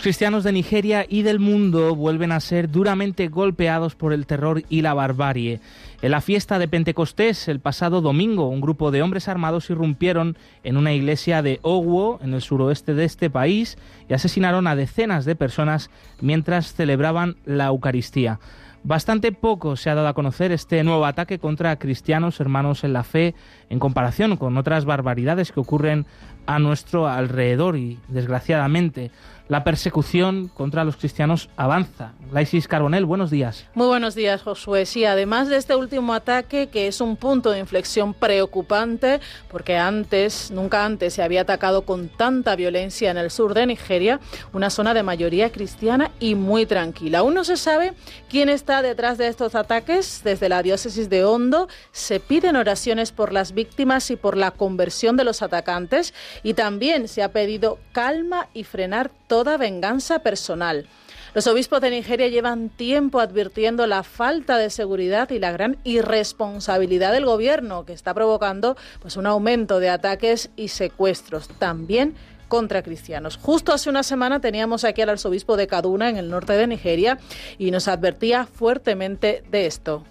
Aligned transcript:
Los 0.00 0.04
cristianos 0.04 0.44
de 0.44 0.52
Nigeria 0.52 1.04
y 1.06 1.20
del 1.20 1.40
mundo 1.40 1.94
vuelven 1.94 2.32
a 2.32 2.40
ser 2.40 2.70
duramente 2.70 3.28
golpeados 3.28 3.96
por 3.96 4.14
el 4.14 4.24
terror 4.24 4.62
y 4.70 4.80
la 4.80 4.94
barbarie. 4.94 5.60
En 6.00 6.12
la 6.12 6.22
fiesta 6.22 6.58
de 6.58 6.68
Pentecostés, 6.68 7.48
el 7.48 7.60
pasado 7.60 8.00
domingo, 8.00 8.48
un 8.48 8.62
grupo 8.62 8.92
de 8.92 9.02
hombres 9.02 9.28
armados 9.28 9.68
irrumpieron 9.68 10.38
en 10.64 10.78
una 10.78 10.94
iglesia 10.94 11.42
de 11.42 11.60
Ogwo, 11.60 12.18
en 12.22 12.32
el 12.32 12.40
suroeste 12.40 12.94
de 12.94 13.04
este 13.04 13.28
país, 13.28 13.76
y 14.08 14.14
asesinaron 14.14 14.66
a 14.68 14.74
decenas 14.74 15.26
de 15.26 15.36
personas 15.36 15.90
mientras 16.22 16.72
celebraban 16.72 17.36
la 17.44 17.66
Eucaristía. 17.66 18.40
Bastante 18.82 19.30
poco 19.32 19.76
se 19.76 19.90
ha 19.90 19.94
dado 19.94 20.08
a 20.08 20.14
conocer 20.14 20.52
este 20.52 20.82
nuevo 20.82 21.04
ataque 21.04 21.38
contra 21.38 21.76
cristianos 21.76 22.40
hermanos 22.40 22.82
en 22.82 22.94
la 22.94 23.04
fe 23.04 23.34
en 23.68 23.78
comparación 23.78 24.38
con 24.38 24.56
otras 24.56 24.86
barbaridades 24.86 25.52
que 25.52 25.60
ocurren 25.60 26.06
a 26.46 26.58
nuestro 26.58 27.08
alrededor 27.08 27.76
y 27.76 27.98
desgraciadamente 28.08 29.10
la 29.50 29.64
persecución 29.64 30.46
contra 30.46 30.84
los 30.84 30.96
cristianos 30.96 31.50
avanza. 31.56 32.12
Laisis 32.32 32.68
Carbonel, 32.68 33.04
buenos 33.04 33.32
días. 33.32 33.66
Muy 33.74 33.88
buenos 33.88 34.14
días, 34.14 34.42
Josué. 34.42 34.86
Sí, 34.86 35.04
además 35.04 35.48
de 35.48 35.56
este 35.56 35.74
último 35.74 36.14
ataque, 36.14 36.68
que 36.68 36.86
es 36.86 37.00
un 37.00 37.16
punto 37.16 37.50
de 37.50 37.58
inflexión 37.58 38.14
preocupante, 38.14 39.18
porque 39.50 39.76
antes, 39.76 40.52
nunca 40.52 40.84
antes, 40.84 41.14
se 41.14 41.24
había 41.24 41.40
atacado 41.40 41.82
con 41.82 42.08
tanta 42.08 42.54
violencia 42.54 43.10
en 43.10 43.18
el 43.18 43.32
sur 43.32 43.54
de 43.54 43.66
Nigeria, 43.66 44.20
una 44.52 44.70
zona 44.70 44.94
de 44.94 45.02
mayoría 45.02 45.50
cristiana 45.50 46.12
y 46.20 46.36
muy 46.36 46.64
tranquila. 46.64 47.18
Aún 47.18 47.34
no 47.34 47.42
se 47.42 47.56
sabe 47.56 47.94
quién 48.28 48.48
está 48.48 48.82
detrás 48.82 49.18
de 49.18 49.26
estos 49.26 49.56
ataques. 49.56 50.20
Desde 50.22 50.48
la 50.48 50.62
diócesis 50.62 51.10
de 51.10 51.24
Hondo 51.24 51.66
se 51.90 52.20
piden 52.20 52.54
oraciones 52.54 53.10
por 53.10 53.32
las 53.32 53.52
víctimas 53.52 54.12
y 54.12 54.16
por 54.16 54.36
la 54.36 54.52
conversión 54.52 55.16
de 55.16 55.24
los 55.24 55.42
atacantes, 55.42 56.14
y 56.42 56.54
también 56.54 57.08
se 57.08 57.22
ha 57.22 57.32
pedido 57.32 57.78
calma 57.92 58.48
y 58.54 58.64
frenar 58.64 59.10
toda 59.26 59.56
venganza 59.56 60.20
personal. 60.20 60.86
Los 61.32 61.46
obispos 61.46 61.80
de 61.80 61.90
Nigeria 61.90 62.26
llevan 62.26 62.70
tiempo 62.70 63.20
advirtiendo 63.20 63.86
la 63.86 64.02
falta 64.02 64.58
de 64.58 64.68
seguridad 64.68 65.30
y 65.30 65.38
la 65.38 65.52
gran 65.52 65.76
irresponsabilidad 65.84 67.12
del 67.12 67.24
gobierno 67.24 67.84
que 67.84 67.92
está 67.92 68.14
provocando 68.14 68.76
pues 69.00 69.16
un 69.16 69.26
aumento 69.26 69.78
de 69.78 69.90
ataques 69.90 70.50
y 70.56 70.68
secuestros 70.68 71.48
también 71.48 72.16
contra 72.48 72.82
cristianos. 72.82 73.38
Justo 73.40 73.72
hace 73.72 73.88
una 73.88 74.02
semana 74.02 74.40
teníamos 74.40 74.84
aquí 74.84 75.02
al 75.02 75.10
arzobispo 75.10 75.56
de 75.56 75.68
Kaduna 75.68 76.10
en 76.10 76.16
el 76.16 76.28
norte 76.28 76.54
de 76.54 76.66
Nigeria 76.66 77.18
y 77.58 77.70
nos 77.70 77.86
advertía 77.86 78.44
fuertemente 78.44 79.44
de 79.50 79.66
esto. 79.66 80.04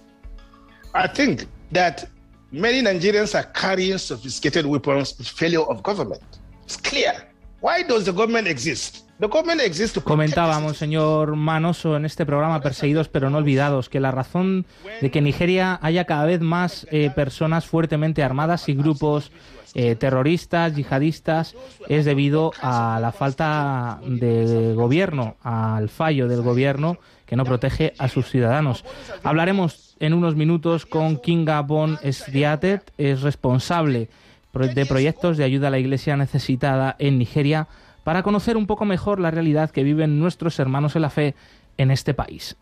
Many 2.51 2.81
Nigerians 2.81 3.35
are 3.35 3.47
carrying 3.53 3.97
sophisticated 3.97 4.65
weapons 4.65 5.13
failure 5.31 5.61
of 5.61 5.81
government. 5.83 6.21
It's 6.65 6.77
clear. 6.77 7.13
Why 7.61 7.83
does 7.83 8.05
the 8.05 8.11
government 8.11 8.47
exist? 8.47 9.09
Comentábamos, 10.05 10.77
señor 10.77 11.35
Manoso, 11.35 11.97
en 11.97 12.05
este 12.05 12.25
programa 12.25 12.61
Perseguidos 12.61 13.09
pero 13.09 13.29
no 13.29 13.39
olvidados, 13.39 13.89
que 13.89 13.99
la 13.99 14.11
razón 14.11 14.65
de 15.01 15.11
que 15.11 15.19
en 15.19 15.25
Nigeria 15.25 15.77
haya 15.81 16.05
cada 16.05 16.23
vez 16.23 16.39
más 16.39 16.87
eh, 16.89 17.11
personas 17.13 17.65
fuertemente 17.65 18.23
armadas 18.23 18.69
y 18.69 18.75
grupos 18.75 19.33
eh, 19.73 19.95
terroristas, 19.95 20.73
yihadistas, 20.73 21.53
es 21.89 22.05
debido 22.05 22.53
a 22.61 22.99
la 23.01 23.11
falta 23.11 23.99
de 24.05 24.73
gobierno, 24.73 25.35
al 25.43 25.89
fallo 25.89 26.29
del 26.29 26.41
gobierno 26.41 26.97
que 27.25 27.35
no 27.35 27.43
protege 27.43 27.93
a 27.99 28.07
sus 28.07 28.29
ciudadanos. 28.29 28.85
Hablaremos 29.21 29.88
en 29.99 30.13
unos 30.13 30.35
minutos 30.35 30.85
con 30.85 31.17
Kinga 31.17 31.61
Bon 31.61 31.97
Sdiatet, 32.03 32.91
es 32.97 33.21
responsable 33.21 34.09
de 34.53 34.85
proyectos 34.85 35.37
de 35.37 35.43
ayuda 35.43 35.67
a 35.67 35.71
la 35.71 35.79
iglesia 35.79 36.17
necesitada 36.17 36.95
en 36.99 37.17
Nigeria 37.17 37.67
para 38.03 38.23
conocer 38.23 38.57
un 38.57 38.67
poco 38.67 38.85
mejor 38.85 39.19
la 39.19 39.31
realidad 39.31 39.69
que 39.69 39.83
viven 39.83 40.19
nuestros 40.19 40.59
hermanos 40.59 40.95
en 40.95 41.01
la 41.03 41.09
fe 41.09 41.35
en 41.77 41.91
este 41.91 42.13
país. 42.13 42.57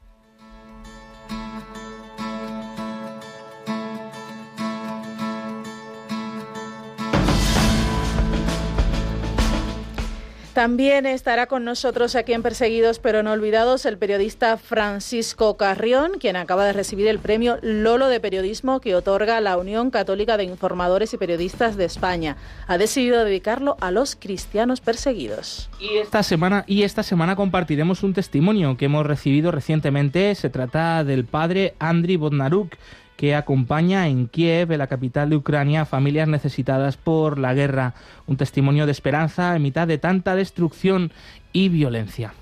También 10.58 11.06
estará 11.06 11.46
con 11.46 11.64
nosotros 11.66 12.16
aquí 12.16 12.34
en 12.34 12.42
Perseguidos 12.42 12.98
pero 12.98 13.22
no 13.22 13.32
olvidados 13.32 13.86
el 13.86 14.00
periodista 14.00 14.58
Francisco 14.58 15.56
Carrión, 15.56 16.14
quien 16.20 16.36
acaba 16.36 16.66
de 16.66 16.74
recibir 16.74 17.06
el 17.06 17.20
premio 17.20 17.60
Lolo 17.62 18.08
de 18.08 18.20
Periodismo 18.20 18.80
que 18.80 18.96
otorga 18.96 19.40
la 19.40 19.56
Unión 19.56 19.92
Católica 19.92 20.36
de 20.36 20.46
Informadores 20.46 21.14
y 21.14 21.18
Periodistas 21.18 21.78
de 21.78 21.86
España. 21.86 22.38
Ha 22.66 22.80
decidido 22.80 23.24
dedicarlo 23.24 23.78
a 23.82 23.92
los 23.92 24.16
cristianos 24.16 24.82
perseguidos. 24.82 25.70
Y 25.80 25.98
esta 25.98 26.24
semana, 26.24 26.64
y 26.66 26.82
esta 26.82 27.04
semana 27.04 27.36
compartiremos 27.36 28.02
un 28.02 28.16
testimonio 28.16 28.78
que 28.78 28.86
hemos 28.86 29.06
recibido 29.06 29.52
recientemente. 29.52 30.34
Se 30.34 30.50
trata 30.50 31.04
del 31.04 31.26
padre 31.26 31.76
Andriy 31.78 32.16
Bodnaruk 32.16 32.74
que 33.18 33.36
acompaña 33.36 34.08
en 34.08 34.28
Kiev, 34.28 34.72
la 34.78 34.88
capital 34.88 35.30
de 35.30 35.36
Ucrania, 35.36 35.82
a 35.82 35.86
familias 35.86 36.28
necesitadas 36.28 36.96
por 36.96 37.38
la 37.40 37.54
guerra. 37.54 37.96
Un 38.28 38.38
testimonio 38.38 38.86
de 38.86 38.92
esperanza 38.94 39.56
en 39.56 39.64
mitad 39.64 39.88
de 39.88 39.98
tanta 39.98 40.36
destrucción 40.36 41.12
y 41.52 41.68
violencia. 41.70 42.34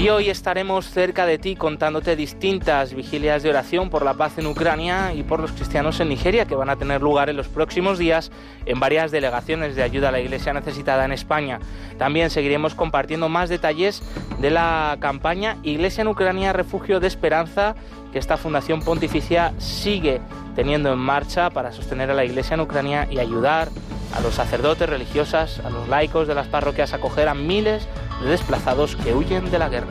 Y 0.00 0.08
hoy 0.08 0.30
estaremos 0.30 0.86
cerca 0.86 1.26
de 1.26 1.36
ti 1.36 1.56
contándote 1.56 2.16
distintas 2.16 2.94
vigilias 2.94 3.42
de 3.42 3.50
oración 3.50 3.90
por 3.90 4.02
la 4.02 4.14
paz 4.14 4.38
en 4.38 4.46
Ucrania 4.46 5.12
y 5.12 5.22
por 5.24 5.40
los 5.40 5.52
cristianos 5.52 6.00
en 6.00 6.08
Nigeria 6.08 6.46
que 6.46 6.54
van 6.54 6.70
a 6.70 6.76
tener 6.76 7.02
lugar 7.02 7.28
en 7.28 7.36
los 7.36 7.48
próximos 7.48 7.98
días 7.98 8.32
en 8.64 8.80
varias 8.80 9.10
delegaciones 9.10 9.76
de 9.76 9.82
ayuda 9.82 10.08
a 10.08 10.12
la 10.12 10.20
Iglesia 10.20 10.54
necesitada 10.54 11.04
en 11.04 11.12
España. 11.12 11.60
También 11.98 12.30
seguiremos 12.30 12.74
compartiendo 12.74 13.28
más 13.28 13.50
detalles 13.50 14.02
de 14.38 14.50
la 14.50 14.96
campaña 15.00 15.58
Iglesia 15.64 16.00
en 16.00 16.08
Ucrania, 16.08 16.54
Refugio 16.54 16.98
de 16.98 17.06
Esperanza 17.06 17.74
que 18.12 18.18
esta 18.18 18.36
Fundación 18.36 18.80
Pontificia 18.80 19.52
sigue 19.58 20.20
teniendo 20.54 20.92
en 20.92 20.98
marcha 20.98 21.50
para 21.50 21.72
sostener 21.72 22.10
a 22.10 22.14
la 22.14 22.24
Iglesia 22.24 22.54
en 22.54 22.60
Ucrania 22.60 23.06
y 23.10 23.18
ayudar 23.18 23.68
a 24.14 24.20
los 24.20 24.34
sacerdotes 24.34 24.88
religiosas, 24.88 25.60
a 25.60 25.70
los 25.70 25.88
laicos 25.88 26.26
de 26.26 26.34
las 26.34 26.48
parroquias 26.48 26.92
a 26.92 26.96
acoger 26.96 27.28
a 27.28 27.34
miles 27.34 27.86
de 28.22 28.28
desplazados 28.28 28.96
que 28.96 29.14
huyen 29.14 29.50
de 29.50 29.58
la 29.58 29.68
guerra. 29.68 29.88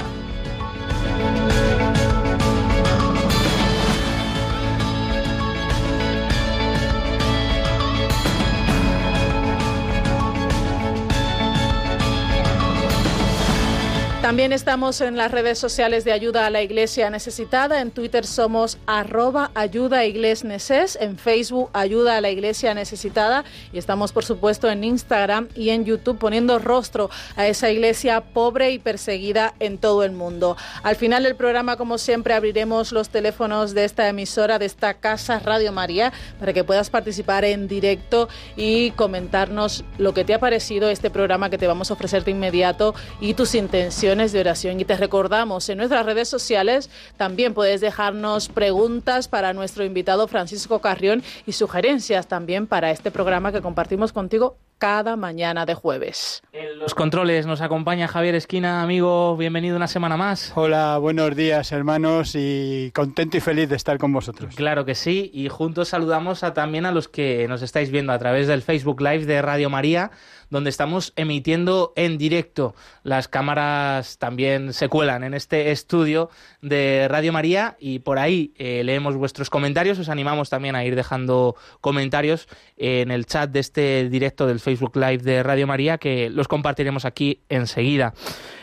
También 14.22 14.52
estamos 14.52 15.00
en 15.00 15.16
las 15.16 15.32
redes 15.32 15.58
sociales 15.58 16.04
de 16.04 16.12
Ayuda 16.12 16.46
a 16.46 16.50
la 16.50 16.62
Iglesia 16.62 17.10
Necesitada. 17.10 17.80
En 17.80 17.90
Twitter 17.90 18.26
somos 18.26 18.78
arroba 18.86 19.50
ayuda 19.56 20.04
en 20.04 21.18
Facebook 21.18 21.70
Ayuda 21.72 22.18
a 22.18 22.22
la 22.22 22.30
Iglesia 22.30 22.74
Necesitada 22.74 23.46
y 23.72 23.78
estamos 23.78 24.12
por 24.12 24.26
supuesto 24.26 24.70
en 24.70 24.84
Instagram 24.84 25.48
y 25.56 25.70
en 25.70 25.86
YouTube 25.86 26.20
poniendo 26.20 26.60
rostro 26.60 27.10
a 27.38 27.48
esa 27.48 27.72
iglesia 27.72 28.20
pobre 28.20 28.72
y 28.72 28.80
perseguida 28.80 29.54
en 29.62 29.78
todo 29.78 30.04
el 30.04 30.12
mundo. 30.12 30.58
Al 30.84 30.98
final 30.98 31.24
del 31.24 31.38
programa, 31.38 31.78
como 31.78 31.98
siempre, 31.98 32.34
abriremos 32.34 32.92
los 32.92 33.08
teléfonos 33.08 33.74
de 33.74 33.86
esta 33.86 34.10
emisora, 34.10 34.60
de 34.60 34.66
esta 34.66 34.96
casa 34.96 35.40
Radio 35.40 35.72
María, 35.72 36.12
para 36.40 36.52
que 36.52 36.66
puedas 36.66 36.90
participar 36.90 37.46
en 37.46 37.70
directo 37.70 38.28
y 38.58 38.92
comentarnos 38.92 39.86
lo 39.98 40.14
que 40.14 40.26
te 40.26 40.34
ha 40.34 40.40
parecido 40.40 40.90
este 40.90 41.10
programa 41.10 41.50
que 41.50 41.58
te 41.58 41.68
vamos 41.68 41.90
a 41.90 41.94
ofrecer 41.94 42.26
de 42.26 42.32
inmediato 42.32 42.94
y 43.22 43.34
tus 43.34 43.56
intenciones 43.56 44.09
de 44.10 44.40
oración. 44.40 44.80
Y 44.80 44.86
te 44.86 44.98
recordamos, 44.98 45.70
en 45.70 45.78
nuestras 45.78 46.04
redes 46.04 46.28
sociales 46.28 46.90
también 47.16 47.54
puedes 47.54 47.80
dejarnos 47.80 48.50
preguntas 48.50 49.28
para 49.28 49.54
nuestro 49.54 49.86
invitado 49.86 50.28
Francisco 50.28 50.80
Carrión 50.82 51.22
y 51.46 51.52
sugerencias 51.52 52.28
también 52.28 52.66
para 52.66 52.90
este 52.90 53.12
programa 53.12 53.52
que 53.52 53.62
compartimos 53.62 54.12
contigo 54.12 54.58
cada 54.80 55.16
mañana 55.16 55.66
de 55.68 55.76
jueves. 55.76 56.42
En 56.54 56.80
los 56.80 56.96
controles 56.96 57.46
nos 57.46 57.62
acompaña 57.62 58.08
Javier 58.08 58.34
Esquina, 58.34 58.82
amigo, 58.82 59.38
bienvenido 59.38 59.76
una 59.76 59.88
semana 59.88 60.18
más. 60.18 60.54
Hola, 60.56 60.98
buenos 60.98 61.36
días 61.36 61.72
hermanos 61.72 62.32
y 62.34 62.90
contento 62.96 63.38
y 63.38 63.42
feliz 63.42 63.70
de 63.70 63.76
estar 63.76 64.00
con 64.00 64.12
vosotros. 64.12 64.56
Claro 64.56 64.86
que 64.86 64.96
sí, 64.96 65.30
y 65.34 65.50
juntos 65.50 65.90
saludamos 65.90 66.44
a, 66.44 66.54
también 66.54 66.86
a 66.88 66.92
los 66.92 67.10
que 67.10 67.46
nos 67.48 67.62
estáis 67.62 67.92
viendo 67.92 68.14
a 68.14 68.18
través 68.18 68.48
del 68.48 68.64
Facebook 68.64 69.02
Live 69.02 69.26
de 69.26 69.42
Radio 69.42 69.70
María 69.70 70.12
donde 70.50 70.70
estamos 70.70 71.14
emitiendo 71.16 71.94
en 71.96 72.18
directo. 72.18 72.76
Las 73.04 73.28
cámaras 73.28 74.18
también 74.18 74.74
se 74.74 74.90
cuelan 74.90 75.24
en 75.24 75.34
este 75.34 75.72
estudio 75.72 76.30
de 76.62 77.08
Radio 77.10 77.34
María 77.34 77.78
y 77.80 78.00
por 78.00 78.20
ahí 78.20 78.54
eh, 78.58 78.84
leemos 78.84 79.16
vuestros 79.16 79.50
comentarios. 79.50 80.00
Os 80.00 80.10
animamos 80.10 80.50
también 80.50 80.76
a 80.76 80.86
ir 80.86 80.96
dejando 80.96 81.56
comentarios 81.82 82.48
en 82.78 83.12
el 83.12 83.26
chat 83.26 83.50
de 83.52 83.60
este 83.60 84.10
directo 84.10 84.48
del 84.48 84.60
Facebook 84.60 84.96
Live 84.96 85.20
de 85.20 85.44
Radio 85.44 85.68
María 85.68 85.98
que 85.98 86.30
los 86.30 86.48
compartiremos 86.48 87.06
aquí 87.06 87.42
enseguida. 87.50 88.14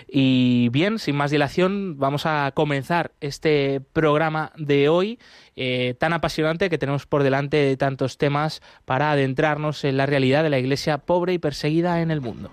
Y 0.08 0.68
bien, 0.68 0.98
sin 0.98 1.16
más 1.16 1.30
dilación, 1.30 1.98
vamos 1.98 2.26
a 2.26 2.52
comenzar 2.54 3.12
este 3.20 3.80
programa 3.92 4.52
de 4.56 4.88
hoy 4.88 5.18
eh, 5.56 5.94
tan 5.98 6.12
apasionante 6.12 6.70
que 6.70 6.78
tenemos 6.78 7.06
por 7.06 7.22
delante 7.22 7.76
tantos 7.76 8.18
temas 8.18 8.62
para 8.84 9.10
adentrarnos 9.10 9.84
en 9.84 9.96
la 9.96 10.06
realidad 10.06 10.42
de 10.42 10.50
la 10.50 10.58
Iglesia 10.58 10.98
pobre 10.98 11.32
y 11.32 11.38
perseguida 11.38 12.00
en 12.02 12.10
el 12.10 12.20
mundo. 12.20 12.52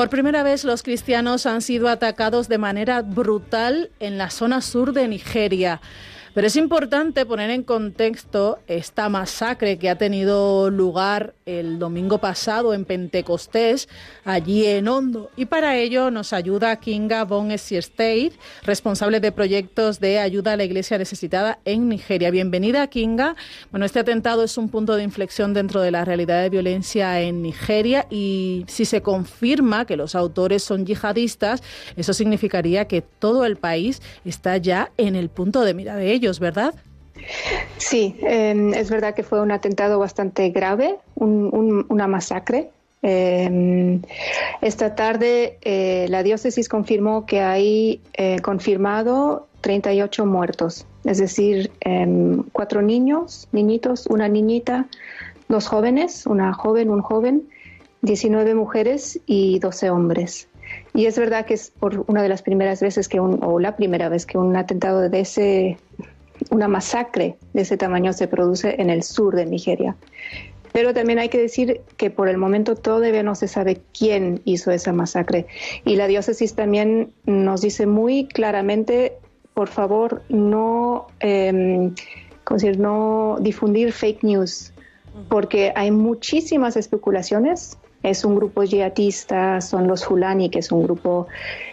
Por 0.00 0.08
primera 0.08 0.42
vez 0.42 0.64
los 0.64 0.82
cristianos 0.82 1.44
han 1.44 1.60
sido 1.60 1.86
atacados 1.86 2.48
de 2.48 2.56
manera 2.56 3.02
brutal 3.02 3.90
en 4.00 4.16
la 4.16 4.30
zona 4.30 4.62
sur 4.62 4.94
de 4.94 5.06
Nigeria. 5.06 5.82
Pero 6.32 6.46
es 6.46 6.54
importante 6.54 7.26
poner 7.26 7.50
en 7.50 7.64
contexto 7.64 8.60
esta 8.68 9.08
masacre 9.08 9.78
que 9.78 9.90
ha 9.90 9.98
tenido 9.98 10.70
lugar 10.70 11.34
el 11.44 11.80
domingo 11.80 12.18
pasado 12.18 12.72
en 12.72 12.84
Pentecostés, 12.84 13.88
allí 14.24 14.64
en 14.64 14.86
Hondo. 14.86 15.30
Y 15.34 15.46
para 15.46 15.76
ello 15.76 16.12
nos 16.12 16.32
ayuda 16.32 16.76
Kinga 16.76 17.24
Bon 17.24 17.50
State, 17.50 18.34
responsable 18.62 19.18
de 19.18 19.32
proyectos 19.32 19.98
de 19.98 20.20
ayuda 20.20 20.52
a 20.52 20.56
la 20.56 20.62
iglesia 20.62 20.98
necesitada 20.98 21.58
en 21.64 21.88
Nigeria. 21.88 22.30
Bienvenida, 22.30 22.86
Kinga. 22.86 23.34
Bueno, 23.72 23.84
este 23.84 23.98
atentado 23.98 24.44
es 24.44 24.56
un 24.56 24.68
punto 24.68 24.94
de 24.94 25.02
inflexión 25.02 25.52
dentro 25.52 25.80
de 25.80 25.90
la 25.90 26.04
realidad 26.04 26.42
de 26.42 26.50
violencia 26.50 27.20
en 27.22 27.42
Nigeria 27.42 28.06
y 28.08 28.64
si 28.68 28.84
se 28.84 29.02
confirma 29.02 29.84
que 29.84 29.96
los 29.96 30.14
autores 30.14 30.62
son 30.62 30.86
yihadistas, 30.86 31.60
eso 31.96 32.14
significaría 32.14 32.84
que 32.86 33.02
todo 33.02 33.44
el 33.44 33.56
país 33.56 34.00
está 34.24 34.56
ya 34.58 34.92
en 34.96 35.16
el 35.16 35.28
punto 35.28 35.62
de 35.62 35.74
mira 35.74 35.96
de 35.96 36.12
ellos 36.12 36.19
¿verdad? 36.40 36.74
Sí, 37.78 38.16
em, 38.22 38.74
es 38.74 38.90
verdad 38.90 39.14
que 39.14 39.22
fue 39.22 39.40
un 39.40 39.52
atentado 39.52 39.98
bastante 39.98 40.50
grave, 40.50 40.96
una 41.16 42.06
masacre. 42.06 42.70
Em, 43.02 44.02
esta 44.60 44.94
tarde 44.94 45.58
eh, 45.62 46.06
la 46.10 46.22
diócesis 46.22 46.68
confirmó 46.68 47.24
que 47.24 47.40
hay 47.40 48.00
eh, 48.12 48.40
confirmado 48.40 49.48
38 49.62 50.26
muertos, 50.26 50.86
es 51.04 51.18
decir, 51.18 51.70
em, 51.80 52.42
cuatro 52.52 52.82
niños, 52.82 53.48
niñitos, 53.52 54.06
una 54.06 54.28
niñita, 54.28 54.86
dos 55.48 55.66
jóvenes, 55.66 56.26
una 56.26 56.52
joven, 56.52 56.90
un 56.90 57.00
joven, 57.00 57.48
19 58.02 58.54
mujeres 58.54 59.18
y 59.26 59.58
12 59.58 59.90
hombres. 59.90 60.49
Y 60.94 61.06
es 61.06 61.18
verdad 61.18 61.46
que 61.46 61.54
es 61.54 61.70
por 61.70 62.04
una 62.08 62.22
de 62.22 62.28
las 62.28 62.42
primeras 62.42 62.80
veces 62.80 63.08
que 63.08 63.20
un, 63.20 63.42
o 63.42 63.58
la 63.60 63.76
primera 63.76 64.08
vez 64.08 64.26
que 64.26 64.38
un 64.38 64.56
atentado 64.56 65.08
de 65.08 65.20
ese 65.20 65.78
una 66.50 66.68
masacre 66.68 67.36
de 67.52 67.62
ese 67.62 67.76
tamaño 67.76 68.12
se 68.12 68.26
produce 68.26 68.80
en 68.80 68.88
el 68.88 69.02
sur 69.02 69.36
de 69.36 69.44
Nigeria. 69.44 69.96
Pero 70.72 70.94
también 70.94 71.18
hay 71.18 71.28
que 71.28 71.38
decir 71.38 71.80
que 71.96 72.10
por 72.10 72.28
el 72.28 72.38
momento 72.38 72.76
todavía 72.76 73.22
no 73.22 73.34
se 73.34 73.48
sabe 73.48 73.80
quién 73.96 74.40
hizo 74.44 74.70
esa 74.70 74.92
masacre. 74.92 75.46
Y 75.84 75.96
la 75.96 76.06
diócesis 76.06 76.54
también 76.54 77.12
nos 77.26 77.60
dice 77.60 77.86
muy 77.86 78.26
claramente, 78.28 79.14
por 79.52 79.68
favor, 79.68 80.22
no, 80.28 81.08
eh, 81.20 81.90
decir? 82.48 82.78
no 82.78 83.36
difundir 83.40 83.92
fake 83.92 84.22
news, 84.22 84.72
porque 85.28 85.72
hay 85.74 85.90
muchísimas 85.90 86.76
especulaciones 86.76 87.76
es 88.02 88.24
un 88.24 88.36
grupo 88.36 88.64
yihadista, 88.64 89.60
son 89.60 89.86
los 89.86 90.04
Fulani, 90.04 90.50
que 90.50 90.60
es 90.60 90.72
un 90.72 90.82
grupo 90.82 91.26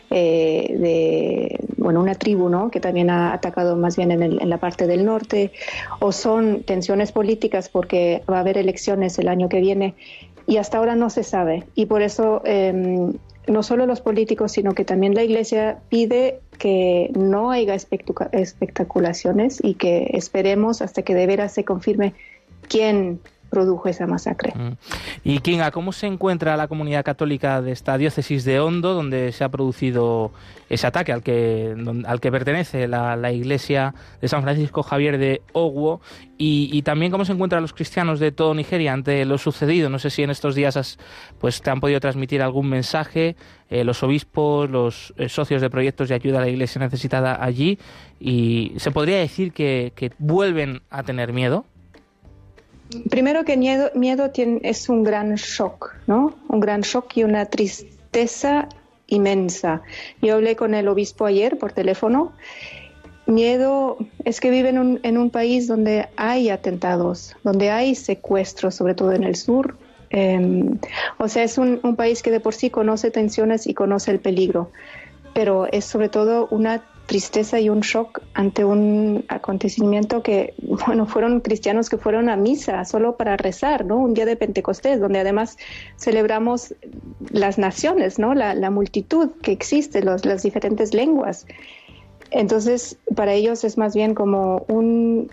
eh, 0.10 0.76
de, 0.78 1.60
bueno, 1.78 2.02
una 2.02 2.16
tribu, 2.16 2.50
¿no? 2.50 2.70
Que 2.70 2.80
también 2.80 3.10
ha 3.10 3.34
atacado 3.34 3.76
más 3.76 3.96
bien 3.96 4.12
en, 4.12 4.50
la 4.50 4.58
parte 4.58 4.88
del 4.88 5.06
norte, 5.06 5.52
o 6.00 6.12
son 6.12 6.64
tensiones 6.64 7.12
políticas 7.12 7.70
porque 7.70 8.24
va 8.30 8.38
a 8.38 8.40
haber 8.42 8.58
elecciones 8.58 9.18
el 9.20 9.28
año 9.28 9.50
que 9.50 9.60
viene 9.60 9.96
y 10.48 10.58
hasta 10.58 10.78
ahora 10.78 10.96
no 10.96 11.10
se 11.10 11.24
sabe. 11.24 11.66
Y 11.76 11.86
por 11.86 12.02
eso 12.02 12.42
em, 12.46 13.14
no 13.48 13.64
solo 13.64 13.86
los 13.86 14.02
políticos, 14.02 14.54
sino 14.54 14.74
que 14.74 14.86
también 14.86 15.14
la 15.14 15.24
Iglesia 15.24 15.80
pide 15.90 16.40
que 16.58 17.12
no 17.16 17.52
haya 17.52 17.76
espectaculaciones 17.76 19.60
y 19.64 19.76
que 19.76 20.10
esperemos 20.14 20.82
hasta 20.82 21.02
que 21.02 21.16
de 21.16 21.28
veras 21.28 21.54
se 21.54 21.64
confirme 21.64 22.14
quién 22.68 23.20
produjo 23.50 23.90
esa 23.90 24.08
masacre. 24.08 24.54
Mm. 24.56 24.74
Y 25.24 25.40
Kinga, 25.40 25.72
¿cómo 25.72 25.92
se 25.92 26.08
encuentra 26.08 26.58
la 26.58 26.68
comunidad 26.68 27.04
católica 27.04 27.62
de 27.62 27.72
esta 27.72 27.98
diócesis 27.98 28.44
de 28.46 28.60
Hondo, 28.60 28.94
donde 28.94 29.32
se 29.32 29.44
ha 29.44 29.50
producido 29.50 30.32
ese 30.70 30.86
ataque 30.86 31.14
al 31.14 31.24
que, 31.24 31.76
al 32.06 32.20
que 32.20 32.32
pertenece 32.32 32.88
la, 32.88 33.32
iglesia 33.32 33.94
de 34.22 34.28
San 34.28 34.44
Francisco 34.44 34.84
Javier 34.84 35.18
de 35.18 35.42
Ogwo? 35.54 36.02
Y, 36.38 36.82
también 36.84 37.12
cómo 37.12 37.26
se 37.26 37.32
encuentran 37.32 37.62
los 37.64 37.74
cristianos 37.74 38.20
de 38.20 38.32
todo 38.32 38.54
Nigeria 38.54 38.94
ante 38.94 39.26
lo 39.26 39.38
sucedido. 39.38 39.90
No 39.90 39.98
sé 39.98 40.10
si 40.10 40.24
en 40.24 40.30
estos 40.30 40.54
días 40.54 40.98
pues, 41.40 41.62
te 41.62 41.70
han 41.72 41.80
podido 41.80 42.00
transmitir 42.00 42.42
algún 42.42 42.70
mensaje, 42.70 43.36
eh, 43.70 43.84
los 43.84 44.04
obispos, 44.04 44.70
los 44.70 45.14
eh, 45.18 45.30
socios 45.30 45.62
de 45.62 45.70
proyectos 45.70 46.10
de 46.10 46.16
ayuda 46.16 46.38
a 46.38 46.42
la 46.42 46.50
iglesia 46.50 46.80
necesitada 46.80 47.44
allí. 47.44 47.80
Y 48.20 48.74
se 48.78 48.92
podría 48.92 49.18
decir 49.18 49.52
que 49.52 50.12
vuelven 50.20 50.82
a 50.90 51.04
tener 51.04 51.34
miedo. 51.34 51.66
Primero 53.10 53.44
que 53.44 53.58
miedo, 53.58 53.92
miedo 53.96 54.32
tiene, 54.32 54.62
es 54.64 54.88
un 54.88 55.04
gran 55.04 55.36
shock, 55.36 55.96
¿no? 56.08 56.36
Un 56.48 56.60
gran 56.60 56.82
shock 56.82 57.18
y 57.18 57.24
una 57.24 57.46
tristeza 57.46 58.70
inmensa. 59.08 59.82
Yo 60.22 60.36
hablé 60.36 60.56
con 60.56 60.74
el 60.74 60.88
obispo 60.88 61.26
ayer 61.26 61.58
por 61.58 61.74
teléfono. 61.74 62.32
Miedo 63.26 63.98
es 64.24 64.40
que 64.40 64.50
viven 64.50 64.76
en 64.76 64.82
un, 64.82 65.00
en 65.04 65.18
un 65.18 65.30
país 65.30 65.68
donde 65.68 66.08
hay 66.16 66.50
atentados, 66.50 67.36
donde 67.44 67.72
hay 67.72 67.94
secuestros, 67.94 68.76
sobre 68.76 68.96
todo 68.96 69.12
en 69.12 69.24
el 69.24 69.36
sur. 69.36 69.76
Em, 70.10 70.80
o 71.18 71.28
sea, 71.28 71.44
es 71.44 71.58
un, 71.58 71.82
un 71.84 71.98
país 71.98 72.24
que 72.24 72.32
de 72.32 72.40
por 72.40 72.54
sí 72.54 72.70
conoce 72.70 73.12
tensiones 73.12 73.68
y 73.68 73.74
conoce 73.74 74.12
el 74.12 74.20
peligro, 74.20 74.72
pero 75.34 75.68
es 75.70 75.84
sobre 75.84 76.08
todo 76.08 76.48
una 76.52 76.86
tristeza 77.08 77.60
y 77.60 77.70
un 77.70 77.80
shock 77.80 78.22
ante 78.34 78.64
un 78.64 79.26
acontecimiento 79.30 80.22
que, 80.22 80.54
bueno, 80.86 81.08
fueron 81.08 81.40
cristianos 81.40 81.90
que 81.90 81.98
fueron 81.98 82.30
a 82.30 82.36
misa 82.36 82.86
solo 82.86 83.16
para 83.16 83.38
rezar, 83.38 83.86
¿no? 83.86 83.98
Un 83.98 84.14
día 84.14 84.26
de 84.26 84.36
Pentecostés, 84.36 85.00
donde 85.00 85.20
además 85.20 85.58
celebramos 85.96 86.76
las 87.32 87.58
naciones, 87.58 88.20
¿no? 88.20 88.36
La, 88.36 88.70
multitud 88.70 89.32
que 89.42 89.54
existe, 89.54 90.04
las 90.04 90.44
diferentes 90.44 90.94
lenguas. 90.94 91.48
Entonces, 92.30 92.98
para 93.16 93.34
ellos 93.34 93.64
es 93.64 93.78
más 93.78 93.96
bien 93.96 94.14
como 94.14 94.66
un 94.68 95.32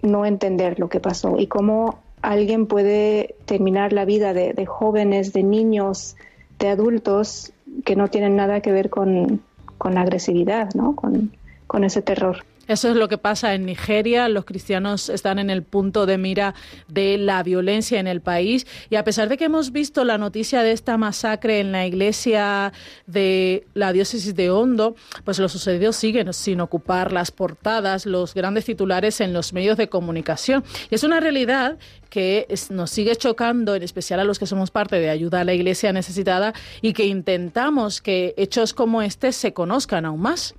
no 0.00 0.24
entender 0.24 0.80
lo 0.80 0.88
que 0.88 0.98
pasó 0.98 1.38
y 1.38 1.46
cómo 1.46 2.00
alguien 2.22 2.66
puede 2.66 3.36
terminar 3.44 3.92
la 3.92 4.06
vida 4.06 4.32
de 4.32 4.66
jóvenes, 4.66 5.34
de 5.34 5.42
niños, 5.42 6.16
de 6.58 6.68
adultos 6.68 7.52
que 7.84 7.96
no 7.96 8.08
tienen 8.08 8.36
nada 8.36 8.60
que 8.60 8.72
ver 8.72 8.88
con, 8.88 9.42
con 9.80 9.96
agresividad, 9.96 10.74
¿no? 10.74 10.94
Con, 10.94 11.32
con 11.66 11.84
ese 11.84 12.02
terror. 12.02 12.44
Eso 12.70 12.88
es 12.88 12.94
lo 12.94 13.08
que 13.08 13.18
pasa 13.18 13.52
en 13.54 13.66
Nigeria. 13.66 14.28
Los 14.28 14.44
cristianos 14.44 15.08
están 15.08 15.40
en 15.40 15.50
el 15.50 15.64
punto 15.64 16.06
de 16.06 16.18
mira 16.18 16.54
de 16.86 17.18
la 17.18 17.42
violencia 17.42 17.98
en 17.98 18.06
el 18.06 18.20
país. 18.20 18.64
Y 18.90 18.94
a 18.94 19.02
pesar 19.02 19.28
de 19.28 19.36
que 19.36 19.46
hemos 19.46 19.72
visto 19.72 20.04
la 20.04 20.18
noticia 20.18 20.62
de 20.62 20.70
esta 20.70 20.96
masacre 20.96 21.58
en 21.58 21.72
la 21.72 21.84
iglesia 21.84 22.72
de 23.08 23.66
la 23.74 23.92
diócesis 23.92 24.36
de 24.36 24.50
Hondo, 24.50 24.94
pues 25.24 25.40
lo 25.40 25.48
sucedido 25.48 25.92
sigue 25.92 26.24
sin 26.32 26.60
ocupar 26.60 27.10
las 27.10 27.32
portadas, 27.32 28.06
los 28.06 28.34
grandes 28.34 28.66
titulares 28.66 29.20
en 29.20 29.32
los 29.32 29.52
medios 29.52 29.76
de 29.76 29.88
comunicación. 29.88 30.62
Y 30.90 30.94
es 30.94 31.02
una 31.02 31.18
realidad 31.18 31.76
que 32.08 32.46
nos 32.68 32.92
sigue 32.92 33.16
chocando, 33.16 33.74
en 33.74 33.82
especial 33.82 34.20
a 34.20 34.24
los 34.24 34.38
que 34.38 34.46
somos 34.46 34.70
parte 34.70 35.00
de 35.00 35.10
ayuda 35.10 35.40
a 35.40 35.44
la 35.44 35.54
iglesia 35.54 35.92
necesitada 35.92 36.54
y 36.82 36.92
que 36.92 37.06
intentamos 37.06 38.00
que 38.00 38.32
hechos 38.36 38.74
como 38.74 39.02
este 39.02 39.32
se 39.32 39.52
conozcan 39.52 40.04
aún 40.04 40.20
más. 40.20 40.54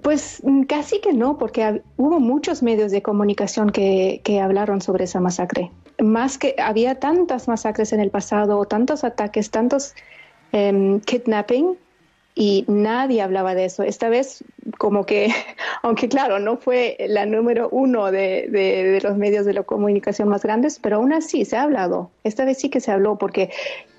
Pues 0.00 0.40
mm, 0.42 0.62
casi 0.62 1.00
que 1.00 1.12
no, 1.12 1.36
porque 1.36 1.82
hubo 1.96 2.18
muchos 2.18 2.62
medios 2.62 2.90
de 2.92 3.02
comunicación 3.02 3.70
que, 3.70 4.22
hablaron 4.42 4.80
sobre 4.80 5.04
esa 5.04 5.20
masacre. 5.20 5.70
Más 6.00 6.38
que 6.38 6.54
había 6.58 6.98
tantas 6.98 7.48
masacres 7.48 7.92
en 7.92 8.00
el 8.00 8.10
pasado, 8.10 8.64
tantos 8.64 9.04
ataques, 9.04 9.50
tantos 9.50 9.94
em, 10.52 11.00
kidnapping, 11.00 11.76
y 12.34 12.64
nadie 12.66 13.20
hablaba 13.20 13.54
de 13.54 13.66
eso. 13.66 13.82
Esta 13.82 14.08
vez, 14.08 14.42
como 14.78 15.04
que, 15.04 15.28
aunque 15.82 16.08
claro, 16.08 16.38
no 16.38 16.56
fue 16.56 16.96
la 17.08 17.26
número 17.26 17.68
uno 17.70 18.10
de, 18.10 18.48
de, 18.48 19.00
los 19.02 19.16
medios 19.16 19.44
de 19.44 19.52
la 19.52 19.62
comunicación 19.62 20.28
más 20.28 20.42
grandes, 20.42 20.78
pero 20.78 20.96
aún 20.96 21.12
así 21.12 21.44
se 21.44 21.56
ha 21.56 21.62
hablado. 21.62 22.10
Esta 22.24 22.44
vez 22.44 22.58
sí 22.58 22.70
que 22.70 22.80
se 22.80 22.90
habló, 22.90 23.18
porque 23.18 23.50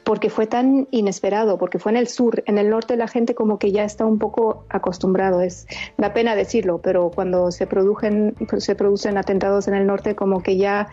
porque 0.03 0.29
fue 0.29 0.48
tan 0.48 0.88
inesperado, 0.91 1.57
porque 1.57 1.79
fue 1.79 1.91
en 1.91 1.98
el 1.98 2.07
sur, 2.07 2.43
en 2.45 2.57
el 2.57 2.69
norte 2.69 2.98
la 2.98 3.07
gente 3.07 3.36
como 3.36 3.57
que 3.60 3.72
ya 3.72 3.83
está 3.83 4.05
un 4.05 4.19
poco 4.19 4.65
acostumbrado, 4.69 5.41
es 5.41 5.67
da 5.98 6.13
pena 6.13 6.36
decirlo, 6.36 6.79
pero 6.79 7.10
cuando 7.10 7.51
se 7.51 7.67
producen 7.67 8.36
se 8.57 8.75
producen 8.75 9.17
atentados 9.17 9.67
en 9.67 9.75
el 9.75 9.86
norte 9.86 10.15
como 10.15 10.43
que 10.43 10.57
ya 10.57 10.89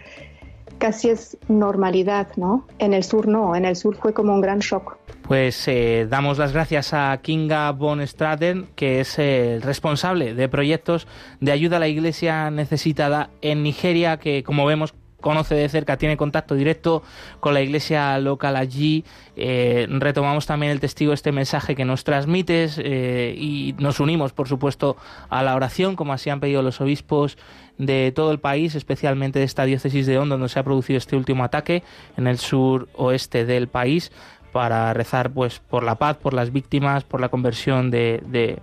casi 0.79 1.11
es 1.11 1.37
normalidad, 1.49 2.29
¿no? 2.37 2.67
En 2.79 2.95
el 2.95 3.05
sur 3.05 3.29
no, 3.29 3.55
en 3.55 3.65
el 3.65 3.77
sur 3.77 3.97
fue 3.97 4.13
como 4.13 4.35
un 4.35 4.41
gran 4.41 4.59
shock. 4.59 4.97
Pues 5.29 5.69
eh, 5.69 6.09
damos 6.11 6.39
las 6.39 6.53
gracias 6.53 6.93
a 6.93 7.17
Kinga 7.23 7.71
von 7.71 8.05
Straten, 8.05 8.67
que 8.75 9.01
es 9.01 9.17
el 9.19 9.63
responsable 9.63 10.35
de 10.35 10.49
proyectos 10.49 11.07
de 11.39 11.53
ayuda 11.53 11.77
a 11.77 11.81
la 11.81 11.87
iglesia 11.87 12.51
necesitada 12.51 13.31
en 13.43 13.63
Nigeria, 13.63 14.17
que 14.17 14.43
como 14.43 14.67
vemos 14.67 14.95
conoce 15.21 15.55
de 15.55 15.69
cerca, 15.69 15.97
tiene 15.97 16.17
contacto 16.17 16.55
directo 16.55 17.03
con 17.41 17.55
la 17.55 17.61
iglesia 17.61 18.19
local 18.19 18.57
allí. 18.57 19.05
Eh, 19.37 19.87
retomamos 19.89 20.47
también 20.47 20.73
el 20.73 20.81
testigo 20.81 21.13
este 21.13 21.33
mensaje 21.33 21.75
que 21.75 21.85
nos 21.85 22.05
transmites 22.05 22.81
eh, 22.83 23.35
y 23.37 23.75
nos 23.79 24.01
unimos, 24.01 24.33
por 24.33 24.49
supuesto, 24.49 24.97
a 25.29 25.43
la 25.43 25.55
oración, 25.55 25.97
como 25.97 26.13
así 26.13 26.31
han 26.31 26.41
pedido 26.41 26.63
los 26.63 26.81
obispos 26.81 27.39
de 27.79 28.13
todo 28.15 28.33
el 28.33 28.41
país, 28.41 28.75
especialmente 28.75 29.39
de 29.39 29.45
esta 29.45 29.65
diócesis 29.65 30.07
de 30.07 30.19
Hondo, 30.19 30.37
donde 30.37 30.49
se 30.49 30.59
ha 30.59 30.65
producido 30.65 30.99
este 30.99 31.17
último 31.17 31.45
ataque 31.45 31.83
en 32.17 32.27
el 32.27 32.39
sur 32.39 32.89
oeste 32.95 33.45
del 33.45 33.69
país, 33.69 34.13
para 34.53 34.93
rezar 34.95 35.31
pues 35.31 35.61
por 35.61 35.85
la 35.85 35.95
paz, 35.95 36.17
por 36.17 36.35
las 36.35 36.53
víctimas, 36.53 37.05
por 37.05 37.21
la 37.21 37.29
conversión 37.29 37.91
de 37.91 38.59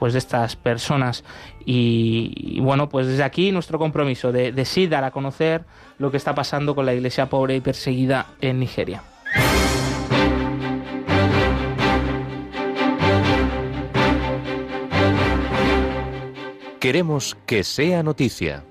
pues 0.00 0.14
de 0.14 0.18
estas 0.18 0.56
personas 0.56 1.22
y, 1.64 2.58
bueno 2.60 2.88
pues 2.88 3.06
desde 3.06 3.22
aquí 3.22 3.52
nuestro 3.52 3.78
compromiso 3.78 4.32
de, 4.32 4.50
de 4.50 4.64
sí 4.64 4.88
dar 4.88 5.04
a 5.04 5.12
conocer 5.12 5.64
lo 5.98 6.10
que 6.10 6.16
está 6.16 6.34
pasando 6.34 6.74
con 6.74 6.86
la 6.86 6.94
iglesia 6.94 7.26
pobre 7.26 7.54
y 7.54 7.60
perseguida 7.60 8.26
en 8.40 8.58
Nigeria. 8.58 9.02
Queremos 16.80 17.36
que 17.44 17.62
sea 17.62 18.02
noticia. 18.02 18.64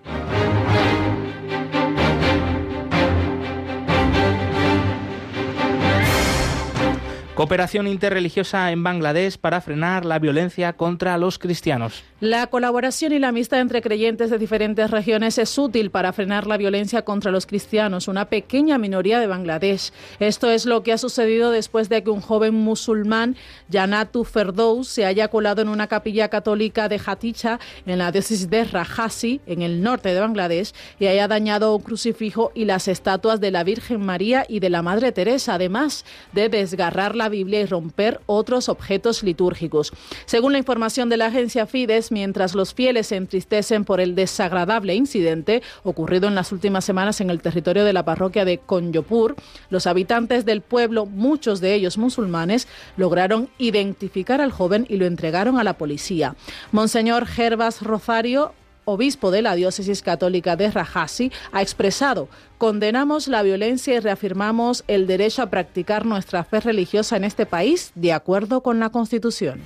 Cooperación 7.40 7.88
interreligiosa 7.88 8.70
en 8.70 8.84
Bangladesh 8.84 9.38
para 9.38 9.62
frenar 9.62 10.04
la 10.04 10.20
violencia 10.20 10.74
contra 10.74 11.18
los 11.18 11.40
cristianos. 11.40 12.04
La 12.20 12.48
colaboración 12.48 13.14
y 13.14 13.20
la 13.20 13.30
amistad 13.30 13.62
entre 13.62 13.82
creyentes 13.82 14.30
de 14.30 14.38
diferentes 14.38 14.92
regiones 14.92 15.38
es 15.38 15.58
útil 15.58 15.90
para 15.90 16.12
frenar 16.12 16.48
la 16.48 16.58
violencia 16.58 17.04
contra 17.04 17.32
los 17.32 17.46
cristianos, 17.46 18.10
una 18.10 18.26
pequeña 18.26 18.78
minoría 18.78 19.22
de 19.22 19.28
Bangladesh. 19.28 19.94
Esto 20.20 20.52
es 20.52 20.66
lo 20.66 20.84
que 20.84 20.92
ha 20.92 20.98
sucedido 20.98 21.50
después 21.52 21.88
de 21.88 22.04
que 22.04 22.10
un 22.10 22.20
joven 22.20 22.56
musulmán, 22.56 23.38
Janatu 23.72 24.26
Ferdous, 24.26 24.90
se 24.90 25.06
haya 25.06 25.30
colado 25.30 25.62
en 25.62 25.70
una 25.70 25.88
capilla 25.88 26.28
católica 26.28 26.90
de 26.90 27.00
Haticha, 27.06 27.62
en 27.86 28.00
la 28.00 28.12
diócesis 28.12 28.50
de 28.50 28.66
Rajasi, 28.66 29.40
en 29.48 29.62
el 29.62 29.82
norte 29.82 30.14
de 30.14 30.20
Bangladesh, 30.20 30.74
y 31.00 31.08
haya 31.08 31.30
dañado 31.30 31.74
un 31.74 31.84
crucifijo 31.84 32.52
y 32.54 32.66
las 32.66 32.90
estatuas 32.90 33.40
de 33.40 33.52
la 33.52 33.64
Virgen 33.64 34.02
María 34.02 34.46
y 34.50 34.60
de 34.60 34.70
la 34.70 34.82
Madre 34.82 35.14
Teresa, 35.14 35.54
además 35.54 36.04
de 36.34 36.50
desgarrar 36.50 37.16
la 37.16 37.29
Biblia 37.30 37.62
y 37.62 37.66
romper 37.66 38.20
otros 38.26 38.70
objetos 38.70 39.24
litúrgicos. 39.24 39.94
Según 40.26 40.52
la 40.52 40.58
información 40.58 41.10
de 41.10 41.18
la 41.18 41.28
agencia 41.28 41.66
Fides, 41.66 42.12
mientras 42.12 42.56
los 42.56 42.74
fieles 42.74 43.08
se 43.08 43.16
entristecen 43.16 43.86
por 43.86 44.00
el 44.02 44.16
desagradable 44.16 44.96
incidente 44.96 45.62
ocurrido 45.84 46.28
en 46.28 46.36
las 46.36 46.52
últimas 46.52 46.86
semanas 46.86 47.22
en 47.22 47.30
el 47.30 47.42
territorio 47.42 47.86
de 47.86 47.94
la 47.94 48.06
parroquia 48.06 48.46
de 48.46 48.58
Conyopur, 48.58 49.36
los 49.70 49.88
habitantes 49.88 50.46
del 50.46 50.62
pueblo, 50.62 51.06
muchos 51.06 51.62
de 51.62 51.74
ellos 51.74 51.98
musulmanes, 51.98 52.68
lograron 52.98 53.50
identificar 53.58 54.42
al 54.42 54.52
joven 54.52 54.86
y 54.90 54.98
lo 54.98 55.06
entregaron 55.06 55.60
a 55.60 55.64
la 55.64 55.78
policía. 55.78 56.36
Monseñor 56.72 57.26
Gervas 57.26 57.82
Rosario 57.82 58.54
obispo 58.90 59.32
de 59.32 59.42
la 59.42 59.56
diócesis 59.56 60.02
católica 60.02 60.56
de 60.56 60.72
Rajasi, 60.72 61.32
ha 61.52 61.62
expresado, 61.62 62.30
condenamos 62.58 63.28
la 63.28 63.42
violencia 63.42 63.96
y 63.96 64.00
reafirmamos 64.00 64.84
el 64.88 65.08
derecho 65.08 65.42
a 65.42 65.50
practicar 65.50 66.06
nuestra 66.06 66.44
fe 66.44 66.60
religiosa 66.60 67.18
en 67.18 67.24
este 67.24 67.46
país 67.46 67.92
de 67.96 68.14
acuerdo 68.14 68.62
con 68.62 68.80
la 68.80 68.90
Constitución. 68.90 69.62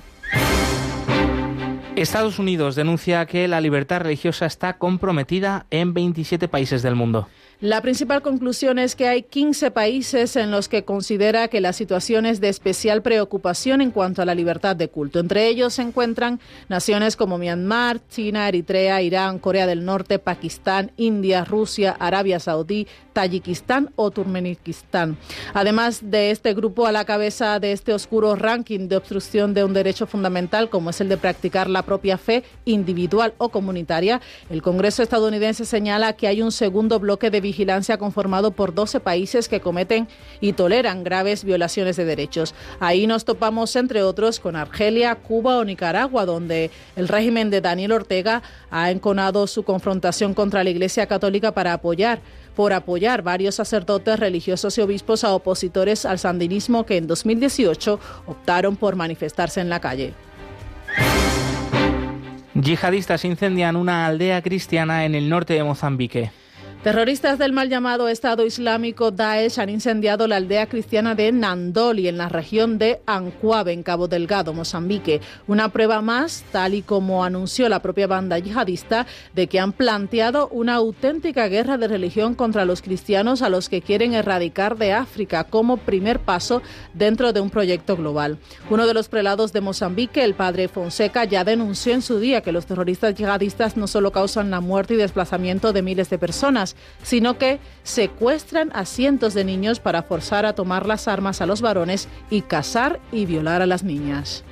Estados 1.96 2.40
Unidos 2.40 2.74
denuncia 2.74 3.24
que 3.26 3.46
la 3.46 3.60
libertad 3.60 4.00
religiosa 4.00 4.46
está 4.46 4.78
comprometida 4.78 5.66
en 5.70 5.94
27 5.94 6.48
países 6.48 6.82
del 6.82 6.96
mundo. 6.96 7.28
La 7.60 7.80
principal 7.80 8.20
conclusión 8.20 8.80
es 8.80 8.96
que 8.96 9.06
hay 9.06 9.22
15 9.22 9.70
países 9.70 10.34
en 10.36 10.50
los 10.50 10.68
que 10.68 10.84
considera 10.84 11.46
que 11.48 11.60
la 11.60 11.72
situación 11.72 12.26
es 12.26 12.40
de 12.40 12.48
especial 12.48 13.00
preocupación 13.00 13.80
en 13.80 13.92
cuanto 13.92 14.22
a 14.22 14.24
la 14.24 14.34
libertad 14.34 14.74
de 14.74 14.88
culto. 14.88 15.20
Entre 15.20 15.46
ellos 15.46 15.74
se 15.74 15.82
encuentran 15.82 16.40
naciones 16.68 17.16
como 17.16 17.38
Myanmar, 17.38 18.00
China, 18.08 18.48
Eritrea, 18.48 19.02
Irán, 19.02 19.38
Corea 19.38 19.66
del 19.66 19.84
Norte, 19.84 20.18
Pakistán, 20.18 20.90
India, 20.96 21.44
Rusia, 21.44 21.96
Arabia 21.98 22.40
Saudí, 22.40 22.88
Tayikistán 23.12 23.90
o 23.94 24.10
Turkmenistán. 24.10 25.16
Además 25.54 26.00
de 26.02 26.32
este 26.32 26.52
grupo 26.52 26.86
a 26.86 26.92
la 26.92 27.04
cabeza 27.04 27.60
de 27.60 27.70
este 27.70 27.94
oscuro 27.94 28.34
ranking 28.34 28.88
de 28.88 28.96
obstrucción 28.96 29.54
de 29.54 29.62
un 29.62 29.72
derecho 29.72 30.06
fundamental 30.06 30.68
como 30.68 30.90
es 30.90 31.00
el 31.00 31.08
de 31.08 31.16
practicar 31.16 31.70
la 31.70 31.82
propia 31.82 32.18
fe 32.18 32.42
individual 32.64 33.32
o 33.38 33.50
comunitaria, 33.50 34.20
el 34.50 34.60
Congreso 34.60 35.02
estadounidense 35.02 35.64
señala 35.64 36.14
que 36.14 36.26
hay 36.26 36.42
un 36.42 36.50
segundo 36.50 36.98
bloque 36.98 37.30
de 37.30 37.40
vigilancia 37.44 37.98
conformado 37.98 38.50
por 38.50 38.74
12 38.74 38.98
países 38.98 39.48
que 39.48 39.60
cometen 39.60 40.08
y 40.40 40.54
toleran 40.54 41.04
graves 41.04 41.44
violaciones 41.44 41.94
de 41.94 42.04
derechos. 42.04 42.56
Ahí 42.80 43.06
nos 43.06 43.24
topamos, 43.24 43.76
entre 43.76 44.02
otros, 44.02 44.40
con 44.40 44.56
Argelia, 44.56 45.14
Cuba 45.14 45.58
o 45.58 45.64
Nicaragua, 45.64 46.24
donde 46.24 46.72
el 46.96 47.06
régimen 47.06 47.50
de 47.50 47.60
Daniel 47.60 47.92
Ortega 47.92 48.42
ha 48.70 48.90
enconado 48.90 49.46
su 49.46 49.62
confrontación 49.62 50.34
contra 50.34 50.64
la 50.64 50.70
Iglesia 50.70 51.06
Católica 51.06 51.52
para 51.52 51.74
apoyar 51.74 52.20
por 52.56 52.72
apoyar 52.72 53.22
varios 53.22 53.56
sacerdotes 53.56 54.18
religiosos 54.18 54.78
y 54.78 54.80
obispos 54.80 55.24
a 55.24 55.34
opositores 55.34 56.06
al 56.06 56.18
sandinismo 56.18 56.86
que 56.86 56.96
en 56.96 57.06
2018 57.06 57.98
optaron 58.26 58.76
por 58.76 58.96
manifestarse 58.96 59.60
en 59.60 59.68
la 59.68 59.80
calle. 59.80 60.14
Yihadistas 62.54 63.24
incendian 63.24 63.74
una 63.74 64.06
aldea 64.06 64.40
cristiana 64.40 65.04
en 65.04 65.16
el 65.16 65.28
norte 65.28 65.54
de 65.54 65.64
Mozambique. 65.64 66.30
Terroristas 66.84 67.38
del 67.38 67.54
mal 67.54 67.70
llamado 67.70 68.08
Estado 68.08 68.44
Islámico 68.44 69.10
Daesh 69.10 69.58
han 69.58 69.70
incendiado 69.70 70.26
la 70.26 70.36
aldea 70.36 70.66
cristiana 70.66 71.14
de 71.14 71.32
Nandoli 71.32 72.08
en 72.08 72.18
la 72.18 72.28
región 72.28 72.76
de 72.76 73.00
Ancuave, 73.06 73.72
en 73.72 73.82
Cabo 73.82 74.06
Delgado, 74.06 74.52
Mozambique. 74.52 75.22
Una 75.46 75.70
prueba 75.70 76.02
más, 76.02 76.44
tal 76.52 76.74
y 76.74 76.82
como 76.82 77.24
anunció 77.24 77.70
la 77.70 77.80
propia 77.80 78.06
banda 78.06 78.38
yihadista, 78.38 79.06
de 79.34 79.46
que 79.46 79.60
han 79.60 79.72
planteado 79.72 80.48
una 80.48 80.74
auténtica 80.74 81.48
guerra 81.48 81.78
de 81.78 81.88
religión 81.88 82.34
contra 82.34 82.66
los 82.66 82.82
cristianos 82.82 83.40
a 83.40 83.48
los 83.48 83.70
que 83.70 83.80
quieren 83.80 84.12
erradicar 84.12 84.76
de 84.76 84.92
África 84.92 85.44
como 85.44 85.78
primer 85.78 86.20
paso 86.20 86.60
dentro 86.92 87.32
de 87.32 87.40
un 87.40 87.48
proyecto 87.48 87.96
global. 87.96 88.36
Uno 88.68 88.86
de 88.86 88.92
los 88.92 89.08
prelados 89.08 89.54
de 89.54 89.62
Mozambique, 89.62 90.22
el 90.22 90.34
padre 90.34 90.68
Fonseca, 90.68 91.24
ya 91.24 91.44
denunció 91.44 91.94
en 91.94 92.02
su 92.02 92.18
día 92.18 92.42
que 92.42 92.52
los 92.52 92.66
terroristas 92.66 93.14
yihadistas 93.14 93.78
no 93.78 93.86
solo 93.86 94.12
causan 94.12 94.50
la 94.50 94.60
muerte 94.60 94.92
y 94.92 94.98
desplazamiento 94.98 95.72
de 95.72 95.80
miles 95.80 96.10
de 96.10 96.18
personas, 96.18 96.73
sino 97.02 97.38
que 97.38 97.60
secuestran 97.82 98.70
a 98.74 98.84
cientos 98.84 99.34
de 99.34 99.44
niños 99.44 99.80
para 99.80 100.02
forzar 100.02 100.46
a 100.46 100.54
tomar 100.54 100.86
las 100.86 101.08
armas 101.08 101.40
a 101.40 101.46
los 101.46 101.60
varones 101.60 102.08
y 102.30 102.42
casar 102.42 103.00
y 103.12 103.26
violar 103.26 103.62
a 103.62 103.66
las 103.66 103.82
niñas. 103.82 104.44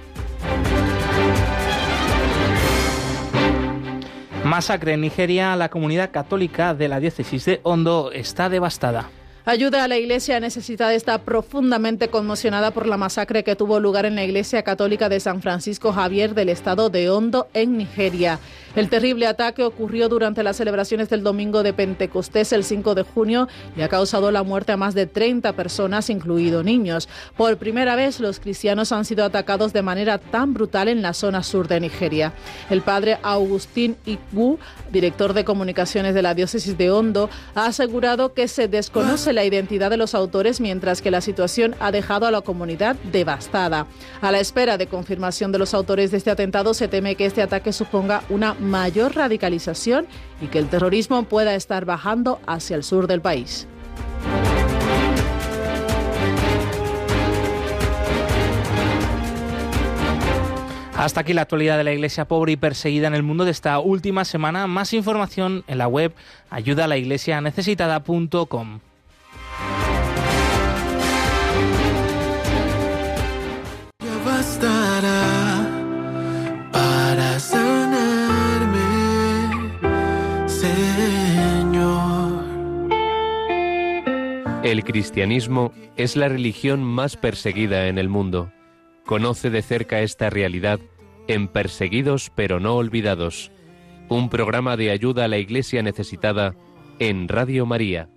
masacre 4.52 4.92
en 4.92 5.00
Nigeria, 5.00 5.56
la 5.56 5.70
comunidad 5.70 6.10
católica 6.10 6.74
de 6.74 6.86
la 6.86 7.00
diócesis 7.00 7.46
de 7.46 7.60
Hondo 7.62 8.10
está 8.12 8.50
devastada. 8.50 9.08
Ayuda 9.44 9.82
a 9.82 9.88
la 9.88 9.96
Iglesia 9.96 10.38
necesitada 10.38 10.94
está 10.94 11.18
profundamente 11.18 12.08
conmocionada 12.08 12.70
por 12.70 12.86
la 12.86 12.96
masacre 12.96 13.42
que 13.42 13.56
tuvo 13.56 13.80
lugar 13.80 14.04
en 14.04 14.14
la 14.14 14.22
Iglesia 14.22 14.62
Católica 14.62 15.08
de 15.08 15.20
San 15.20 15.42
Francisco 15.42 15.92
Javier 15.92 16.34
del 16.34 16.48
estado 16.48 16.90
de 16.90 17.10
Hondo, 17.10 17.48
en 17.54 17.76
Nigeria. 17.76 18.38
El 18.74 18.88
terrible 18.88 19.26
ataque 19.26 19.64
ocurrió 19.64 20.08
durante 20.08 20.42
las 20.42 20.56
celebraciones 20.56 21.10
del 21.10 21.22
domingo 21.22 21.62
de 21.62 21.74
Pentecostés 21.74 22.54
el 22.54 22.64
5 22.64 22.94
de 22.94 23.02
junio 23.02 23.46
y 23.76 23.82
ha 23.82 23.88
causado 23.88 24.30
la 24.30 24.42
muerte 24.44 24.72
a 24.72 24.78
más 24.78 24.94
de 24.94 25.06
30 25.06 25.52
personas, 25.52 26.08
incluidos 26.08 26.64
niños. 26.64 27.06
Por 27.36 27.58
primera 27.58 27.96
vez, 27.96 28.18
los 28.18 28.40
cristianos 28.40 28.90
han 28.90 29.04
sido 29.04 29.26
atacados 29.26 29.74
de 29.74 29.82
manera 29.82 30.16
tan 30.16 30.54
brutal 30.54 30.88
en 30.88 31.02
la 31.02 31.12
zona 31.12 31.42
sur 31.42 31.68
de 31.68 31.80
Nigeria. 31.80 32.32
El 32.70 32.80
padre 32.80 33.18
Augustín 33.22 33.96
Igbu, 34.06 34.58
director 34.90 35.34
de 35.34 35.44
comunicaciones 35.44 36.14
de 36.14 36.22
la 36.22 36.34
diócesis 36.34 36.78
de 36.78 36.90
Hondo, 36.90 37.28
ha 37.54 37.66
asegurado 37.66 38.32
que 38.32 38.48
se 38.48 38.68
desconoce 38.68 39.34
la 39.34 39.44
identidad 39.44 39.90
de 39.90 39.98
los 39.98 40.14
autores 40.14 40.62
mientras 40.62 41.02
que 41.02 41.10
la 41.10 41.20
situación 41.20 41.74
ha 41.78 41.92
dejado 41.92 42.26
a 42.26 42.30
la 42.30 42.40
comunidad 42.40 42.96
devastada. 43.12 43.86
A 44.22 44.32
la 44.32 44.40
espera 44.40 44.78
de 44.78 44.86
confirmación 44.86 45.52
de 45.52 45.58
los 45.58 45.74
autores 45.74 46.10
de 46.10 46.16
este 46.16 46.30
atentado, 46.30 46.72
se 46.72 46.88
teme 46.88 47.16
que 47.16 47.26
este 47.26 47.42
ataque 47.42 47.74
suponga 47.74 48.22
una 48.30 48.54
mayor 48.62 49.14
radicalización 49.14 50.06
y 50.40 50.46
que 50.46 50.58
el 50.58 50.68
terrorismo 50.68 51.24
pueda 51.24 51.54
estar 51.54 51.84
bajando 51.84 52.40
hacia 52.46 52.76
el 52.76 52.84
sur 52.84 53.06
del 53.06 53.20
país. 53.20 53.66
Hasta 61.02 61.20
aquí 61.20 61.32
la 61.32 61.42
actualidad 61.42 61.76
de 61.76 61.84
la 61.84 61.92
iglesia 61.92 62.28
pobre 62.28 62.52
y 62.52 62.56
perseguida 62.56 63.08
en 63.08 63.14
el 63.14 63.24
mundo 63.24 63.44
de 63.44 63.50
esta 63.50 63.80
última 63.80 64.24
semana. 64.24 64.68
Más 64.68 64.92
información 64.92 65.64
en 65.66 65.78
la 65.78 65.88
web 65.88 66.14
ayudalaiglesianecesitada.com. 66.50 68.78
El 84.72 84.84
cristianismo 84.84 85.70
es 85.98 86.16
la 86.16 86.30
religión 86.30 86.82
más 86.82 87.18
perseguida 87.18 87.88
en 87.88 87.98
el 87.98 88.08
mundo. 88.08 88.50
Conoce 89.04 89.50
de 89.50 89.60
cerca 89.60 90.00
esta 90.00 90.30
realidad 90.30 90.80
en 91.28 91.46
Perseguidos 91.46 92.32
pero 92.34 92.58
no 92.58 92.76
olvidados, 92.76 93.52
un 94.08 94.30
programa 94.30 94.78
de 94.78 94.90
ayuda 94.90 95.26
a 95.26 95.28
la 95.28 95.36
iglesia 95.36 95.82
necesitada 95.82 96.54
en 96.98 97.28
Radio 97.28 97.66
María. 97.66 98.08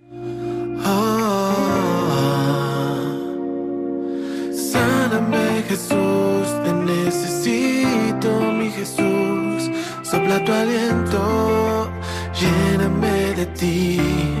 sáname 4.50 5.62
Jesús, 5.68 6.46
te 6.64 6.72
necesito 6.72 8.30
mi 8.52 8.70
Jesús, 8.70 9.70
sopla 10.02 10.42
tu 10.42 10.52
aliento, 10.52 11.90
lléname 12.32 13.34
de 13.34 13.46
ti. 13.58 14.35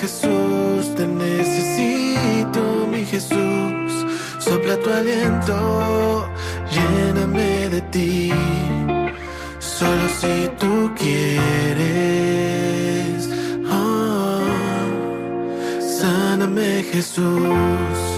Jesús, 0.00 0.94
te 0.94 1.06
necesito, 1.06 2.86
mi 2.90 3.04
Jesús. 3.04 4.06
Sopla 4.38 4.76
tu 4.76 4.90
aliento, 4.90 6.28
lléname 6.70 7.68
de 7.70 7.80
ti. 7.90 8.32
Solo 9.58 10.08
si 10.20 10.48
tú 10.58 10.90
quieres. 10.98 11.88
Oh, 13.70 14.40
sáname, 15.80 16.82
Jesús. 16.92 18.17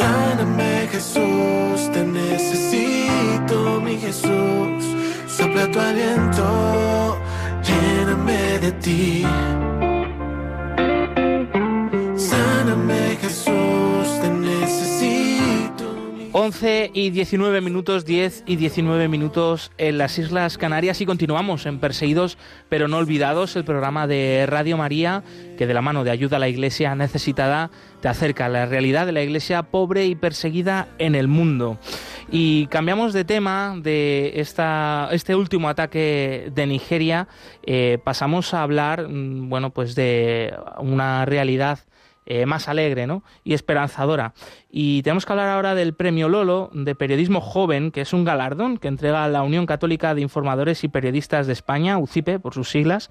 Sáname 0.00 0.88
Jesús, 0.90 1.92
te 1.92 2.02
necesito 2.02 3.82
mi 3.82 3.98
Jesús. 3.98 4.82
Sopla 5.26 5.70
tu 5.70 5.78
aliento, 5.78 7.18
lléname 7.62 8.58
de 8.60 8.72
ti. 8.84 9.26
11 16.42 16.92
y 16.94 17.10
19 17.10 17.60
minutos, 17.60 18.06
10 18.06 18.44
y 18.46 18.56
19 18.56 19.08
minutos 19.08 19.72
en 19.76 19.98
las 19.98 20.18
Islas 20.18 20.56
Canarias 20.56 21.02
y 21.02 21.04
continuamos 21.04 21.66
en 21.66 21.78
Perseguidos 21.78 22.38
pero 22.70 22.88
no 22.88 22.96
olvidados, 22.96 23.56
el 23.56 23.64
programa 23.64 24.06
de 24.06 24.46
Radio 24.48 24.78
María 24.78 25.22
que 25.58 25.66
de 25.66 25.74
la 25.74 25.82
mano 25.82 26.02
de 26.02 26.10
ayuda 26.10 26.38
a 26.38 26.40
la 26.40 26.48
iglesia 26.48 26.94
necesitada 26.94 27.70
te 28.00 28.08
acerca 28.08 28.46
a 28.46 28.48
la 28.48 28.64
realidad 28.64 29.04
de 29.04 29.12
la 29.12 29.22
iglesia 29.22 29.64
pobre 29.64 30.06
y 30.06 30.14
perseguida 30.14 30.88
en 30.96 31.14
el 31.14 31.28
mundo. 31.28 31.78
Y 32.30 32.68
cambiamos 32.68 33.12
de 33.12 33.24
tema 33.24 33.76
de 33.76 34.32
esta, 34.36 35.10
este 35.12 35.34
último 35.34 35.68
ataque 35.68 36.50
de 36.54 36.66
Nigeria, 36.66 37.28
eh, 37.64 37.98
pasamos 38.02 38.54
a 38.54 38.62
hablar, 38.62 39.08
mm, 39.08 39.50
bueno, 39.50 39.70
pues 39.70 39.94
de 39.94 40.54
una 40.78 41.26
realidad 41.26 41.80
eh, 42.32 42.46
más 42.46 42.68
alegre 42.68 43.08
¿no? 43.08 43.24
y 43.42 43.54
esperanzadora. 43.54 44.34
Y 44.70 45.02
tenemos 45.02 45.26
que 45.26 45.32
hablar 45.32 45.48
ahora 45.48 45.74
del 45.74 45.94
Premio 45.94 46.28
Lolo 46.28 46.70
de 46.72 46.94
Periodismo 46.94 47.40
Joven, 47.40 47.90
que 47.90 48.02
es 48.02 48.12
un 48.12 48.24
galardón 48.24 48.78
que 48.78 48.86
entrega 48.86 49.26
la 49.26 49.42
Unión 49.42 49.66
Católica 49.66 50.14
de 50.14 50.20
Informadores 50.20 50.84
y 50.84 50.88
Periodistas 50.88 51.48
de 51.48 51.54
España, 51.54 51.98
UCIPE 51.98 52.38
por 52.38 52.54
sus 52.54 52.70
siglas. 52.70 53.10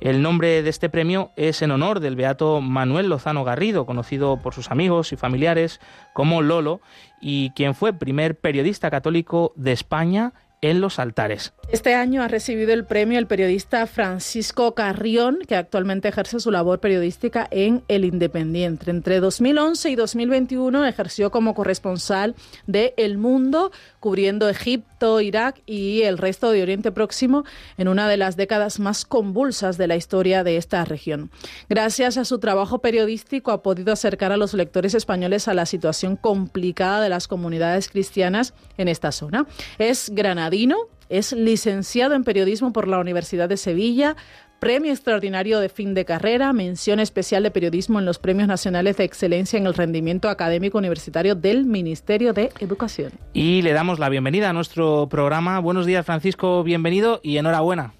El 0.00 0.22
nombre 0.22 0.64
de 0.64 0.70
este 0.70 0.88
premio 0.88 1.30
es 1.36 1.62
en 1.62 1.70
honor 1.70 2.00
del 2.00 2.16
beato 2.16 2.60
Manuel 2.60 3.08
Lozano 3.08 3.44
Garrido, 3.44 3.86
conocido 3.86 4.38
por 4.42 4.54
sus 4.54 4.72
amigos 4.72 5.12
y 5.12 5.16
familiares 5.16 5.80
como 6.12 6.42
Lolo, 6.42 6.80
y 7.20 7.50
quien 7.50 7.76
fue 7.76 7.92
primer 7.92 8.40
periodista 8.40 8.90
católico 8.90 9.52
de 9.54 9.70
España 9.70 10.32
en 10.62 10.80
los 10.80 10.98
altares. 10.98 11.54
Este 11.70 11.94
año 11.94 12.22
ha 12.22 12.28
recibido 12.28 12.72
el 12.72 12.86
premio 12.86 13.18
el 13.18 13.26
periodista 13.26 13.86
Francisco 13.86 14.74
Carrión, 14.74 15.40
que 15.46 15.54
actualmente 15.54 16.08
ejerce 16.08 16.40
su 16.40 16.50
labor 16.50 16.80
periodística 16.80 17.46
en 17.50 17.82
El 17.88 18.06
Independiente. 18.06 18.90
Entre 18.90 19.20
2011 19.20 19.90
y 19.90 19.94
2021 19.94 20.86
ejerció 20.86 21.30
como 21.30 21.54
corresponsal 21.54 22.34
de 22.66 22.94
El 22.96 23.18
Mundo, 23.18 23.70
cubriendo 24.00 24.48
Egipto, 24.48 25.20
Irak 25.20 25.60
y 25.66 26.04
el 26.04 26.16
resto 26.16 26.50
de 26.52 26.62
Oriente 26.62 26.90
Próximo 26.90 27.44
en 27.76 27.88
una 27.88 28.08
de 28.08 28.16
las 28.16 28.38
décadas 28.38 28.80
más 28.80 29.04
convulsas 29.04 29.76
de 29.76 29.88
la 29.88 29.96
historia 29.96 30.44
de 30.44 30.56
esta 30.56 30.86
región. 30.86 31.30
Gracias 31.68 32.16
a 32.16 32.24
su 32.24 32.38
trabajo 32.38 32.78
periodístico 32.78 33.50
ha 33.50 33.62
podido 33.62 33.92
acercar 33.92 34.32
a 34.32 34.38
los 34.38 34.54
lectores 34.54 34.94
españoles 34.94 35.48
a 35.48 35.54
la 35.54 35.66
situación 35.66 36.16
complicada 36.16 37.02
de 37.02 37.10
las 37.10 37.28
comunidades 37.28 37.90
cristianas 37.90 38.54
en 38.78 38.88
esta 38.88 39.12
zona. 39.12 39.46
Es 39.78 40.08
granadino, 40.14 40.88
es 41.08 41.32
licenciado 41.32 42.14
en 42.14 42.24
periodismo 42.24 42.72
por 42.72 42.88
la 42.88 42.98
Universidad 42.98 43.48
de 43.48 43.56
Sevilla, 43.56 44.16
Premio 44.58 44.90
Extraordinario 44.90 45.60
de 45.60 45.68
Fin 45.68 45.94
de 45.94 46.04
Carrera, 46.04 46.52
mención 46.52 46.98
especial 46.98 47.44
de 47.44 47.52
periodismo 47.52 48.00
en 48.00 48.04
los 48.04 48.18
Premios 48.18 48.48
Nacionales 48.48 48.96
de 48.96 49.04
Excelencia 49.04 49.56
en 49.56 49.66
el 49.66 49.74
Rendimiento 49.74 50.28
Académico 50.28 50.78
Universitario 50.78 51.36
del 51.36 51.64
Ministerio 51.64 52.32
de 52.32 52.50
Educación. 52.58 53.12
Y 53.32 53.62
le 53.62 53.72
damos 53.72 54.00
la 54.00 54.08
bienvenida 54.08 54.50
a 54.50 54.52
nuestro 54.52 55.08
programa. 55.08 55.60
Buenos 55.60 55.86
días, 55.86 56.04
Francisco, 56.04 56.64
bienvenido 56.64 57.20
y 57.22 57.36
enhorabuena. 57.36 57.94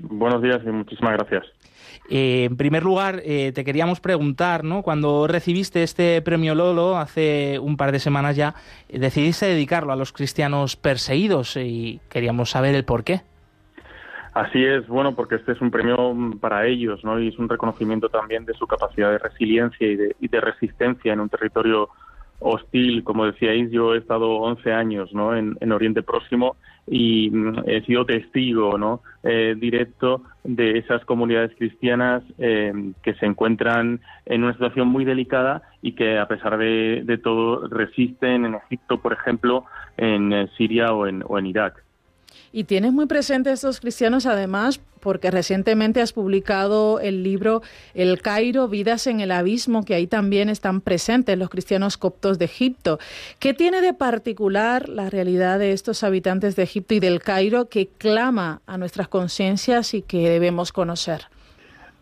Buenos 0.00 0.42
días 0.42 0.60
y 0.64 0.70
muchísimas 0.70 1.12
gracias. 1.12 1.44
Eh, 2.08 2.44
en 2.44 2.56
primer 2.56 2.84
lugar, 2.84 3.20
eh, 3.24 3.52
te 3.52 3.64
queríamos 3.64 4.00
preguntar, 4.00 4.64
¿no? 4.64 4.82
Cuando 4.82 5.26
recibiste 5.26 5.82
este 5.82 6.22
premio 6.22 6.54
Lolo 6.54 6.96
hace 6.96 7.58
un 7.58 7.76
par 7.76 7.92
de 7.92 7.98
semanas 7.98 8.36
ya, 8.36 8.54
eh, 8.88 8.98
decidiste 8.98 9.46
dedicarlo 9.46 9.92
a 9.92 9.96
los 9.96 10.12
cristianos 10.12 10.76
perseguidos 10.76 11.56
y 11.56 12.00
queríamos 12.08 12.50
saber 12.50 12.74
el 12.74 12.84
por 12.84 13.04
qué. 13.04 13.22
Así 14.34 14.62
es, 14.62 14.86
bueno, 14.86 15.14
porque 15.14 15.36
este 15.36 15.52
es 15.52 15.60
un 15.62 15.70
premio 15.70 16.14
para 16.40 16.66
ellos, 16.66 17.02
¿no? 17.02 17.18
Y 17.18 17.28
es 17.28 17.38
un 17.38 17.48
reconocimiento 17.48 18.10
también 18.10 18.44
de 18.44 18.52
su 18.52 18.66
capacidad 18.66 19.10
de 19.10 19.18
resiliencia 19.18 19.86
y 19.86 19.96
de, 19.96 20.40
resistencia 20.40 21.14
en 21.14 21.20
un 21.20 21.30
territorio 21.30 21.88
hostil, 22.38 23.02
como 23.02 23.24
decíais, 23.24 23.70
yo 23.70 23.94
he 23.94 23.98
estado 23.98 24.28
11 24.36 24.72
años 24.74 25.14
¿no? 25.14 25.34
en, 25.34 25.72
Oriente 25.72 26.02
Próximo 26.02 26.56
y 26.86 27.30
mm, 27.30 27.62
he 27.66 27.82
sido 27.82 28.04
testigo 28.04 28.78
¿no? 28.78 29.02
Eh, 29.22 29.54
directo 29.58 30.22
de 30.44 30.78
esas 30.78 31.04
comunidades 31.04 31.52
cristianas 31.56 32.22
eh, 32.38 32.72
que 33.02 33.14
se 33.14 33.26
encuentran 33.26 34.00
en 34.24 34.44
una 34.44 34.52
situación 34.52 34.88
muy 34.88 35.04
delicada 35.04 35.62
y 35.82 35.92
que 35.92 36.18
a 36.18 36.28
pesar 36.28 36.58
de, 36.58 37.20
todo 37.22 37.66
resisten 37.68 38.44
en 38.44 38.54
Egipto, 38.54 39.00
por 39.00 39.12
ejemplo, 39.12 39.64
en 39.96 40.32
eh, 40.32 40.48
Siria 40.56 40.92
o 40.92 41.06
en, 41.06 41.24
o 41.26 41.38
en 41.38 41.46
Irak. 41.46 41.85
Y 42.56 42.64
tienes 42.64 42.94
muy 42.94 43.04
presente 43.04 43.50
a 43.50 43.52
estos 43.52 43.80
cristianos 43.80 44.24
además 44.24 44.80
porque 45.00 45.30
recientemente 45.30 46.00
has 46.00 46.14
publicado 46.14 47.00
el 47.00 47.22
libro 47.22 47.60
El 47.92 48.22
Cairo, 48.22 48.66
Vidas 48.66 49.06
en 49.08 49.20
el 49.20 49.30
Abismo, 49.30 49.84
que 49.84 49.94
ahí 49.94 50.06
también 50.06 50.48
están 50.48 50.80
presentes 50.80 51.36
los 51.36 51.50
cristianos 51.50 51.98
coptos 51.98 52.38
de 52.38 52.46
Egipto. 52.46 52.98
¿Qué 53.40 53.52
tiene 53.52 53.82
de 53.82 53.92
particular 53.92 54.88
la 54.88 55.10
realidad 55.10 55.58
de 55.58 55.72
estos 55.72 56.02
habitantes 56.02 56.56
de 56.56 56.62
Egipto 56.62 56.94
y 56.94 57.00
del 57.00 57.20
Cairo 57.20 57.68
que 57.68 57.88
clama 57.88 58.62
a 58.66 58.78
nuestras 58.78 59.08
conciencias 59.08 59.92
y 59.92 60.00
que 60.00 60.26
debemos 60.30 60.72
conocer? 60.72 61.24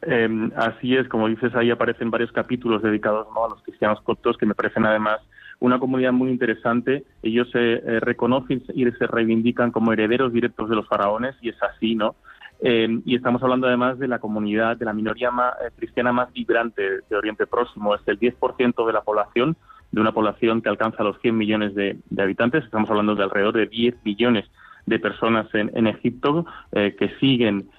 Em, 0.03 0.53
así 0.55 0.95
es, 0.95 1.09
como 1.09 1.27
dices, 1.27 1.53
ahí 1.57 1.73
aparecen 1.73 2.13
varios 2.13 2.31
capítulos 2.31 2.81
dedicados 2.81 3.27
a 3.27 3.49
los 3.49 3.61
cristianos 3.65 4.01
coptos 4.03 4.39
que 4.39 4.47
me 4.47 4.55
parecen 4.55 4.87
además 4.87 5.19
una 5.65 5.79
comunidad 5.79 6.13
muy 6.13 6.31
interesante. 6.31 7.05
Ellos 7.23 7.49
se 7.51 7.75
eh, 7.75 8.01
reconocen 8.01 8.63
y 8.75 8.85
se 8.85 9.07
reivindican 9.07 9.71
como 9.71 9.93
herederos 9.93 10.33
directos 10.33 10.69
de 10.69 10.77
los 10.77 10.87
faraones 10.87 11.35
y 11.41 11.49
es 11.49 11.63
así, 11.63 11.95
¿no? 11.95 12.17
Eh, 12.61 13.01
y 13.05 13.17
estamos 13.17 13.43
hablando 13.43 13.67
además 13.67 13.99
de 13.99 14.07
la 14.07 14.19
comunidad, 14.19 14.77
de 14.77 14.85
la 14.85 14.93
minoría 14.93 15.29
eh, 15.29 15.71
cristiana 15.77 16.13
más 16.13 16.33
vibrante 16.35 16.83
de 17.09 17.17
Oriente 17.17 17.47
Próximo. 17.47 17.95
Es 17.95 18.03
el 18.07 18.21
10% 18.21 18.87
de 18.87 18.93
la 18.93 19.01
población, 19.01 19.57
de 19.91 20.01
una 20.03 20.13
población 20.13 20.61
que 20.61 20.69
alcanza 20.69 21.03
los 21.03 21.19
100 21.21 21.37
millones 21.37 21.75
de, 21.75 21.97
habitantes. 22.19 22.65
Estamos 22.65 22.91
hablando 22.91 23.15
de 23.15 23.25
alrededor 23.25 23.55
de 23.55 23.67
10 23.67 23.97
millones 24.05 24.45
de 24.85 24.99
personas 24.99 25.47
en, 25.55 25.87
Egipto 25.87 26.45
que 26.73 27.11
siguen 27.19 27.71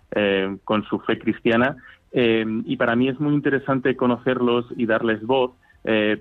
con 0.63 0.84
su 0.86 0.98
fe 1.02 1.19
cristiana. 1.19 1.78
y 2.12 2.76
para 2.78 2.95
mí 2.95 3.10
es 3.10 3.19
muy 3.19 3.36
interesante 3.36 3.95
conocerlos 3.95 4.65
y 4.76 4.88
darles 4.88 5.21
voz 5.21 5.52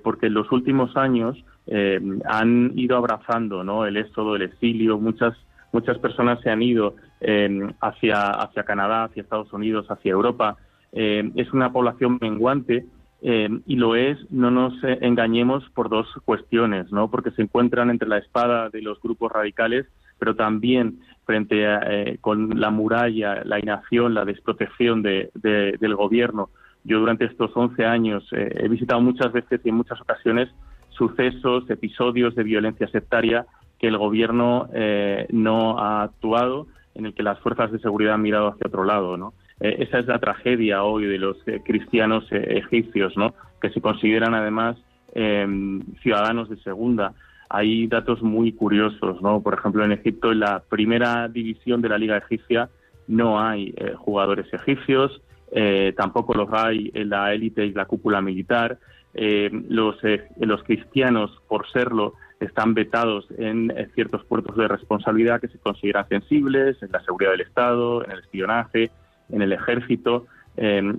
porque 0.02 0.26
en 0.26 0.34
los 0.34 0.52
últimos 0.52 0.94
años 0.94 1.42
eh, 1.66 2.00
han 2.26 2.72
ido 2.76 2.96
abrazando 2.96 3.62
el 3.86 3.96
éxodo, 3.96 4.36
el 4.36 4.42
exilio, 4.42 4.98
muchas, 4.98 5.34
muchas 5.72 5.98
personas 5.98 6.40
se 6.42 6.50
han 6.50 6.62
ido 6.62 6.96
eh, 7.20 7.72
hacia, 7.80 8.30
hacia 8.30 8.64
Canadá, 8.64 9.04
hacia 9.04 9.22
Estados 9.22 9.52
Unidos, 9.52 9.86
hacia 9.88 10.12
Europa. 10.12 10.56
Eh, 10.92 11.30
es 11.36 11.52
una 11.52 11.72
población 11.72 12.18
menguante 12.20 12.86
y 13.26 13.76
lo 13.76 13.96
es, 13.96 14.18
no 14.30 14.50
nos 14.50 14.74
engañemos 14.84 15.64
por 15.70 15.88
dos 15.88 16.06
cuestiones, 16.26 16.92
¿no? 16.92 17.10
porque 17.10 17.30
se 17.30 17.40
encuentran 17.40 17.88
entre 17.88 18.06
la 18.06 18.18
espada 18.18 18.68
de 18.68 18.82
los 18.82 19.00
grupos 19.00 19.32
radicales, 19.32 19.86
pero 20.18 20.36
también 20.36 21.00
frente 21.24 21.66
a, 21.66 21.80
con 22.20 22.60
la 22.60 22.68
muralla, 22.68 23.42
la 23.46 23.58
inacción, 23.58 24.12
la 24.12 24.26
desprotección 24.26 25.00
de, 25.00 25.30
del 25.32 25.94
gobierno. 25.94 26.50
Yo 26.84 27.00
durante 27.00 27.24
estos 27.24 27.50
11 27.54 27.86
años 27.86 28.28
he 28.30 28.68
visitado 28.68 29.00
muchas 29.00 29.32
veces 29.32 29.58
y 29.64 29.70
en 29.70 29.76
muchas 29.76 29.98
ocasiones 30.02 30.50
sucesos, 30.96 31.68
episodios 31.70 32.34
de 32.34 32.42
violencia 32.42 32.88
sectaria 32.88 33.46
que 33.78 33.88
el 33.88 33.98
gobierno 33.98 34.68
eh, 34.72 35.26
no 35.30 35.78
ha 35.78 36.04
actuado, 36.04 36.66
en 36.94 37.06
el 37.06 37.14
que 37.14 37.22
las 37.22 37.38
fuerzas 37.40 37.72
de 37.72 37.80
seguridad 37.80 38.14
han 38.14 38.22
mirado 38.22 38.48
hacia 38.48 38.68
otro 38.68 38.84
lado, 38.84 39.16
¿no? 39.16 39.34
Eh, 39.60 39.76
esa 39.80 39.98
es 39.98 40.06
la 40.06 40.18
tragedia 40.18 40.84
hoy 40.84 41.06
de 41.06 41.18
los 41.18 41.36
eh, 41.46 41.60
cristianos 41.64 42.24
egipcios, 42.30 43.16
¿no? 43.16 43.34
Que 43.60 43.70
se 43.70 43.80
consideran 43.80 44.34
además 44.34 44.76
em, 45.14 45.82
ciudadanos 46.02 46.48
de 46.48 46.56
segunda. 46.58 47.14
Hay 47.50 47.86
datos 47.86 48.22
muy 48.22 48.52
curiosos, 48.52 49.20
¿no? 49.22 49.40
Por 49.40 49.54
ejemplo, 49.54 49.84
en 49.84 49.92
Egipto, 49.92 50.32
en 50.32 50.40
la 50.40 50.60
primera 50.60 51.28
división 51.28 51.82
de 51.82 51.88
la 51.88 51.98
Liga 51.98 52.16
Egipcia, 52.16 52.68
no 53.06 53.40
hay 53.40 53.74
jugadores 53.96 54.46
egipcios, 54.52 55.20
tampoco 55.94 56.32
los 56.34 56.48
hay 56.52 56.90
en 56.94 57.10
la 57.10 57.34
élite 57.34 57.66
y 57.66 57.72
la 57.72 57.84
cúpula 57.84 58.22
militar. 58.22 58.78
Eh, 59.14 59.48
los, 59.68 59.96
eh, 60.02 60.28
los 60.40 60.62
cristianos, 60.64 61.30
por 61.48 61.70
serlo, 61.70 62.14
están 62.40 62.74
vetados 62.74 63.26
en 63.38 63.70
eh, 63.70 63.88
ciertos 63.94 64.24
puertos 64.24 64.56
de 64.56 64.66
responsabilidad 64.66 65.40
que 65.40 65.48
se 65.48 65.58
consideran 65.58 66.08
sensibles, 66.08 66.82
en 66.82 66.90
la 66.90 67.00
seguridad 67.04 67.30
del 67.30 67.42
Estado, 67.42 68.04
en 68.04 68.10
el 68.10 68.18
espionaje, 68.18 68.90
en 69.30 69.42
el 69.42 69.52
ejército, 69.52 70.26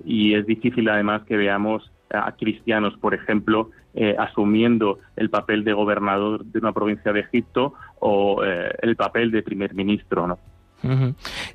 y 0.04 0.34
es 0.34 0.44
difícil 0.44 0.86
además 0.90 1.22
que 1.22 1.34
veamos 1.34 1.90
a 2.10 2.30
cristianos, 2.32 2.94
por 2.98 3.14
ejemplo, 3.14 3.70
asumiendo 4.18 4.98
el 5.16 5.30
papel 5.30 5.64
de 5.64 5.72
gobernador 5.72 6.44
de 6.44 6.58
una 6.58 6.72
provincia 6.72 7.10
de 7.14 7.20
Egipto 7.20 7.72
o 7.98 8.44
el 8.44 8.96
papel 8.96 9.30
de 9.30 9.42
primer 9.42 9.72
ministro, 9.72 10.26
¿no? 10.26 10.38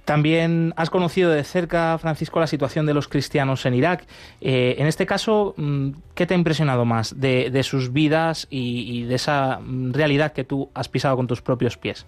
También 0.05 0.73
has 0.75 0.89
conocido 0.89 1.31
de 1.31 1.43
cerca, 1.43 1.97
Francisco, 1.97 2.39
la 2.39 2.47
situación 2.47 2.85
de 2.85 2.93
los 2.93 3.07
cristianos 3.07 3.65
en 3.65 3.73
Irak. 3.73 4.05
Eh, 4.39 4.75
en 4.77 4.87
este 4.87 5.05
caso, 5.05 5.53
mm, 5.57 5.89
¿qué 6.15 6.25
te 6.25 6.33
ha 6.33 6.37
impresionado 6.37 6.85
más 6.85 7.19
de, 7.19 7.63
sus 7.63 7.93
vidas 7.93 8.47
y, 8.49 9.03
de 9.03 9.15
esa 9.15 9.59
mm, 9.59 9.93
realidad 9.93 10.33
que 10.33 10.43
tú 10.43 10.69
has 10.73 10.89
pisado 10.89 11.15
con 11.15 11.27
tus 11.27 11.41
propios 11.41 11.77
pies? 11.77 12.07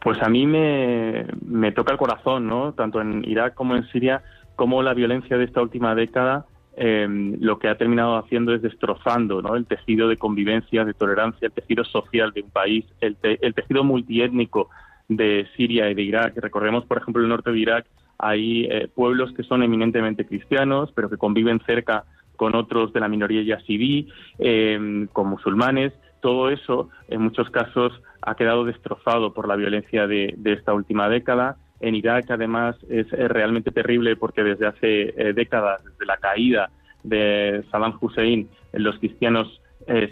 Pues 0.00 0.22
a 0.22 0.28
mí 0.28 0.46
me, 0.46 1.72
toca 1.72 1.92
el 1.92 1.98
corazón, 1.98 2.46
¿no? 2.46 2.72
Tanto 2.72 3.00
en 3.00 3.22
Irak 3.26 3.54
como 3.54 3.76
en 3.76 3.86
Siria, 3.88 4.22
como 4.56 4.82
la 4.82 4.94
violencia 4.94 5.36
de 5.36 5.44
esta 5.44 5.60
última 5.60 5.94
década 5.94 6.46
em, 6.76 7.36
lo 7.40 7.58
que 7.58 7.68
ha 7.68 7.76
terminado 7.76 8.16
haciendo 8.16 8.54
es 8.54 8.62
destrozando 8.62 9.42
¿no? 9.42 9.56
el 9.56 9.66
tejido 9.66 10.08
de 10.08 10.16
convivencia, 10.16 10.84
de 10.84 10.94
tolerancia, 10.94 11.46
el 11.46 11.52
tejido 11.52 11.84
social 11.84 12.32
de 12.32 12.42
un 12.42 12.50
país, 12.50 12.86
el, 13.00 13.16
el 13.22 13.54
tejido 13.54 13.84
multiétnico 13.84 14.70
de 15.10 15.46
Siria 15.56 15.90
y 15.90 15.94
de 15.94 16.02
Irak. 16.02 16.34
Recordemos, 16.36 16.86
por 16.86 16.98
ejemplo, 16.98 17.22
el 17.22 17.28
norte 17.28 17.50
de 17.50 17.58
Irak 17.58 17.86
hay 18.22 18.64
eh, 18.64 18.88
pueblos 18.94 19.32
que 19.32 19.42
son 19.42 19.62
eminentemente 19.62 20.26
cristianos, 20.26 20.92
pero 20.94 21.08
que 21.08 21.16
conviven 21.16 21.60
cerca 21.64 22.04
con 22.36 22.54
otros 22.54 22.92
de 22.92 23.00
la 23.00 23.08
minoría 23.08 23.42
yazidí, 23.42 24.08
eh, 24.38 25.06
con 25.12 25.28
musulmanes. 25.28 25.92
Todo 26.20 26.50
eso, 26.50 26.90
en 27.08 27.22
muchos 27.22 27.48
casos, 27.50 28.00
ha 28.20 28.34
quedado 28.34 28.64
destrozado 28.64 29.32
por 29.32 29.48
la 29.48 29.56
violencia 29.56 30.06
de, 30.06 30.36
esta 30.44 30.74
última 30.74 31.08
década. 31.08 31.56
En 31.80 31.94
Irak, 31.94 32.30
además, 32.30 32.76
es, 32.90 33.10
realmente 33.10 33.70
terrible 33.70 34.16
porque 34.16 34.42
desde 34.42 34.66
hace 34.66 35.14
eh, 35.16 35.32
décadas, 35.32 35.82
desde 35.82 36.04
la 36.04 36.18
caída 36.18 36.70
de 37.02 37.64
Saddam 37.70 37.96
Hussein, 38.00 38.48
los 38.74 38.98
cristianos 38.98 39.60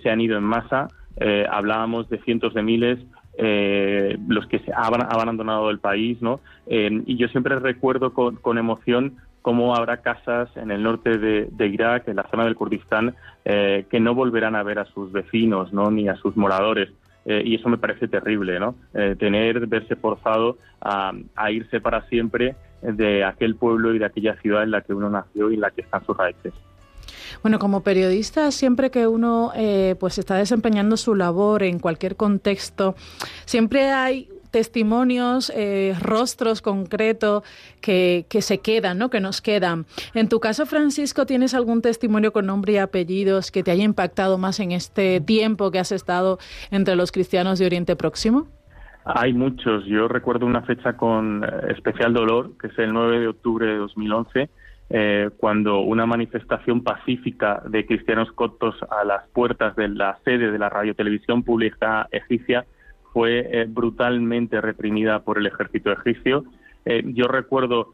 se 0.02 0.10
han 0.10 0.20
ido 0.20 0.36
en 0.36 0.42
masa. 0.42 0.88
hablábamos 1.50 2.08
de 2.08 2.18
cientos 2.22 2.54
de 2.54 2.62
miles 2.62 2.98
eh, 3.40 4.18
los 4.26 4.48
que 4.48 4.58
se 4.58 4.72
han 4.72 5.00
abandonado 5.00 5.70
el 5.70 5.78
país, 5.78 6.20
¿no? 6.20 6.40
Eh, 6.66 7.02
y 7.06 7.16
yo 7.16 7.28
siempre 7.28 7.56
recuerdo 7.60 8.12
con, 8.12 8.58
emoción 8.58 9.18
cómo 9.42 9.76
habrá 9.76 9.98
casas 9.98 10.48
en 10.56 10.72
el 10.72 10.82
norte 10.82 11.18
de, 11.18 11.66
Irak, 11.68 12.08
en 12.08 12.16
la 12.16 12.28
zona 12.30 12.44
del 12.44 12.56
Kurdistán, 12.56 13.14
eh, 13.44 13.86
que 13.90 14.00
no 14.00 14.16
volverán 14.16 14.56
a 14.56 14.64
ver 14.64 14.80
a 14.80 14.86
sus 14.86 15.12
vecinos, 15.12 15.72
¿no? 15.72 15.88
Ni 15.92 16.08
a 16.08 16.16
sus 16.16 16.36
moradores. 16.36 16.90
y 17.24 17.54
eso 17.54 17.68
me 17.68 17.76
parece 17.76 18.08
terrible, 18.08 18.58
¿no? 18.58 18.74
tener, 19.18 19.66
verse 19.66 19.96
forzado 19.96 20.56
a, 20.80 21.12
a 21.36 21.50
irse 21.50 21.78
para 21.78 22.00
siempre 22.08 22.56
de 22.80 23.22
aquel 23.22 23.54
pueblo 23.54 23.94
y 23.94 23.98
de 23.98 24.06
aquella 24.06 24.34
ciudad 24.40 24.62
en 24.62 24.70
la 24.70 24.80
que 24.80 24.94
uno 24.94 25.10
nació 25.10 25.50
y 25.50 25.54
en 25.54 25.60
la 25.60 25.70
que 25.70 25.82
están 25.82 26.02
sus 26.06 26.16
raíces. 26.16 26.54
Bueno, 27.42 27.58
como 27.58 27.82
periodista, 27.82 28.50
siempre 28.50 28.90
que 28.90 29.06
uno 29.06 29.52
eh, 29.54 29.96
pues 29.98 30.18
está 30.18 30.36
desempeñando 30.36 30.96
su 30.96 31.14
labor 31.14 31.62
en 31.62 31.78
cualquier 31.78 32.16
contexto, 32.16 32.94
siempre 33.44 33.90
hay 33.90 34.28
testimonios, 34.50 35.52
eh, 35.54 35.94
rostros 36.00 36.62
concretos 36.62 37.42
que, 37.80 38.26
que, 38.28 38.42
se 38.42 38.58
quedan, 38.58 38.98
¿no? 38.98 39.10
que 39.10 39.20
nos 39.20 39.40
quedan. 39.40 39.86
En 40.14 40.28
tu 40.28 40.40
caso, 40.40 40.66
Francisco, 40.66 41.26
¿tienes 41.26 41.54
algún 41.54 41.82
testimonio 41.82 42.32
con 42.32 42.46
nombre 42.46 42.74
y 42.74 42.78
apellidos 42.78 43.50
que 43.50 43.62
te 43.62 43.70
haya 43.70 43.84
impactado 43.84 44.38
más 44.38 44.60
en 44.60 44.72
este 44.72 45.20
tiempo 45.20 45.70
que 45.70 45.78
has 45.78 45.92
estado 45.92 46.38
entre 46.70 46.96
los 46.96 47.12
cristianos 47.12 47.58
de 47.58 47.66
Oriente 47.66 47.96
Próximo? 47.96 48.48
Hay 49.04 49.32
muchos. 49.32 49.86
Yo 49.86 50.06
recuerdo 50.06 50.44
una 50.44 50.62
fecha 50.62 50.94
con 50.94 51.42
eh, 51.42 51.72
especial 51.74 52.12
dolor, 52.12 52.52
que 52.60 52.66
es 52.66 52.78
el 52.78 52.92
9 52.92 53.20
de 53.20 53.28
octubre 53.28 53.66
de 53.66 53.76
2011, 53.76 54.50
eh, 54.90 55.28
cuando 55.36 55.80
una 55.80 56.06
manifestación 56.06 56.82
pacífica 56.82 57.62
de 57.66 57.84
cristianos 57.84 58.32
coptos 58.32 58.74
a 58.88 59.04
las 59.04 59.28
puertas 59.28 59.76
de 59.76 59.88
la 59.88 60.18
sede 60.24 60.50
de 60.50 60.58
la 60.58 60.70
radiotelevisión 60.70 61.42
pública 61.42 62.08
egipcia 62.10 62.64
fue 63.12 63.46
eh, 63.50 63.66
brutalmente 63.68 64.62
reprimida 64.62 65.20
por 65.20 65.36
el 65.36 65.46
ejército 65.46 65.92
egipcio. 65.92 66.44
Eh, 66.86 67.02
yo 67.06 67.28
recuerdo 67.28 67.92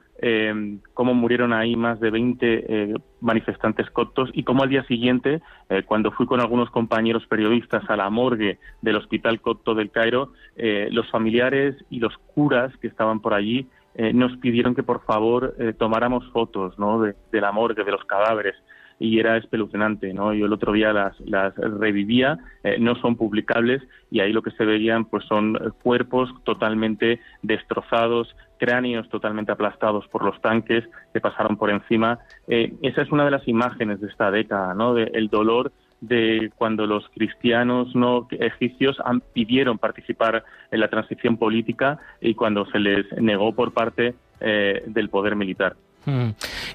cómo 0.94 1.12
murieron 1.12 1.52
ahí 1.52 1.76
más 1.76 2.00
de 2.00 2.09
20 2.09 2.94
manifestantes 3.20 3.90
coptos 3.90 4.30
y 4.33 4.44
cómo 4.44 4.62
al 4.62 4.70
día 4.70 4.83
siguiente, 4.85 5.42
cuando 5.85 6.12
fui 6.12 6.24
con 6.24 6.40
algunos 6.40 6.70
compañeros 6.70 7.26
periodistas 7.26 7.83
a 7.90 7.96
la 7.96 8.09
morgue 8.09 8.59
del 8.80 8.96
Hospital 8.96 9.42
Copto 9.42 9.74
del 9.74 9.90
Cairo, 9.90 10.33
los 10.57 11.11
familiares 11.11 11.76
y 11.90 11.98
los 11.98 12.16
curas 12.35 12.74
que 12.78 12.87
estaban 12.87 13.20
por 13.20 13.35
allí 13.35 13.66
eh, 13.94 14.12
nos 14.12 14.37
pidieron 14.38 14.74
que 14.74 14.83
por 14.83 15.04
favor 15.04 15.54
eh, 15.59 15.72
tomáramos 15.72 16.28
fotos 16.33 16.78
¿no? 16.78 17.00
de, 17.00 17.14
la 17.33 17.52
morgue, 17.52 17.85
de 17.85 17.92
los 17.92 18.04
cadáveres. 18.04 18.57
y 18.98 19.18
era 19.18 19.37
espeluznante, 19.37 20.14
¿no? 20.14 20.33
Yo 20.33 20.46
el 20.46 20.52
otro 20.52 20.72
día 20.72 20.92
las, 20.92 21.18
las 21.20 21.52
revivía, 21.57 22.38
eh, 22.62 22.76
no 22.78 22.94
son 22.94 23.16
publicables 23.16 23.83
y 24.09 24.20
ahí 24.20 24.33
lo 24.33 24.40
que 24.40 24.52
se 24.52 24.64
veían 24.64 25.07
pues 25.07 25.24
son 25.24 25.59
cuerpos 25.83 26.30
totalmente 26.44 27.20
destrozados, 27.42 28.35
cráneos 28.59 29.09
totalmente 29.09 29.50
aplastados 29.50 30.07
por 30.09 30.24
los 30.24 30.40
tanques 30.40 30.85
que 31.12 31.20
pasaron 31.20 31.57
por 31.57 31.70
encima. 31.70 32.20
Esa 32.46 33.02
es 33.02 33.11
una 33.11 33.24
de 33.24 33.33
las 33.33 33.46
imágenes 33.48 34.00
de 34.00 34.07
esta 34.07 34.30
década, 34.30 34.74
¿no? 34.74 34.94
De 34.94 35.11
el 35.12 35.28
dolor 35.28 35.72
de 36.09 36.51
cuando 36.57 36.87
los 36.87 37.09
cristianos 37.11 37.95
no 37.95 38.27
egipcios 38.31 38.97
pidieron 39.33 39.79
participar 39.79 40.45
en 40.71 40.81
la 40.81 40.88
transición 40.88 41.37
política 41.37 41.99
y 42.21 42.35
cuando 42.35 42.67
se 42.67 42.79
les 42.79 43.07
negó 43.21 43.55
por 43.55 43.73
parte 43.73 44.14
eh, 44.40 44.83
del 44.87 45.09
poder 45.09 45.37
militar. 45.37 45.77
Mm. 46.07 46.31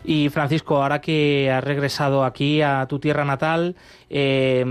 Y 0.05 0.29
Francisco, 0.29 0.81
ahora 0.81 1.01
que 1.01 1.51
has 1.51 1.63
regresado 1.63 2.23
aquí 2.23 2.61
a 2.61 2.85
tu 2.87 2.99
tierra 2.99 3.25
natal 3.25 3.75
eh, 4.09 4.65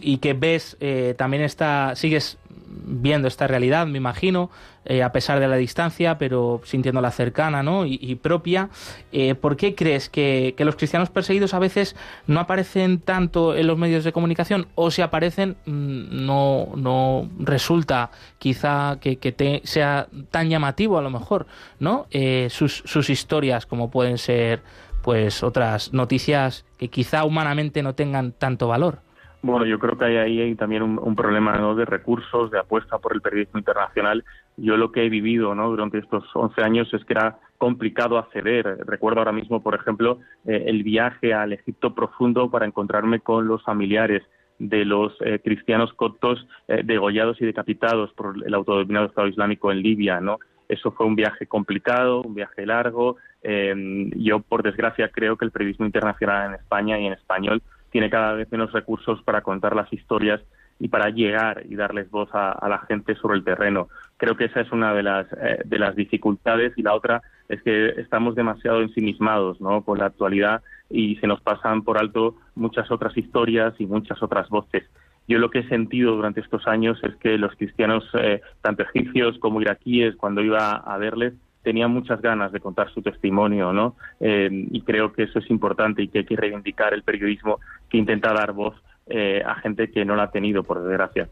y 0.00 0.18
que 0.18 0.34
ves 0.34 0.76
eh, 0.80 1.14
también 1.16 1.42
esta, 1.42 1.94
sigues 1.94 2.38
viendo 2.84 3.28
esta 3.28 3.46
realidad, 3.46 3.86
me 3.86 3.98
imagino, 3.98 4.50
eh, 4.84 5.02
a 5.02 5.12
pesar 5.12 5.40
de 5.40 5.48
la 5.48 5.56
distancia, 5.56 6.18
pero 6.18 6.60
sintiéndola 6.64 7.10
cercana 7.10 7.62
¿no? 7.62 7.84
y, 7.86 8.14
propia. 8.16 8.68
Eh, 9.12 9.34
¿Por 9.34 9.56
qué 9.56 9.74
crees 9.74 10.08
que, 10.08 10.54
los 10.58 10.76
cristianos 10.76 11.10
perseguidos 11.10 11.54
a 11.54 11.58
veces 11.58 11.96
no 12.26 12.40
aparecen 12.40 13.00
tanto 13.00 13.54
en 13.54 13.66
los 13.66 13.78
medios 13.78 14.04
de 14.04 14.12
comunicación 14.12 14.66
o 14.74 14.90
si 14.90 15.02
aparecen 15.02 15.56
mm, 15.66 16.24
no, 16.24 16.68
no 16.76 17.28
resulta 17.38 18.10
quizá 18.38 18.98
que, 19.00 19.60
sea 19.64 20.08
tan 20.30 20.48
llamativo 20.48 20.98
a 20.98 21.02
lo 21.02 21.10
mejor 21.10 21.46
¿no? 21.80 22.06
Eh, 22.10 22.48
sus, 22.50 22.82
sus 22.84 23.10
historias 23.10 23.66
como 23.66 23.90
pueden 23.90 24.18
ser 24.18 24.62
pues 25.02 25.42
otras 25.42 25.92
noticias 25.92 26.64
que 26.78 26.88
quizá 26.88 27.24
humanamente 27.24 27.82
no 27.82 27.94
tengan 27.94 28.32
tanto 28.32 28.68
valor? 28.68 29.00
Bueno, 29.42 29.66
yo 29.66 29.80
creo 29.80 29.98
que 29.98 30.04
hay 30.04 30.40
ahí 30.40 30.54
también 30.54 30.82
un, 30.82 31.16
problema 31.16 31.74
de 31.74 31.84
recursos, 31.84 32.52
de 32.52 32.60
apuesta 32.60 32.98
por 32.98 33.12
el 33.12 33.20
periodismo 33.20 33.58
internacional. 33.58 34.24
Yo 34.56 34.76
lo 34.76 34.92
que 34.92 35.04
he 35.04 35.08
vivido 35.08 35.52
¿no? 35.56 35.68
durante 35.68 35.98
estos 35.98 36.24
11 36.32 36.62
años 36.62 36.94
es 36.94 37.04
que 37.04 37.14
era 37.14 37.40
complicado 37.58 38.18
acceder. 38.18 38.78
Recuerdo 38.86 39.18
ahora 39.18 39.32
mismo, 39.32 39.60
por 39.60 39.74
ejemplo, 39.74 40.20
eh, 40.46 40.64
el 40.66 40.84
viaje 40.84 41.34
al 41.34 41.52
Egipto 41.52 41.92
profundo 41.92 42.50
para 42.52 42.66
encontrarme 42.66 43.18
con 43.18 43.48
los 43.48 43.64
familiares 43.64 44.22
de 44.60 44.84
los 44.84 45.12
eh, 45.22 45.40
cristianos 45.42 45.92
coptos 45.94 46.46
eh, 46.68 46.82
degollados 46.84 47.40
y 47.40 47.44
decapitados 47.44 48.12
por 48.12 48.36
el 48.46 48.54
autodenominado 48.54 49.06
Estado 49.06 49.26
Islámico 49.26 49.72
en 49.72 49.82
Libia, 49.82 50.20
¿no? 50.20 50.38
Eso 50.68 50.92
fue 50.92 51.04
un 51.04 51.16
viaje 51.16 51.48
complicado, 51.48 52.22
un 52.22 52.34
viaje 52.34 52.64
largo. 52.64 53.16
yo, 53.42 54.38
por 54.38 54.62
desgracia, 54.62 55.08
creo 55.08 55.36
que 55.36 55.44
el 55.44 55.50
periodismo 55.50 55.84
internacional 55.84 56.50
en 56.50 56.54
España 56.54 56.98
y 57.00 57.06
en 57.06 57.14
español 57.14 57.60
tiene 57.92 58.10
cada 58.10 58.32
vez 58.32 58.50
menos 58.50 58.72
recursos 58.72 59.22
para 59.22 59.42
contar 59.42 59.76
las 59.76 59.92
historias 59.92 60.40
y 60.80 60.88
para 60.88 61.10
llegar 61.10 61.62
y 61.68 61.76
darles 61.76 62.10
voz 62.10 62.28
a, 62.32 62.66
la 62.68 62.78
gente 62.88 63.14
sobre 63.14 63.36
el 63.36 63.44
terreno. 63.44 63.88
Creo 64.16 64.36
que 64.36 64.46
esa 64.46 64.60
es 64.60 64.72
una 64.72 64.92
de 64.94 65.04
las, 65.04 65.26
eh, 65.34 65.60
de 65.64 65.78
las 65.78 65.94
dificultades 65.94 66.72
y 66.76 66.82
la 66.82 66.94
otra 66.94 67.22
es 67.48 67.62
que 67.62 67.90
estamos 68.00 68.34
demasiado 68.34 68.82
ensimismados 68.82 69.60
¿no? 69.60 69.82
con 69.82 69.98
la 69.98 70.06
actualidad 70.06 70.62
y 70.90 71.16
se 71.16 71.26
nos 71.26 71.40
pasan 71.40 71.82
por 71.82 71.98
alto 71.98 72.36
muchas 72.54 72.90
otras 72.90 73.16
historias 73.16 73.74
y 73.78 73.86
muchas 73.86 74.22
otras 74.22 74.48
voces. 74.48 74.84
Yo 75.28 75.38
lo 75.38 75.50
que 75.50 75.60
he 75.60 75.68
sentido 75.68 76.16
durante 76.16 76.40
estos 76.40 76.66
años 76.66 76.98
es 77.04 77.14
que 77.16 77.38
los 77.38 77.54
cristianos, 77.54 78.04
eh, 78.14 78.40
tanto 78.60 78.82
egipcios 78.82 79.38
como 79.38 79.60
iraquíes, 79.60 80.16
cuando 80.16 80.42
iba 80.42 80.72
a 80.72 80.98
verles, 80.98 81.34
tenía 81.62 81.88
muchas 81.88 82.20
ganas 82.20 82.52
de 82.52 82.60
contar 82.60 82.90
su 82.92 83.02
testimonio, 83.02 83.72
¿no? 83.72 83.96
Eh, 84.20 84.48
y 84.70 84.82
creo 84.82 85.12
que 85.12 85.24
eso 85.24 85.38
es 85.38 85.50
importante 85.50 86.02
y 86.02 86.08
que 86.08 86.20
hay 86.20 86.24
que 86.24 86.36
reivindicar 86.36 86.92
el 86.92 87.02
periodismo 87.02 87.60
que 87.88 87.98
intenta 87.98 88.32
dar 88.32 88.52
voz 88.52 88.74
eh, 89.06 89.42
a 89.44 89.54
gente 89.56 89.90
que 89.90 90.04
no 90.04 90.16
la 90.16 90.24
ha 90.24 90.30
tenido, 90.30 90.62
por 90.62 90.82
desgracia. 90.82 91.28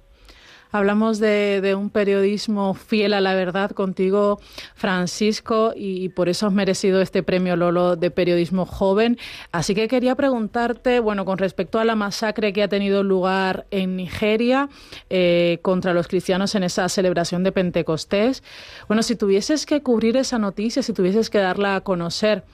Hablamos 0.72 1.18
de, 1.18 1.74
un 1.76 1.90
periodismo 1.90 2.74
fiel 2.74 3.12
a 3.14 3.20
la 3.20 3.35
verdad 3.35 3.72
contigo, 3.72 4.40
Francisco, 4.74 5.72
y, 5.74 6.11
por 6.11 6.28
eso 6.28 6.46
has 6.46 6.52
merecido 6.52 7.00
este 7.00 7.22
premio 7.22 7.56
Lolo 7.56 7.96
de 7.96 8.11
periodismo 8.11 8.66
joven. 8.66 9.18
Así 9.50 9.74
que 9.74 9.88
quería 9.88 10.14
preguntarte, 10.14 11.00
bueno, 11.00 11.24
con 11.24 11.38
respecto 11.38 11.80
a 11.80 11.85
la 11.85 11.96
masacre 11.96 12.52
que 12.52 12.62
ha 12.62 12.68
tenido 12.68 13.02
lugar 13.02 13.66
en 13.70 13.96
Nigeria 13.96 14.68
eh, 15.09 15.59
contra 15.62 15.92
los 15.92 16.06
cristianos 16.06 16.54
en 16.54 16.62
esa 16.62 16.88
celebración 16.88 17.42
de 17.42 17.52
Pentecostés, 17.52 18.44
bueno, 18.87 19.02
si 19.02 19.16
tuvieses 19.16 19.66
que 19.66 19.83
cubrir 19.83 20.16
esa 20.16 20.38
noticia, 20.38 20.83
si 20.83 20.92
tuvieses 20.92 21.30
que 21.30 21.38
darla 21.38 21.76
a 21.76 21.80
conocer 21.80 22.44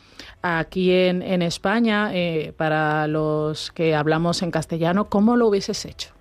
aquí 0.41 0.93
en, 0.93 1.43
España, 1.43 2.11
eh, 2.15 2.55
para 2.57 3.07
los 3.09 3.71
que 3.73 3.95
hablamos 3.95 4.43
en 4.43 4.51
castellano, 4.51 5.09
¿cómo 5.09 5.37
lo 5.37 5.49
hubieses 5.49 5.85
hecho? 5.85 6.16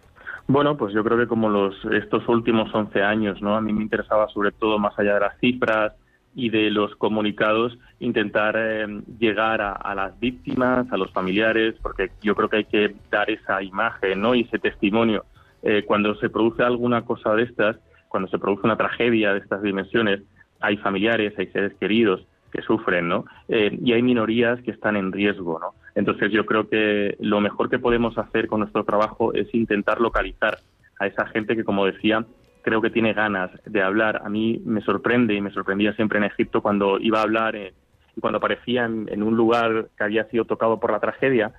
Bueno, 0.47 0.77
pues 0.77 0.93
yo 0.93 1.03
creo 1.03 1.17
que 1.17 1.27
como 1.27 1.49
los 1.49 1.75
estos 1.85 2.27
últimos 2.27 2.73
11 2.73 3.01
años, 3.01 3.41
¿no? 3.41 3.55
A 3.55 3.61
mí 3.61 3.73
me 3.73 3.81
interesaba 3.81 4.27
sobre 4.29 4.51
todo 4.51 4.77
más 4.77 4.97
allá 4.99 5.15
de 5.15 5.19
las 5.21 5.39
cifras 5.39 5.93
y 6.35 6.49
de 6.49 6.69
los 6.69 6.95
comunicados 6.97 7.77
intentar 7.99 8.55
eh, 8.57 8.85
llegar 9.17 9.61
a, 9.61 9.95
las 9.95 10.19
víctimas, 10.19 10.91
a 10.91 10.97
los 10.97 11.11
familiares, 11.11 11.75
porque 11.81 12.11
yo 12.21 12.35
creo 12.35 12.49
que 12.49 12.57
hay 12.57 12.65
que 12.65 12.95
dar 13.09 13.29
esa 13.29 13.63
imagen, 13.63 14.21
¿no? 14.21 14.35
Y 14.35 14.41
ese 14.41 14.59
testimonio 14.59 15.25
eh, 15.63 15.83
cuando 15.83 16.13
se 16.15 16.29
produce 16.29 16.61
alguna 16.61 17.03
cosa 17.03 17.33
de 17.33 17.43
estas, 17.43 17.77
cuando 18.07 18.29
se 18.29 18.37
produce 18.37 18.65
una 18.65 18.77
tragedia 18.77 19.33
de 19.33 19.39
estas 19.39 19.63
dimensiones, 19.63 20.21
hay 20.59 20.77
familiares, 20.77 21.33
hay 21.39 21.47
seres 21.47 21.73
queridos 21.79 22.27
que 22.51 22.61
sufren, 22.61 23.07
¿no? 23.07 23.25
Eh, 23.47 23.75
y 23.81 23.93
hay 23.93 24.03
minorías 24.03 24.61
que 24.61 24.71
están 24.71 24.95
en 24.95 25.11
riesgo, 25.11 25.59
¿no? 25.59 25.73
Entonces 25.95 26.31
yo 26.31 26.45
creo 26.45 26.67
que 26.67 27.15
lo 27.19 27.39
mejor 27.39 27.69
que 27.69 27.79
podemos 27.79 28.17
hacer 28.17 28.47
con 28.47 28.59
nuestro 28.59 28.83
trabajo 28.83 29.33
es 29.33 29.53
intentar 29.55 30.01
localizar 30.01 30.59
a 30.99 31.07
esa 31.07 31.25
gente 31.27 31.55
que, 31.55 31.63
como 31.63 31.85
decía, 31.85 32.25
creo 32.61 32.81
que 32.81 32.89
tiene 32.89 33.13
ganas 33.13 33.51
de 33.65 33.81
hablar. 33.81 34.21
A 34.23 34.29
mí 34.29 34.61
me 34.65 34.81
sorprende 34.81 35.33
y 35.33 35.41
me 35.41 35.51
sorprendía 35.51 35.93
siempre 35.93 36.17
en 36.17 36.25
Egipto 36.25 36.61
cuando 36.61 36.99
iba 36.99 37.19
a 37.19 37.23
hablar 37.23 37.55
y 37.55 38.21
cuando 38.21 38.37
aparecía 38.37 38.85
en, 38.85 39.23
un 39.23 39.35
lugar 39.37 39.87
que 39.97 40.03
había 40.03 40.25
sido 40.25 40.45
tocado 40.45 40.79
por 40.79 40.91
la 40.91 40.99
tragedia, 40.99 41.53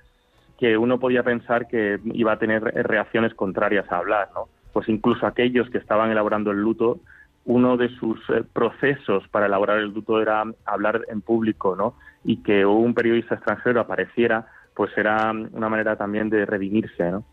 que 0.59 0.77
uno 0.77 0.99
podía 0.99 1.23
pensar 1.23 1.67
que 1.67 1.99
iba 2.13 2.33
a 2.33 2.39
tener 2.39 2.63
reacciones 2.63 3.33
contrarias 3.33 3.91
a 3.91 3.97
hablar, 3.97 4.29
¿no? 4.33 4.49
Pues 4.73 4.89
incluso 4.89 5.25
aquellos 5.25 5.69
que 5.69 5.77
estaban 5.77 6.11
elaborando 6.11 6.51
el 6.51 6.59
luto 6.59 6.99
uno 7.47 7.77
de 7.77 7.89
sus 7.97 8.19
eh, 8.29 8.43
procesos 8.53 9.27
para 9.29 9.45
elaborar 9.45 9.77
el 9.77 9.93
luto 9.93 10.21
era 10.21 10.43
hablar 10.65 11.05
en 11.07 11.21
público, 11.21 11.75
¿no? 11.75 11.95
Y 12.27 12.43
que 12.43 12.63
un 12.63 12.93
periodista 12.93 13.33
extranjero 13.33 13.81
apareciera, 13.81 14.45
pues 14.75 14.91
era 14.95 15.31
una 15.31 15.69
manera 15.69 15.95
también 15.95 16.29
de 16.29 16.45
redimirse, 16.45 17.09
¿no? 17.09 17.23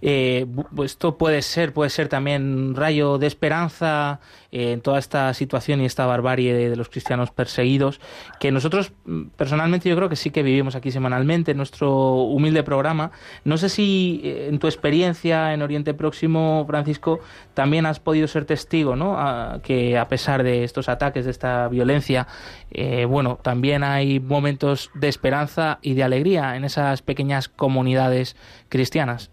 Eh, 0.00 0.46
esto 0.82 1.18
puede 1.18 1.42
ser, 1.42 1.72
puede 1.72 1.90
ser 1.90 2.08
también 2.08 2.42
un 2.42 2.74
rayo 2.74 3.18
de 3.18 3.26
esperanza 3.26 4.20
en 4.52 4.80
toda 4.80 4.98
esta 4.98 5.32
situación 5.34 5.80
y 5.80 5.86
esta 5.86 6.06
barbarie 6.06 6.54
de, 6.54 6.76
los 6.76 6.88
cristianos 6.88 7.30
perseguidos, 7.30 8.00
que 8.38 8.52
nosotros 8.52 8.92
mm, 9.04 9.28
personalmente 9.36 9.88
yo 9.88 9.96
creo 9.96 10.08
que 10.08 10.16
sí 10.16 10.30
que 10.30 10.42
vivimos 10.42 10.76
aquí 10.76 10.90
semanalmente 10.90 11.50
en 11.50 11.56
nuestro 11.56 11.90
humilde 12.14 12.62
programa. 12.62 13.10
No 13.44 13.56
sé 13.56 13.68
si 13.68 14.20
eh, 14.24 14.48
en 14.48 14.58
tu 14.58 14.66
experiencia 14.66 15.54
en 15.54 15.62
Oriente 15.62 15.94
Próximo, 15.94 16.64
Francisco, 16.66 17.20
también 17.54 17.86
has 17.86 17.98
podido 17.98 18.28
ser 18.28 18.44
testigo, 18.44 18.94
¿no? 18.94 19.18
que 19.62 19.98
a 19.98 20.08
pesar 20.08 20.42
de 20.42 20.64
estos 20.64 20.88
ataques, 20.88 21.24
de 21.24 21.30
esta 21.30 21.68
violencia, 21.68 22.26
bueno, 23.08 23.38
también 23.42 23.82
hay 23.82 24.20
momentos 24.20 24.90
de 24.94 25.08
esperanza 25.08 25.78
y 25.82 25.94
de 25.94 26.02
alegría 26.02 26.56
en 26.56 26.64
esas 26.64 27.02
pequeñas 27.02 27.48
comunidades 27.48 28.36
cristianas 28.68 29.30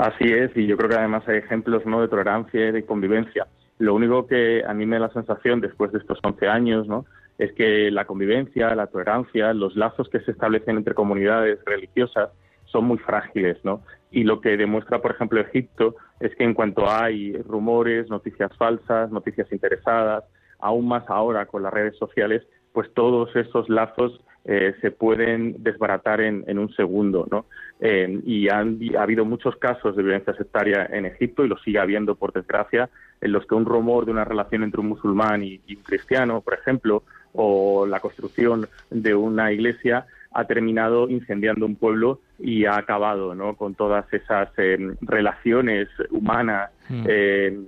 Así 0.00 0.24
es, 0.24 0.50
y 0.56 0.66
yo 0.66 0.78
creo 0.78 0.88
que 0.88 0.96
además 0.96 1.28
hay 1.28 1.36
ejemplos 1.36 1.84
¿no? 1.84 2.00
de 2.00 2.08
tolerancia 2.08 2.68
y 2.68 2.72
de 2.72 2.86
convivencia. 2.86 3.46
Lo 3.80 3.94
único 3.94 4.26
que 4.26 4.62
a 4.62 4.74
mí 4.74 4.84
me 4.84 4.98
da 4.98 5.06
la 5.06 5.12
sensación 5.14 5.62
después 5.62 5.90
de 5.90 6.00
estos 6.00 6.18
11 6.22 6.48
años 6.48 6.86
¿no? 6.86 7.06
es 7.38 7.50
que 7.54 7.90
la 7.90 8.04
convivencia, 8.04 8.74
la 8.74 8.88
tolerancia, 8.88 9.54
los 9.54 9.74
lazos 9.74 10.10
que 10.10 10.20
se 10.20 10.32
establecen 10.32 10.76
entre 10.76 10.92
comunidades 10.92 11.58
religiosas 11.64 12.28
son 12.66 12.84
muy 12.84 12.98
frágiles, 12.98 13.56
¿no? 13.64 13.80
Y 14.10 14.24
lo 14.24 14.42
que 14.42 14.58
demuestra, 14.58 15.00
por 15.00 15.12
ejemplo, 15.12 15.40
Egipto 15.40 15.96
es 16.20 16.36
que 16.36 16.44
en 16.44 16.52
cuanto 16.52 16.90
hay 16.90 17.32
rumores, 17.38 18.10
noticias 18.10 18.54
falsas, 18.58 19.10
noticias 19.10 19.50
interesadas, 19.50 20.24
aún 20.58 20.86
más 20.86 21.04
ahora 21.08 21.46
con 21.46 21.62
las 21.62 21.72
redes 21.72 21.96
sociales, 21.96 22.46
pues 22.72 22.92
todos 22.94 23.34
esos 23.36 23.68
lazos 23.68 24.20
eh, 24.44 24.74
se 24.80 24.90
pueden 24.90 25.62
desbaratar 25.62 26.20
en, 26.20 26.44
en 26.46 26.58
un 26.58 26.72
segundo, 26.74 27.26
¿no? 27.30 27.44
Eh, 27.80 28.20
y 28.26 28.48
han, 28.48 28.78
ha 28.98 29.02
habido 29.02 29.24
muchos 29.24 29.56
casos 29.56 29.96
de 29.96 30.02
violencia 30.02 30.34
sectaria 30.34 30.86
en 30.90 31.06
Egipto 31.06 31.44
y 31.44 31.48
lo 31.48 31.58
sigue 31.58 31.78
habiendo, 31.78 32.14
por 32.14 32.32
desgracia, 32.32 32.90
en 33.20 33.32
los 33.32 33.46
que 33.46 33.54
un 33.54 33.64
rumor 33.64 34.04
de 34.04 34.12
una 34.12 34.24
relación 34.24 34.62
entre 34.62 34.80
un 34.80 34.88
musulmán 34.88 35.42
y, 35.42 35.60
un 35.68 35.82
cristiano, 35.82 36.40
por 36.40 36.54
ejemplo, 36.54 37.02
o 37.32 37.86
la 37.86 38.00
construcción 38.00 38.66
de 38.90 39.14
una 39.14 39.52
iglesia 39.52 40.06
ha 40.32 40.44
terminado 40.44 41.08
incendiando 41.08 41.66
un 41.66 41.76
pueblo 41.76 42.20
y 42.38 42.64
ha 42.64 42.76
acabado 42.76 43.34
¿no? 43.34 43.56
con 43.56 43.74
todas 43.74 44.12
esas 44.12 44.48
eh, 44.58 44.78
relaciones 45.00 45.88
humanas 46.10 46.70
mm. 46.88 47.06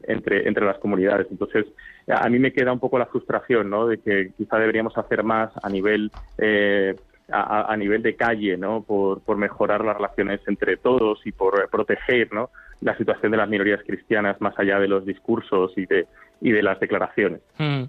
entre, 0.06 0.48
entre 0.48 0.66
las 0.66 0.78
comunidades. 0.78 1.26
Entonces, 1.30 1.66
a 2.08 2.28
mí 2.28 2.38
me 2.38 2.52
queda 2.52 2.72
un 2.72 2.78
poco 2.78 2.98
la 2.98 3.06
frustración 3.06 3.70
¿no? 3.70 3.86
de 3.86 3.98
que 3.98 4.30
quizá 4.36 4.58
deberíamos 4.58 4.96
hacer 4.96 5.24
más 5.24 5.50
a 5.62 5.68
nivel 5.68 6.10
eh, 6.38 6.94
a, 7.34 7.74
nivel 7.78 8.02
de 8.02 8.14
calle, 8.14 8.58
¿no? 8.58 8.82
Por, 8.82 9.22
por, 9.22 9.38
mejorar 9.38 9.82
las 9.84 9.96
relaciones 9.96 10.40
entre 10.46 10.76
todos 10.76 11.20
y 11.24 11.32
por 11.32 11.68
proteger, 11.70 12.30
¿no? 12.32 12.50
La 12.82 12.96
situación 12.98 13.32
de 13.32 13.38
las 13.38 13.48
minorías 13.48 13.80
cristianas 13.86 14.38
más 14.40 14.58
allá 14.58 14.78
de 14.78 14.88
los 14.88 15.06
discursos 15.06 15.72
y 15.76 15.86
de, 15.86 16.06
y 16.42 16.52
de 16.52 16.62
las 16.62 16.78
declaraciones. 16.80 17.40
Mm 17.58 17.84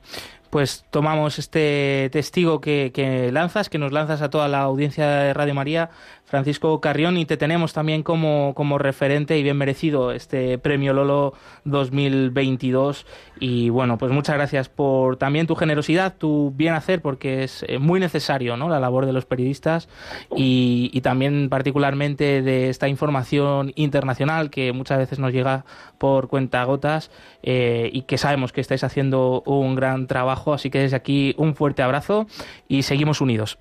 pues 0.53 0.85
tomamos 0.91 1.39
este 1.39 2.11
testigo 2.11 2.61
que, 2.61 3.31
lanzas, 3.33 3.69
que 3.69 3.79
nos 3.79 3.91
lanzas 3.91 4.21
a 4.21 4.29
toda 4.29 4.47
la 4.47 4.59
audiencia 4.59 5.07
de 5.09 5.33
Radio 5.33 5.55
María, 5.55 5.89
Francisco 6.33 6.81
Carrión, 6.81 7.15
y 7.17 7.27
te 7.27 7.37
tenemos 7.37 7.73
también 7.73 8.01
como, 8.01 8.55
como 8.55 8.79
referente 8.79 9.37
y 9.37 9.43
bien 9.43 9.55
merecido 9.55 10.11
este 10.11 10.57
premio 10.57 10.91
Lolo 10.91 11.35
2022. 11.65 13.05
Y 13.39 13.69
bueno, 13.69 13.99
pues 13.99 14.11
muchas 14.11 14.33
gracias 14.37 14.67
por 14.67 15.17
también 15.17 15.45
tu 15.45 15.53
generosidad, 15.53 16.15
tu 16.17 16.51
bien 16.55 16.73
hacer, 16.73 17.03
porque 17.03 17.43
es 17.43 17.63
eh, 17.67 17.77
muy 17.77 17.99
necesario 17.99 18.57
¿no? 18.57 18.67
la 18.67 18.79
labor 18.79 19.05
de 19.05 19.13
los 19.13 19.25
periodistas 19.27 19.87
y, 20.35 20.99
también 21.01 21.49
particularmente 21.49 22.41
de 22.41 22.69
esta 22.69 22.87
información 22.87 23.71
internacional 23.75 24.49
que 24.49 24.73
muchas 24.73 24.97
veces 24.97 25.19
nos 25.19 25.33
llega 25.33 25.65
por 25.99 26.29
cuentagotas 26.29 27.11
eh, 27.43 27.91
y 27.93 28.03
que 28.03 28.17
sabemos 28.17 28.51
que 28.51 28.61
estáis 28.61 28.83
haciendo 28.83 29.43
un 29.45 29.75
gran 29.75 30.07
trabajo 30.07 30.55
así 30.55 30.71
que 30.71 30.79
desde 30.79 30.95
aquí 30.95 31.35
un 31.37 31.53
fuerte 31.53 31.83
abrazo 31.83 32.25
y 32.67 32.81
seguimos 32.81 33.21
unidos. 33.21 33.59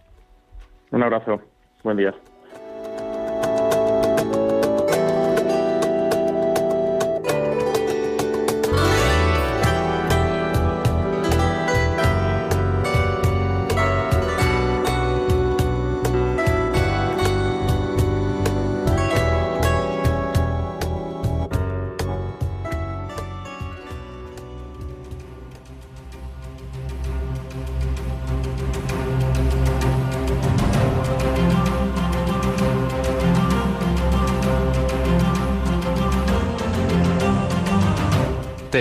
Un 0.91 1.03
abrazo, 1.03 1.39
buen 1.85 1.99
día. 1.99 2.15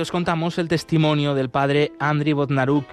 Os 0.00 0.10
contamos 0.10 0.58
el 0.58 0.68
testimonio 0.68 1.34
del 1.34 1.50
padre 1.50 1.92
Andriy 1.98 2.32
Bodnaruk. 2.32 2.84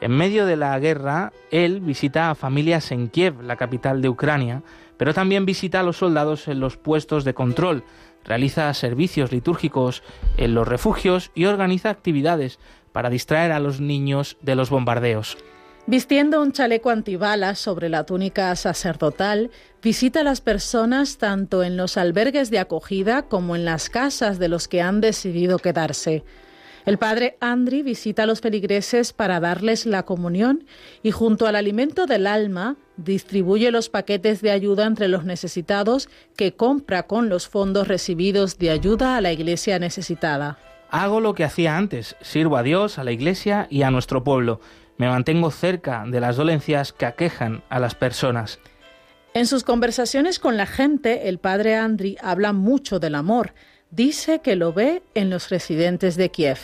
En 0.00 0.12
medio 0.12 0.46
de 0.46 0.56
la 0.56 0.78
guerra, 0.78 1.32
él 1.50 1.80
visita 1.80 2.30
a 2.30 2.34
familias 2.34 2.90
en 2.92 3.08
Kiev, 3.08 3.42
la 3.42 3.56
capital 3.56 4.02
de 4.02 4.08
Ucrania, 4.08 4.62
pero 4.96 5.14
también 5.14 5.46
visita 5.46 5.80
a 5.80 5.82
los 5.82 5.98
soldados 5.98 6.48
en 6.48 6.60
los 6.60 6.76
puestos 6.76 7.24
de 7.24 7.34
control, 7.34 7.84
realiza 8.24 8.72
servicios 8.74 9.32
litúrgicos 9.32 10.02
en 10.36 10.54
los 10.54 10.66
refugios 10.66 11.30
y 11.34 11.46
organiza 11.46 11.90
actividades 11.90 12.58
para 12.92 13.10
distraer 13.10 13.52
a 13.52 13.60
los 13.60 13.80
niños 13.80 14.36
de 14.42 14.54
los 14.54 14.70
bombardeos. 14.70 15.36
Vistiendo 15.86 16.40
un 16.40 16.52
chaleco 16.52 16.88
antibalas 16.88 17.58
sobre 17.58 17.90
la 17.90 18.06
túnica 18.06 18.56
sacerdotal, 18.56 19.50
visita 19.82 20.20
a 20.20 20.24
las 20.24 20.40
personas 20.40 21.18
tanto 21.18 21.62
en 21.62 21.76
los 21.76 21.98
albergues 21.98 22.50
de 22.50 22.58
acogida 22.58 23.28
como 23.28 23.54
en 23.54 23.66
las 23.66 23.90
casas 23.90 24.38
de 24.38 24.48
los 24.48 24.66
que 24.66 24.80
han 24.80 25.02
decidido 25.02 25.58
quedarse. 25.58 26.24
El 26.86 26.98
padre 26.98 27.38
Andri 27.40 27.82
visita 27.82 28.24
a 28.24 28.26
los 28.26 28.42
feligreses 28.42 29.14
para 29.14 29.40
darles 29.40 29.86
la 29.86 30.02
comunión 30.02 30.66
y 31.02 31.12
junto 31.12 31.46
al 31.46 31.56
alimento 31.56 32.04
del 32.04 32.26
alma 32.26 32.76
distribuye 32.98 33.70
los 33.70 33.88
paquetes 33.88 34.42
de 34.42 34.50
ayuda 34.50 34.84
entre 34.84 35.08
los 35.08 35.24
necesitados 35.24 36.10
que 36.36 36.54
compra 36.54 37.04
con 37.04 37.30
los 37.30 37.48
fondos 37.48 37.88
recibidos 37.88 38.58
de 38.58 38.70
ayuda 38.70 39.16
a 39.16 39.22
la 39.22 39.32
iglesia 39.32 39.78
necesitada. 39.78 40.58
Hago 40.90 41.20
lo 41.20 41.34
que 41.34 41.44
hacía 41.44 41.76
antes, 41.78 42.16
sirvo 42.20 42.58
a 42.58 42.62
Dios, 42.62 42.98
a 42.98 43.04
la 43.04 43.12
iglesia 43.12 43.66
y 43.70 43.82
a 43.82 43.90
nuestro 43.90 44.22
pueblo. 44.22 44.60
Me 44.98 45.08
mantengo 45.08 45.50
cerca 45.50 46.04
de 46.06 46.20
las 46.20 46.36
dolencias 46.36 46.92
que 46.92 47.06
aquejan 47.06 47.64
a 47.70 47.80
las 47.80 47.94
personas. 47.94 48.60
En 49.32 49.46
sus 49.46 49.64
conversaciones 49.64 50.38
con 50.38 50.56
la 50.56 50.66
gente, 50.66 51.28
el 51.28 51.38
padre 51.38 51.74
Andri 51.74 52.16
habla 52.22 52.52
mucho 52.52 53.00
del 53.00 53.16
amor, 53.16 53.54
dice 53.94 54.40
que 54.40 54.56
lo 54.56 54.72
ve 54.72 55.02
en 55.14 55.30
los 55.30 55.50
residentes 55.50 56.16
de 56.16 56.30
Kiev. 56.30 56.58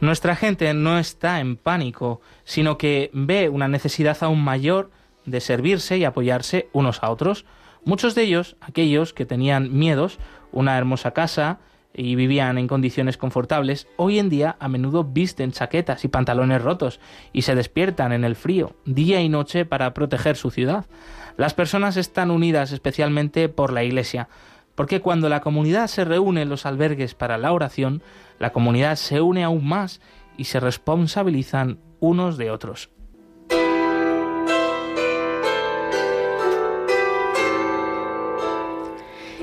Nuestra 0.00 0.36
gente 0.36 0.72
no 0.74 0.98
está 0.98 1.40
en 1.40 1.56
pánico, 1.56 2.20
sino 2.44 2.76
que 2.76 3.10
ve 3.12 3.48
una 3.48 3.68
necesidad 3.68 4.16
aún 4.20 4.42
mayor 4.42 4.90
de 5.24 5.40
servirse 5.40 5.96
y 5.96 6.04
apoyarse 6.04 6.68
unos 6.72 7.02
a 7.02 7.10
otros. 7.10 7.46
Muchos 7.84 8.14
de 8.14 8.22
ellos, 8.22 8.56
aquellos 8.60 9.12
que 9.12 9.26
tenían 9.26 9.78
miedos, 9.78 10.18
una 10.52 10.76
hermosa 10.76 11.12
casa 11.12 11.60
y 11.94 12.14
vivían 12.14 12.58
en 12.58 12.68
condiciones 12.68 13.16
confortables, 13.16 13.88
hoy 13.96 14.18
en 14.18 14.28
día 14.28 14.56
a 14.60 14.68
menudo 14.68 15.02
visten 15.04 15.52
chaquetas 15.52 16.04
y 16.04 16.08
pantalones 16.08 16.60
rotos 16.60 17.00
y 17.32 17.42
se 17.42 17.54
despiertan 17.54 18.12
en 18.12 18.24
el 18.24 18.36
frío, 18.36 18.76
día 18.84 19.22
y 19.22 19.28
noche, 19.28 19.64
para 19.64 19.94
proteger 19.94 20.36
su 20.36 20.50
ciudad. 20.50 20.84
Las 21.38 21.54
personas 21.54 21.96
están 21.96 22.30
unidas 22.30 22.72
especialmente 22.72 23.48
por 23.48 23.72
la 23.72 23.84
Iglesia, 23.84 24.28
porque 24.76 25.00
cuando 25.00 25.28
la 25.28 25.40
comunidad 25.40 25.88
se 25.88 26.04
reúne 26.04 26.42
en 26.42 26.48
los 26.48 26.66
albergues 26.66 27.14
para 27.14 27.38
la 27.38 27.52
oración, 27.52 28.02
la 28.38 28.52
comunidad 28.52 28.94
se 28.96 29.20
une 29.20 29.42
aún 29.42 29.66
más 29.66 30.00
y 30.36 30.44
se 30.44 30.60
responsabilizan 30.60 31.80
unos 31.98 32.36
de 32.36 32.50
otros. 32.52 32.90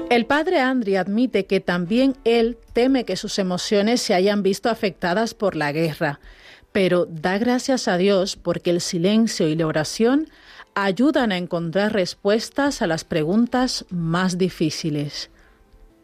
El 0.10 0.28
padre 0.28 0.60
Andri 0.60 0.96
admite 0.96 1.48
que 1.48 1.60
también 1.60 2.16
él 2.24 2.56
teme 2.74 3.04
que 3.04 3.16
sus 3.16 3.40
emociones 3.40 4.00
se 4.00 4.14
hayan 4.14 4.44
visto 4.44 4.70
afectadas 4.70 5.34
por 5.34 5.56
la 5.56 5.72
guerra, 5.72 6.20
pero 6.72 7.08
da 7.08 7.40
gracias 7.40 7.88
a 7.88 7.98
Dios 7.98 8.36
porque 8.36 8.70
el 8.70 8.82
silencio 8.82 9.48
y 9.48 9.56
la 9.56 9.66
oración 9.66 10.30
ayudan 10.76 11.32
a 11.32 11.38
encontrar 11.38 11.94
respuestas 11.94 12.82
a 12.82 12.88
las 12.88 13.04
preguntas 13.04 13.86
más 13.90 14.38
difíciles. 14.38 15.30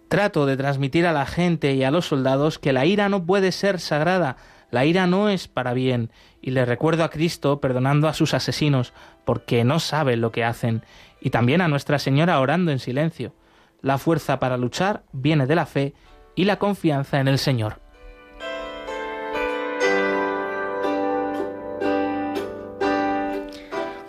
Trato 0.08 0.46
de 0.46 0.58
transmitir 0.58 1.06
a 1.06 1.14
la 1.14 1.26
gente 1.26 1.74
y 1.74 1.84
a 1.84 1.92
los 1.92 2.08
soldados 2.08 2.60
que 2.60 2.74
la 2.74 2.86
ira 2.86 3.10
no 3.10 3.26
puede 3.26 3.52
ser 3.52 3.80
sagrada, 3.80 4.38
la 4.72 4.86
ira 4.86 5.08
no 5.08 5.30
es 5.30 5.48
para 5.48 5.74
bien, 5.74 6.12
y 6.42 6.52
le 6.52 6.66
recuerdo 6.66 7.04
a 7.04 7.10
Cristo 7.10 7.60
perdonando 7.60 8.08
a 8.08 8.14
sus 8.14 8.34
asesinos, 8.34 8.94
porque 9.26 9.64
no 9.64 9.80
saben 9.80 10.22
lo 10.22 10.32
que 10.32 10.44
hacen, 10.44 10.84
y 11.22 11.30
también 11.30 11.62
a 11.62 11.68
Nuestra 11.68 12.00
Señora 12.00 12.40
orando 12.40 12.72
en 12.72 12.80
silencio. 12.80 13.34
La 13.82 13.98
fuerza 13.98 14.40
para 14.40 14.58
luchar 14.58 15.04
viene 15.12 15.48
de 15.48 15.56
la 15.56 15.66
fe 15.66 15.94
y 16.36 16.46
la 16.46 16.58
confianza 16.60 17.20
en 17.20 17.28
el 17.28 17.38
Señor. 17.38 17.80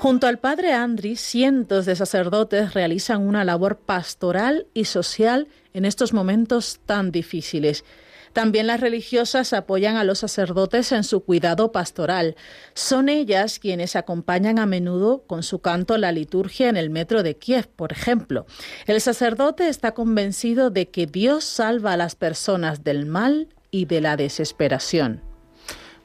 Junto 0.01 0.27
al 0.27 0.39
padre 0.39 0.73
Andri, 0.73 1.15
cientos 1.15 1.85
de 1.85 1.95
sacerdotes 1.95 2.73
realizan 2.73 3.21
una 3.21 3.45
labor 3.45 3.81
pastoral 3.81 4.67
y 4.73 4.87
social 4.87 5.47
en 5.75 5.85
estos 5.85 6.15
momentos 6.15 6.81
tan 6.87 7.13
difíciles. 7.13 7.85
También 8.33 8.67
las 8.67 8.81
religiosas 8.81 9.53
apoyan 9.53 9.99
a 9.99 10.05
los 10.05 10.21
sacerdotes 10.21 10.91
en 10.93 11.05
su 11.05 11.21
cuidado 11.21 11.71
pastoral. 11.71 12.35
Son 12.73 13.11
ellas 13.11 13.59
quienes 13.59 13.95
acompañan 13.95 14.59
a 14.59 14.65
menudo 14.65 15.25
con 15.27 15.43
su 15.43 15.59
canto 15.59 15.99
la 15.99 16.13
liturgia 16.13 16.71
en 16.71 16.79
el 16.79 16.89
metro 16.89 17.23
de 17.23 17.37
Kiev, 17.37 17.69
por 17.69 17.93
ejemplo. 17.93 18.47
El 18.87 19.03
sacerdote 19.03 19.69
está 19.69 19.93
convencido 19.93 20.71
de 20.71 20.89
que 20.89 21.05
Dios 21.05 21.45
salva 21.45 21.93
a 21.93 21.99
las 21.99 22.15
personas 22.15 22.85
del 22.85 23.05
mal 23.05 23.49
y 23.71 23.85
de 23.85 24.01
la 24.01 24.17
desesperación. 24.17 25.30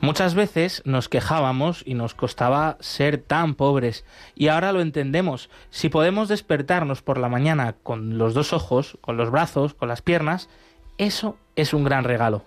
Muchas 0.01 0.35
veces 0.35 0.81
nos 0.85 1.09
quejábamos 1.09 1.81
y 1.85 1.93
nos 1.93 2.13
costaba 2.13 2.77
ser 2.79 3.17
tan 3.17 3.55
pobres, 3.55 4.05
y 4.35 4.49
ahora 4.49 4.71
lo 4.71 4.81
entendemos. 4.81 5.49
Si 5.69 5.89
podemos 5.89 6.27
despertarnos 6.27 7.01
por 7.01 7.17
la 7.17 7.29
mañana 7.29 7.75
con 7.81 8.17
los 8.17 8.33
dos 8.33 8.53
ojos, 8.53 8.97
con 9.01 9.17
los 9.17 9.31
brazos, 9.31 9.73
con 9.73 9.87
las 9.87 10.01
piernas, 10.01 10.49
eso 10.97 11.37
es 11.55 11.73
un 11.73 11.83
gran 11.83 12.03
regalo. 12.03 12.45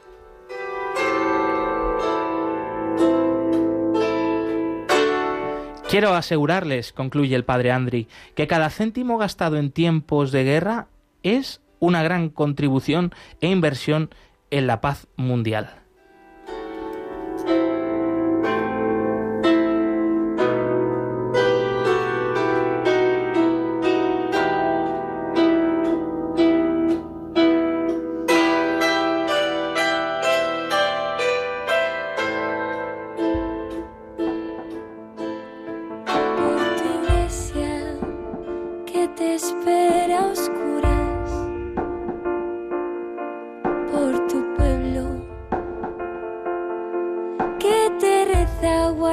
Quiero 5.88 6.12
asegurarles, 6.12 6.92
concluye 6.92 7.34
el 7.34 7.46
padre 7.46 7.72
Andri, 7.72 8.08
que 8.34 8.46
cada 8.46 8.68
céntimo 8.68 9.16
gastado 9.16 9.56
en 9.56 9.72
tiempos 9.72 10.32
de 10.32 10.44
guerra 10.44 10.88
es 11.22 11.62
una 11.80 12.02
gran 12.02 12.28
contribución 12.28 13.14
e 13.40 13.48
inversión 13.48 14.10
en 14.50 14.66
la 14.66 14.82
paz 14.82 15.06
mundial. 15.16 15.77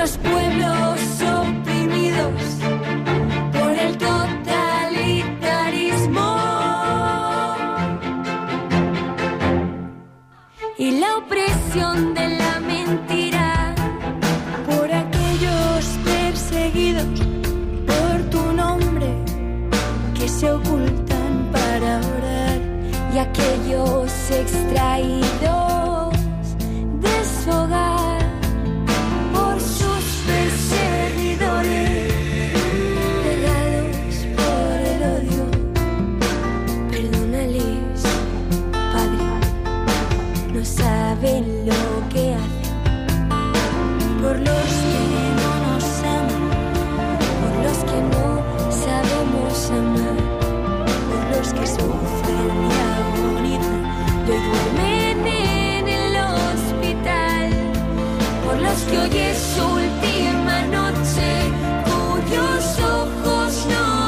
Los 0.00 0.16
pueblos 0.16 0.39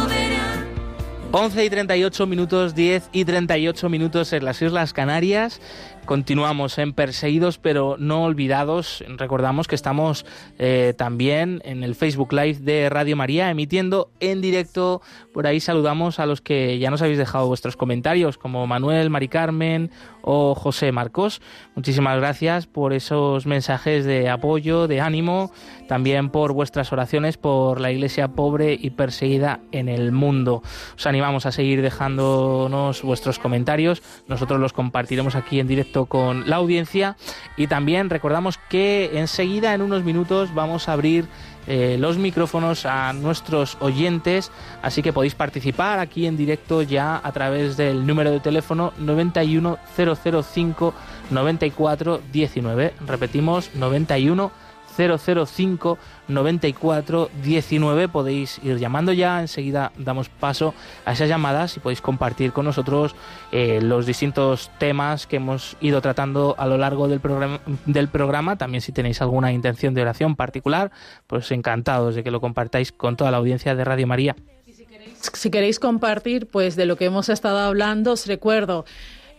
verán. 0.08 0.66
11 1.32 1.64
y 1.64 1.70
38 1.70 2.26
minutos, 2.26 2.74
10 2.74 3.08
y 3.12 3.24
38 3.24 3.88
minutos 3.88 4.32
en 4.32 4.44
las 4.44 4.62
Islas 4.62 4.92
Canarias. 4.92 5.60
Continuamos 6.04 6.78
en 6.78 6.94
Perseguidos 6.94 7.58
pero 7.58 7.96
no 7.96 8.24
olvidados. 8.24 9.04
Recordamos 9.16 9.68
que 9.68 9.76
estamos 9.76 10.26
eh, 10.58 10.94
también 10.96 11.62
en 11.64 11.84
el 11.84 11.94
Facebook 11.94 12.32
Live 12.32 12.58
de 12.60 12.90
Radio 12.90 13.16
María 13.16 13.50
emitiendo 13.50 14.10
en 14.18 14.40
directo. 14.40 15.00
Por 15.32 15.46
ahí 15.46 15.60
saludamos 15.60 16.18
a 16.18 16.26
los 16.26 16.40
que 16.40 16.78
ya 16.80 16.90
nos 16.90 17.02
habéis 17.02 17.18
dejado 17.18 17.46
vuestros 17.46 17.76
comentarios, 17.76 18.36
como 18.36 18.66
Manuel, 18.66 19.10
Mari 19.10 19.28
Carmen 19.28 19.90
o 20.22 20.54
José 20.56 20.90
Marcos. 20.90 21.40
Muchísimas 21.76 22.18
gracias 22.18 22.66
por 22.66 22.92
esos 22.92 23.46
mensajes 23.46 24.04
de 24.04 24.28
apoyo, 24.28 24.88
de 24.88 25.00
ánimo, 25.00 25.52
también 25.88 26.30
por 26.30 26.52
vuestras 26.52 26.92
oraciones 26.92 27.36
por 27.36 27.80
la 27.80 27.92
iglesia 27.92 28.28
pobre 28.28 28.76
y 28.78 28.90
perseguida 28.90 29.60
en 29.70 29.88
el 29.88 30.10
mundo. 30.10 30.62
Os 30.96 31.06
animamos 31.06 31.46
a 31.46 31.52
seguir 31.52 31.80
dejándonos 31.80 33.02
vuestros 33.02 33.38
comentarios. 33.38 34.02
Nosotros 34.26 34.60
los 34.60 34.72
compartiremos 34.72 35.34
aquí 35.34 35.60
en 35.60 35.68
directo 35.68 35.91
con 36.08 36.48
la 36.48 36.56
audiencia 36.56 37.16
y 37.56 37.66
también 37.66 38.10
recordamos 38.10 38.58
que 38.68 39.10
enseguida 39.14 39.74
en 39.74 39.82
unos 39.82 40.04
minutos 40.04 40.54
vamos 40.54 40.88
a 40.88 40.94
abrir 40.94 41.26
eh, 41.66 41.96
los 41.98 42.18
micrófonos 42.18 42.86
a 42.86 43.12
nuestros 43.12 43.76
oyentes, 43.80 44.50
así 44.82 45.00
que 45.02 45.12
podéis 45.12 45.36
participar 45.36 46.00
aquí 46.00 46.26
en 46.26 46.36
directo 46.36 46.82
ya 46.82 47.20
a 47.22 47.30
través 47.32 47.76
del 47.76 48.04
número 48.04 48.32
de 48.32 48.40
teléfono 48.40 48.92
91005 48.98 50.94
9419. 51.30 52.94
Repetimos 53.06 53.70
91 53.74 54.50
005 54.96 55.98
94 56.28 57.30
19. 57.42 58.08
Podéis 58.08 58.60
ir 58.62 58.78
llamando 58.78 59.12
ya, 59.12 59.40
enseguida 59.40 59.92
damos 59.96 60.28
paso 60.28 60.74
a 61.04 61.12
esas 61.12 61.28
llamadas 61.28 61.76
y 61.76 61.80
podéis 61.80 62.00
compartir 62.00 62.52
con 62.52 62.64
nosotros 62.64 63.14
eh, 63.50 63.80
los 63.82 64.06
distintos 64.06 64.70
temas 64.78 65.26
que 65.26 65.36
hemos 65.36 65.76
ido 65.80 66.00
tratando 66.00 66.54
a 66.58 66.66
lo 66.66 66.78
largo 66.78 67.08
del 67.08 67.20
programa, 67.20 67.60
del 67.86 68.08
programa. 68.08 68.56
También 68.56 68.80
si 68.80 68.92
tenéis 68.92 69.20
alguna 69.22 69.52
intención 69.52 69.94
de 69.94 70.02
oración 70.02 70.36
particular, 70.36 70.90
pues 71.26 71.50
encantados 71.50 72.14
de 72.14 72.24
que 72.24 72.30
lo 72.30 72.40
compartáis 72.40 72.92
con 72.92 73.16
toda 73.16 73.30
la 73.30 73.38
audiencia 73.38 73.74
de 73.74 73.84
Radio 73.84 74.06
María. 74.06 74.36
Si 75.22 75.50
queréis 75.50 75.78
compartir 75.78 76.48
pues 76.48 76.74
de 76.76 76.86
lo 76.86 76.96
que 76.96 77.04
hemos 77.04 77.28
estado 77.28 77.58
hablando, 77.58 78.12
os 78.12 78.26
recuerdo 78.26 78.84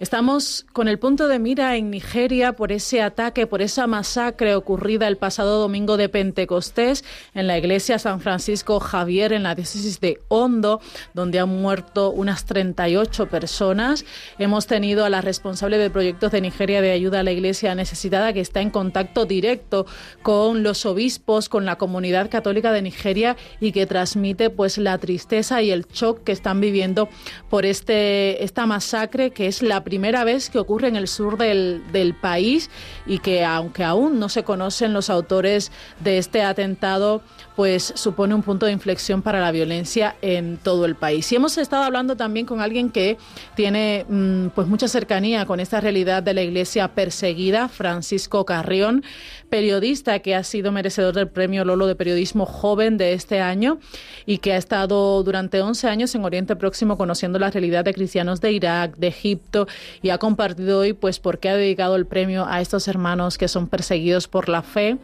Estamos 0.03 0.65
con 0.73 0.89
el 0.89 0.99
punto 0.99 1.29
de 1.29 1.39
mira 1.39 1.77
en 1.77 1.89
Nigeria 1.89 2.57
por 2.57 2.73
ese 2.73 3.01
ataque, 3.01 3.47
por 3.47 3.61
esa 3.61 3.87
masacre 3.87 4.53
ocurrida 4.53 5.07
el 5.07 5.15
pasado 5.15 5.61
domingo 5.61 5.95
de 5.95 6.09
Pentecostés 6.09 7.05
en 7.33 7.47
la 7.47 7.57
iglesia 7.57 7.97
San 7.97 8.19
Francisco 8.19 8.81
Javier 8.81 9.31
en 9.31 9.43
la 9.43 9.55
diócesis 9.55 10.01
de 10.01 10.19
Hondo, 10.27 10.81
donde 11.13 11.39
han 11.39 11.47
muerto 11.47 12.11
unas 12.11 12.43
38 12.43 13.29
personas. 13.29 14.03
Hemos 14.39 14.67
tenido 14.67 15.05
a 15.05 15.09
la 15.09 15.21
responsable 15.21 15.77
de 15.77 15.89
proyectos 15.89 16.33
de 16.33 16.41
Nigeria 16.41 16.81
de 16.81 16.91
ayuda 16.91 17.21
a 17.21 17.23
la 17.23 17.31
iglesia 17.31 17.73
necesitada 17.73 18.33
que 18.33 18.41
está 18.41 18.59
en 18.59 18.71
contacto 18.71 19.25
directo 19.25 19.85
con 20.21 20.63
los 20.63 20.85
obispos, 20.85 21.47
con 21.47 21.63
la 21.63 21.77
comunidad 21.77 22.29
católica 22.29 22.73
de 22.73 22.81
Nigeria 22.81 23.37
y 23.61 23.71
que 23.71 23.85
transmite 23.85 24.49
pues 24.49 24.77
la 24.77 24.97
tristeza 24.97 25.61
y 25.61 25.71
el 25.71 25.85
shock 25.87 26.25
que 26.25 26.33
están 26.33 26.59
viviendo 26.59 27.07
por 27.49 27.65
este 27.65 28.43
esta 28.43 28.65
masacre 28.65 29.31
que 29.31 29.47
es 29.47 29.61
la 29.61 29.81
primera 29.81 29.92
vez 29.97 30.49
que 30.49 30.59
ocurre 30.59 30.87
en 30.87 30.95
el 30.95 31.07
sur 31.07 31.37
del, 31.37 31.81
del 31.91 32.13
país 32.13 32.69
y 33.05 33.19
que 33.19 33.43
aunque 33.43 33.83
aún 33.83 34.19
no 34.19 34.29
se 34.29 34.43
conocen 34.43 34.93
los 34.93 35.09
autores 35.09 35.71
de 35.99 36.17
este 36.17 36.43
atentado, 36.43 37.21
pues 37.55 37.93
supone 37.95 38.33
un 38.33 38.41
punto 38.41 38.65
de 38.65 38.71
inflexión 38.71 39.21
para 39.21 39.39
la 39.39 39.51
violencia 39.51 40.15
en 40.21 40.57
todo 40.57 40.85
el 40.85 40.95
país. 40.95 41.31
Y 41.31 41.35
hemos 41.35 41.57
estado 41.57 41.83
hablando 41.83 42.15
también 42.15 42.45
con 42.45 42.61
alguien 42.61 42.89
que 42.89 43.17
tiene 43.55 44.05
mm, 44.07 44.47
pues 44.49 44.67
mucha 44.67 44.87
cercanía 44.87 45.45
con 45.45 45.59
esta 45.59 45.79
realidad 45.79 46.23
de 46.23 46.33
la 46.33 46.41
iglesia 46.41 46.87
perseguida, 46.89 47.69
Francisco 47.69 48.45
Carrión, 48.45 49.03
periodista 49.49 50.19
que 50.19 50.35
ha 50.35 50.43
sido 50.43 50.71
merecedor 50.71 51.13
del 51.13 51.27
premio 51.27 51.63
Lolo 51.63 51.85
de 51.85 51.95
Periodismo 51.95 52.45
Joven 52.45 52.97
de 52.97 53.13
este 53.13 53.39
año 53.39 53.79
y 54.25 54.39
que 54.39 54.53
ha 54.53 54.57
estado 54.57 55.21
durante 55.23 55.61
11 55.61 55.87
años 55.87 56.15
en 56.15 56.25
Oriente 56.25 56.55
Próximo 56.55 56.97
conociendo 56.97 57.37
la 57.37 57.51
realidad 57.51 57.85
de 57.85 57.93
cristianos 57.93 58.41
de 58.41 58.51
Irak, 58.51 58.97
de 58.97 59.07
Egipto 59.07 59.67
y 60.01 60.09
ha 60.09 60.17
compartido 60.17 60.79
hoy 60.79 60.93
pues 60.93 61.19
por 61.19 61.39
qué 61.39 61.49
ha 61.49 61.55
dedicado 61.55 61.95
el 61.95 62.05
premio 62.05 62.45
a 62.47 62.61
estos 62.61 62.87
hermanos 62.87 63.37
que 63.37 63.47
son 63.47 63.67
perseguidos 63.67 64.27
por 64.27 64.49
la 64.49 64.61
fe 64.61 64.97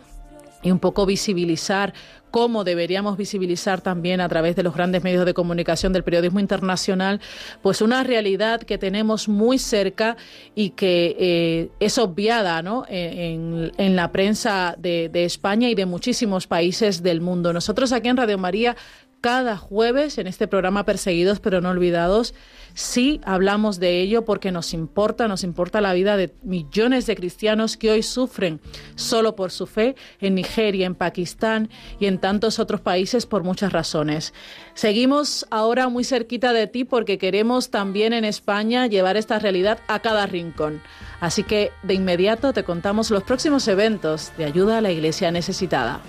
y 0.62 0.72
un 0.72 0.80
poco 0.80 1.06
visibilizar 1.06 1.94
cómo 2.32 2.64
deberíamos 2.64 3.18
visibilizar 3.18 3.82
también 3.82 4.22
a 4.22 4.30
través 4.30 4.56
de 4.56 4.64
los 4.64 4.76
grandes 4.76 5.04
medios 5.04 5.26
de 5.26 5.34
comunicación 5.34 5.94
del 5.94 6.04
periodismo 6.04 6.40
internacional, 6.40 7.22
pues 7.62 7.82
una 7.82 8.04
realidad 8.04 8.62
que 8.62 8.78
tenemos 8.78 9.28
muy 9.28 9.58
cerca 9.58 10.18
y 10.56 10.72
que 10.72 11.16
eh, 11.20 11.70
es 11.80 11.98
obviada 11.98 12.62
¿no? 12.62 12.86
en, 12.88 13.72
en 13.78 13.96
la 13.96 14.12
prensa 14.12 14.76
de, 14.78 15.10
de 15.10 15.26
España 15.26 15.70
y 15.70 15.76
de 15.76 15.86
muchísimos 15.86 16.48
países 16.48 17.04
del 17.04 17.22
mundo. 17.22 17.54
Nosotros 17.54 17.92
aquí 17.92 18.10
en 18.10 18.18
Radio 18.18 18.38
María 18.38 18.76
cada 19.22 19.58
jueves 19.58 20.18
en 20.18 20.28
este 20.28 20.48
programa 20.48 20.86
Perseguidos 20.86 21.40
pero 21.40 21.62
no 21.62 21.70
olvidados. 21.70 22.34
Sí 22.74 23.20
hablamos 23.24 23.80
de 23.80 24.00
ello 24.02 24.26
porque 24.26 24.52
nos 24.52 24.74
importa, 24.74 25.28
nos 25.28 25.44
importa 25.44 25.82
la 25.82 25.94
vida 25.94 26.18
de 26.18 26.34
millones 26.44 27.06
de 27.08 27.16
cristianos 27.16 27.78
que 27.78 27.92
hoy 27.92 28.04
sufren 28.04 28.62
solo 28.96 29.36
por 29.36 29.52
su 29.52 29.68
fe 29.68 29.96
en 30.22 30.36
Nigeria, 30.36 30.86
en 30.86 30.96
Pakistán 30.96 31.70
y 32.00 32.06
en 32.06 32.20
tantos 32.20 32.60
otros 32.60 32.82
países 32.82 33.26
por 33.26 33.44
muchas 33.44 33.74
razones. 33.74 34.34
Seguimos 34.74 35.46
ahora 35.50 35.90
muy 35.90 36.04
cerquita 36.04 36.54
de 36.54 36.68
ti 36.68 36.86
porque 36.86 37.18
queremos 37.18 37.70
también 37.70 38.14
en 38.14 38.24
España 38.24 38.88
llevar 38.88 39.18
esta 39.18 39.40
realidad 39.40 39.80
a 39.88 40.00
cada 40.00 40.26
rincón. 40.26 40.82
Así 41.20 41.44
que 41.44 41.72
de 41.84 41.96
inmediato 41.96 42.54
te 42.54 42.64
contamos 42.64 43.12
los 43.12 43.24
próximos 43.24 43.68
eventos 43.68 44.32
de 44.38 44.46
ayuda 44.46 44.78
a 44.78 44.82
la 44.82 44.92
Iglesia 44.92 45.32
necesitada. 45.32 46.02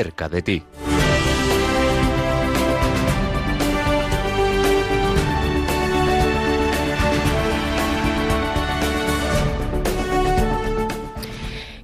Cerca 0.00 0.30
de 0.30 0.40
ti. 0.40 0.62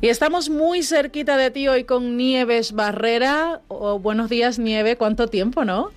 Y 0.01 0.09
estamos 0.09 0.49
muy 0.49 0.83
cerquita 0.83 1.37
de 1.37 1.51
ti 1.51 1.69
hoy 1.69 1.85
con 1.85 2.17
Nieves 2.17 2.73
Barrera. 2.73 3.61
Oh, 3.69 3.99
buenos 3.99 4.31
días, 4.31 4.59
Nieve. 4.59 4.97
¿Cuánto 4.97 5.27
tiempo, 5.27 5.67
no? 5.67 5.91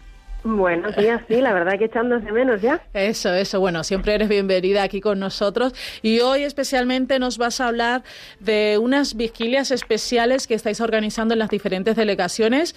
Buenos 0.43 0.95
días, 0.95 1.21
sí, 1.27 1.41
la 1.41 1.53
verdad 1.53 1.77
que 1.77 1.85
echándose 1.85 2.31
menos 2.31 2.61
ya. 2.61 2.81
Eso, 2.93 3.33
eso, 3.33 3.59
bueno, 3.59 3.83
siempre 3.83 4.13
eres 4.13 4.29
bienvenida 4.29 4.83
aquí 4.83 5.01
con 5.01 5.19
nosotros 5.19 5.73
y 6.01 6.21
hoy 6.21 6.43
especialmente 6.43 7.19
nos 7.19 7.37
vas 7.37 7.59
a 7.59 7.67
hablar 7.67 8.03
de 8.39 8.77
unas 8.81 9.15
vigilias 9.15 9.71
especiales 9.71 10.47
que 10.47 10.53
estáis 10.53 10.79
organizando 10.79 11.33
en 11.33 11.39
las 11.39 11.49
diferentes 11.49 11.97
delegaciones 11.97 12.73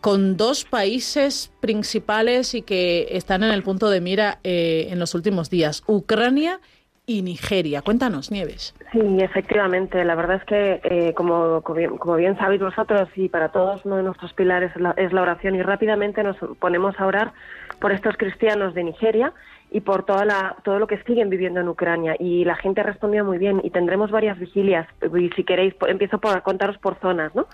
con 0.00 0.38
dos 0.38 0.64
países 0.64 1.52
principales 1.60 2.54
y 2.54 2.62
que 2.62 3.08
están 3.10 3.42
en 3.42 3.50
el 3.50 3.62
punto 3.62 3.90
de 3.90 4.00
mira 4.00 4.38
eh, 4.42 4.88
en 4.90 4.98
los 4.98 5.14
últimos 5.14 5.50
días, 5.50 5.82
Ucrania 5.86 6.60
Nigeria. 7.06 7.82
Cuéntanos, 7.82 8.30
Nieves. 8.30 8.74
Sí, 8.92 9.00
efectivamente. 9.20 10.04
La 10.04 10.14
verdad 10.14 10.36
es 10.36 10.44
que, 10.44 10.80
eh, 10.84 11.14
como, 11.14 11.60
como, 11.62 12.16
bien, 12.16 12.36
sabéis 12.38 12.60
vosotros 12.60 13.08
y 13.16 13.28
para 13.28 13.50
todos, 13.50 13.84
uno 13.84 13.96
de 13.96 14.04
nuestros 14.04 14.32
pilares 14.34 14.70
es 14.96 15.12
la, 15.12 15.22
oración 15.22 15.54
y 15.56 15.62
rápidamente 15.62 16.22
nos 16.22 16.36
ponemos 16.58 16.98
a 16.98 17.06
orar 17.06 17.32
por 17.80 17.92
estos 17.92 18.16
cristianos 18.16 18.74
de 18.74 18.84
Nigeria 18.84 19.32
y 19.70 19.80
por 19.80 20.04
toda 20.04 20.24
la, 20.24 20.56
todo 20.62 20.78
lo 20.78 20.86
que 20.86 21.02
siguen 21.02 21.28
viviendo 21.28 21.60
en 21.60 21.68
Ucrania. 21.68 22.14
Y 22.18 22.44
la 22.44 22.54
gente 22.54 22.82
ha 22.82 22.84
respondido 22.84 23.24
muy 23.24 23.38
bien 23.38 23.60
y 23.64 23.70
tendremos 23.70 24.10
varias 24.10 24.38
vigilias. 24.38 24.86
Y 25.18 25.30
si 25.30 25.44
queréis, 25.44 25.74
empiezo 25.88 26.18
por 26.18 26.40
contaros 26.42 26.78
por 26.78 27.00
zonas. 27.00 27.34
¿no? 27.34 27.46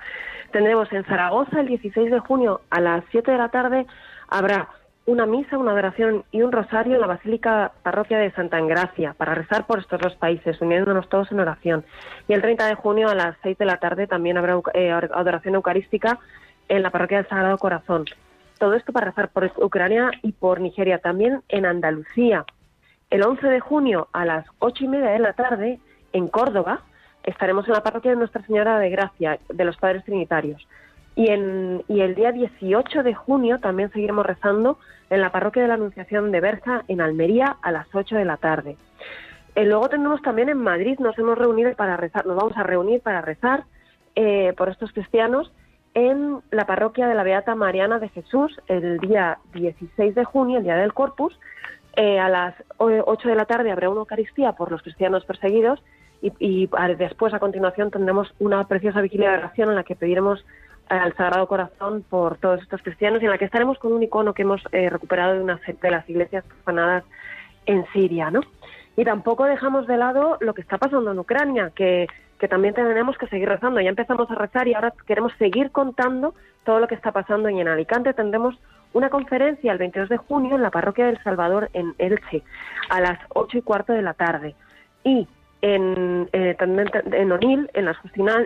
Tendremos 0.52 0.92
en 0.92 1.04
Zaragoza 1.04 1.60
el 1.60 1.68
16 1.68 2.10
de 2.10 2.18
junio 2.18 2.60
a 2.70 2.80
las 2.80 3.04
7 3.10 3.30
de 3.30 3.38
la 3.38 3.48
tarde 3.48 3.86
habrá 4.28 4.68
una 5.08 5.24
misa, 5.24 5.56
una 5.56 5.70
adoración 5.70 6.24
y 6.32 6.42
un 6.42 6.52
rosario 6.52 6.94
en 6.94 7.00
la 7.00 7.06
Basílica 7.06 7.72
Parroquia 7.82 8.18
de 8.18 8.30
Santa 8.32 8.58
Engracia 8.58 9.14
para 9.14 9.34
rezar 9.34 9.66
por 9.66 9.78
estos 9.78 9.98
dos 9.98 10.14
países, 10.16 10.60
uniéndonos 10.60 11.08
todos 11.08 11.32
en 11.32 11.40
oración. 11.40 11.82
Y 12.28 12.34
el 12.34 12.42
30 12.42 12.66
de 12.66 12.74
junio 12.74 13.08
a 13.08 13.14
las 13.14 13.34
6 13.42 13.56
de 13.56 13.64
la 13.64 13.78
tarde 13.78 14.06
también 14.06 14.36
habrá 14.36 14.60
eh, 14.74 14.90
adoración 14.90 15.54
eucarística 15.54 16.18
en 16.68 16.82
la 16.82 16.90
Parroquia 16.90 17.16
del 17.16 17.28
Sagrado 17.28 17.56
Corazón. 17.56 18.04
Todo 18.58 18.74
esto 18.74 18.92
para 18.92 19.06
rezar 19.06 19.30
por 19.30 19.50
Ucrania 19.56 20.10
y 20.22 20.32
por 20.32 20.60
Nigeria, 20.60 20.98
también 20.98 21.40
en 21.48 21.64
Andalucía. 21.64 22.44
El 23.08 23.22
11 23.22 23.46
de 23.46 23.60
junio 23.60 24.08
a 24.12 24.26
las 24.26 24.44
8 24.58 24.84
y 24.84 24.88
media 24.88 25.12
de 25.12 25.20
la 25.20 25.32
tarde 25.32 25.80
en 26.12 26.28
Córdoba 26.28 26.82
estaremos 27.22 27.66
en 27.66 27.72
la 27.72 27.82
Parroquia 27.82 28.10
de 28.10 28.18
Nuestra 28.18 28.44
Señora 28.44 28.78
de 28.78 28.90
Gracia 28.90 29.38
de 29.48 29.64
los 29.64 29.78
Padres 29.78 30.04
Trinitarios. 30.04 30.68
Y, 31.18 31.30
el 31.30 32.14
día 32.14 32.30
18 32.30 33.02
de 33.02 33.12
junio 33.12 33.58
también 33.58 33.90
seguiremos 33.90 34.24
rezando 34.24 34.78
en 35.10 35.20
la 35.20 35.32
parroquia 35.32 35.62
de 35.62 35.68
la 35.68 35.74
Anunciación 35.74 36.30
de 36.30 36.40
Berza, 36.40 36.84
en 36.86 37.00
Almería, 37.00 37.56
a 37.60 37.72
las 37.72 37.92
8 37.92 38.14
de 38.14 38.24
la 38.24 38.36
tarde. 38.36 38.76
Eh, 39.56 39.64
luego 39.64 39.88
tenemos 39.88 40.22
también 40.22 40.48
en 40.48 40.58
Madrid, 40.58 40.96
nos 41.00 41.18
hemos 41.18 41.36
reunido 41.36 41.74
para 41.74 41.96
rezar, 41.96 42.24
nos 42.24 42.36
vamos 42.36 42.56
a 42.56 42.62
reunir 42.62 43.00
para 43.00 43.20
rezar 43.20 43.64
eh, 44.14 44.54
por 44.56 44.68
estos 44.68 44.92
cristianos 44.92 45.50
en 45.94 46.38
la 46.52 46.66
parroquia 46.66 47.08
de 47.08 47.16
la 47.16 47.24
Beata 47.24 47.56
Mariana 47.56 47.98
de 47.98 48.10
Jesús 48.10 48.56
el 48.68 48.98
día 48.98 49.38
16 49.54 50.14
de 50.14 50.24
junio, 50.24 50.58
el 50.58 50.64
día 50.64 50.76
del 50.76 50.94
Corpus. 50.94 51.36
Eh, 51.96 52.20
a 52.20 52.28
las 52.28 52.54
8 52.76 53.28
de 53.28 53.34
la 53.34 53.46
tarde 53.46 53.72
habrá 53.72 53.90
una 53.90 54.02
Eucaristía 54.02 54.52
por 54.52 54.70
los 54.70 54.82
cristianos 54.82 55.24
perseguidos 55.24 55.82
y, 56.22 56.32
y 56.38 56.70
después, 56.96 57.34
a 57.34 57.40
continuación, 57.40 57.90
tendremos 57.90 58.32
una 58.38 58.68
preciosa 58.68 59.00
vigilia 59.00 59.32
de 59.32 59.38
oración 59.38 59.70
en 59.70 59.74
la 59.74 59.82
que 59.82 59.96
pediremos 59.96 60.44
al 60.88 61.14
Sagrado 61.16 61.46
Corazón 61.46 62.04
por 62.08 62.38
todos 62.38 62.62
estos 62.62 62.82
cristianos 62.82 63.22
y 63.22 63.26
en 63.26 63.30
la 63.30 63.38
que 63.38 63.44
estaremos 63.44 63.78
con 63.78 63.92
un 63.92 64.02
icono 64.02 64.34
que 64.34 64.42
hemos 64.42 64.62
eh, 64.72 64.88
recuperado 64.90 65.34
de 65.34 65.42
una 65.42 65.60
de 65.66 65.90
las 65.90 66.08
iglesias 66.08 66.44
profanadas 66.44 67.04
en 67.66 67.84
Siria, 67.92 68.30
¿no? 68.30 68.40
Y 68.96 69.04
tampoco 69.04 69.44
dejamos 69.44 69.86
de 69.86 69.96
lado 69.96 70.38
lo 70.40 70.54
que 70.54 70.62
está 70.62 70.78
pasando 70.78 71.12
en 71.12 71.18
Ucrania, 71.18 71.70
que, 71.74 72.08
que 72.38 72.48
también 72.48 72.74
tenemos 72.74 73.16
que 73.16 73.28
seguir 73.28 73.48
rezando. 73.48 73.80
Ya 73.80 73.90
empezamos 73.90 74.30
a 74.30 74.34
rezar 74.34 74.66
y 74.66 74.74
ahora 74.74 74.92
queremos 75.06 75.32
seguir 75.38 75.70
contando 75.70 76.34
todo 76.64 76.80
lo 76.80 76.88
que 76.88 76.96
está 76.96 77.12
pasando. 77.12 77.48
Y 77.48 77.60
en 77.60 77.68
Alicante 77.68 78.12
tendremos 78.12 78.58
una 78.92 79.10
conferencia 79.10 79.70
el 79.70 79.78
22 79.78 80.08
de 80.08 80.16
junio 80.16 80.56
en 80.56 80.62
la 80.62 80.70
Parroquia 80.70 81.06
del 81.06 81.22
Salvador 81.22 81.70
en 81.74 81.94
Elche, 81.98 82.42
a 82.88 83.00
las 83.00 83.20
8 83.28 83.58
y 83.58 83.62
cuarto 83.62 83.92
de 83.92 84.02
la 84.02 84.14
tarde. 84.14 84.56
Y 85.04 85.28
en, 85.62 86.28
eh, 86.32 86.56
en 86.58 87.32
Onil, 87.32 87.70
en 87.74 87.84
las 87.84 87.96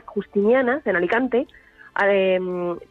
Justinianas, 0.04 0.86
en 0.86 0.96
Alicante, 0.96 1.46
eh, 2.00 2.40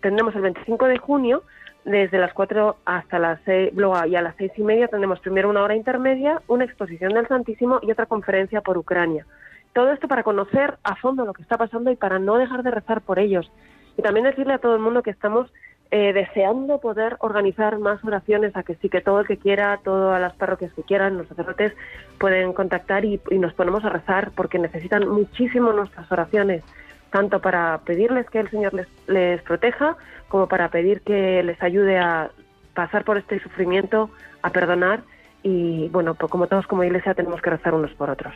tendremos 0.01 0.35
el 0.35 0.41
25 0.41 0.85
de 0.85 0.97
junio, 0.97 1.43
desde 1.85 2.19
las 2.19 2.33
4 2.33 2.77
hasta 2.85 3.19
las 3.19 3.39
6, 3.45 3.71
luego 3.75 4.05
y 4.05 4.15
a 4.15 4.21
las 4.21 4.35
6 4.37 4.51
y 4.57 4.63
media 4.63 4.87
tendremos 4.87 5.19
primero 5.19 5.49
una 5.49 5.63
hora 5.63 5.75
intermedia, 5.75 6.41
una 6.47 6.65
exposición 6.65 7.13
del 7.13 7.27
Santísimo 7.27 7.79
y 7.81 7.91
otra 7.91 8.05
conferencia 8.05 8.61
por 8.61 8.77
Ucrania. 8.77 9.25
Todo 9.73 9.91
esto 9.91 10.07
para 10.07 10.23
conocer 10.23 10.77
a 10.83 10.95
fondo 10.95 11.25
lo 11.25 11.33
que 11.33 11.41
está 11.41 11.57
pasando 11.57 11.91
y 11.91 11.95
para 11.95 12.19
no 12.19 12.37
dejar 12.37 12.61
de 12.61 12.71
rezar 12.71 13.01
por 13.01 13.19
ellos. 13.19 13.51
Y 13.97 14.01
también 14.01 14.25
decirle 14.25 14.53
a 14.53 14.59
todo 14.59 14.75
el 14.75 14.81
mundo 14.81 15.01
que 15.01 15.09
estamos 15.09 15.51
eh, 15.91 16.13
deseando 16.13 16.79
poder 16.79 17.17
organizar 17.19 17.79
más 17.79 18.03
oraciones, 18.03 18.55
a 18.55 18.63
que 18.63 18.75
sí 18.75 18.89
que 18.89 19.01
todo 19.01 19.21
el 19.21 19.27
que 19.27 19.37
quiera, 19.37 19.79
todas 19.83 20.21
las 20.21 20.33
parroquias 20.33 20.73
que 20.73 20.83
quieran, 20.83 21.17
los 21.17 21.27
sacerdotes 21.27 21.73
pueden 22.19 22.53
contactar 22.53 23.05
y 23.05 23.19
nos 23.31 23.53
ponemos 23.53 23.83
a 23.83 23.89
rezar 23.89 24.31
porque 24.35 24.59
necesitan 24.59 25.07
muchísimo 25.07 25.73
nuestras 25.73 26.09
oraciones 26.11 26.63
tanto 27.11 27.39
para 27.39 27.79
pedirles 27.85 28.29
que 28.29 28.39
el 28.39 28.49
Señor 28.49 28.73
les, 28.73 28.87
les 29.07 29.41
proteja 29.43 29.95
como 30.27 30.47
para 30.47 30.69
pedir 30.69 31.01
que 31.01 31.43
les 31.43 31.61
ayude 31.61 31.99
a 31.99 32.31
pasar 32.73 33.03
por 33.03 33.17
este 33.17 33.39
sufrimiento, 33.39 34.09
a 34.41 34.49
perdonar 34.49 35.01
y 35.43 35.89
bueno, 35.89 36.13
pues 36.13 36.31
como 36.31 36.47
todos 36.47 36.67
como 36.67 36.83
iglesia 36.83 37.15
tenemos 37.15 37.41
que 37.41 37.49
rezar 37.49 37.73
unos 37.73 37.91
por 37.93 38.09
otros. 38.09 38.33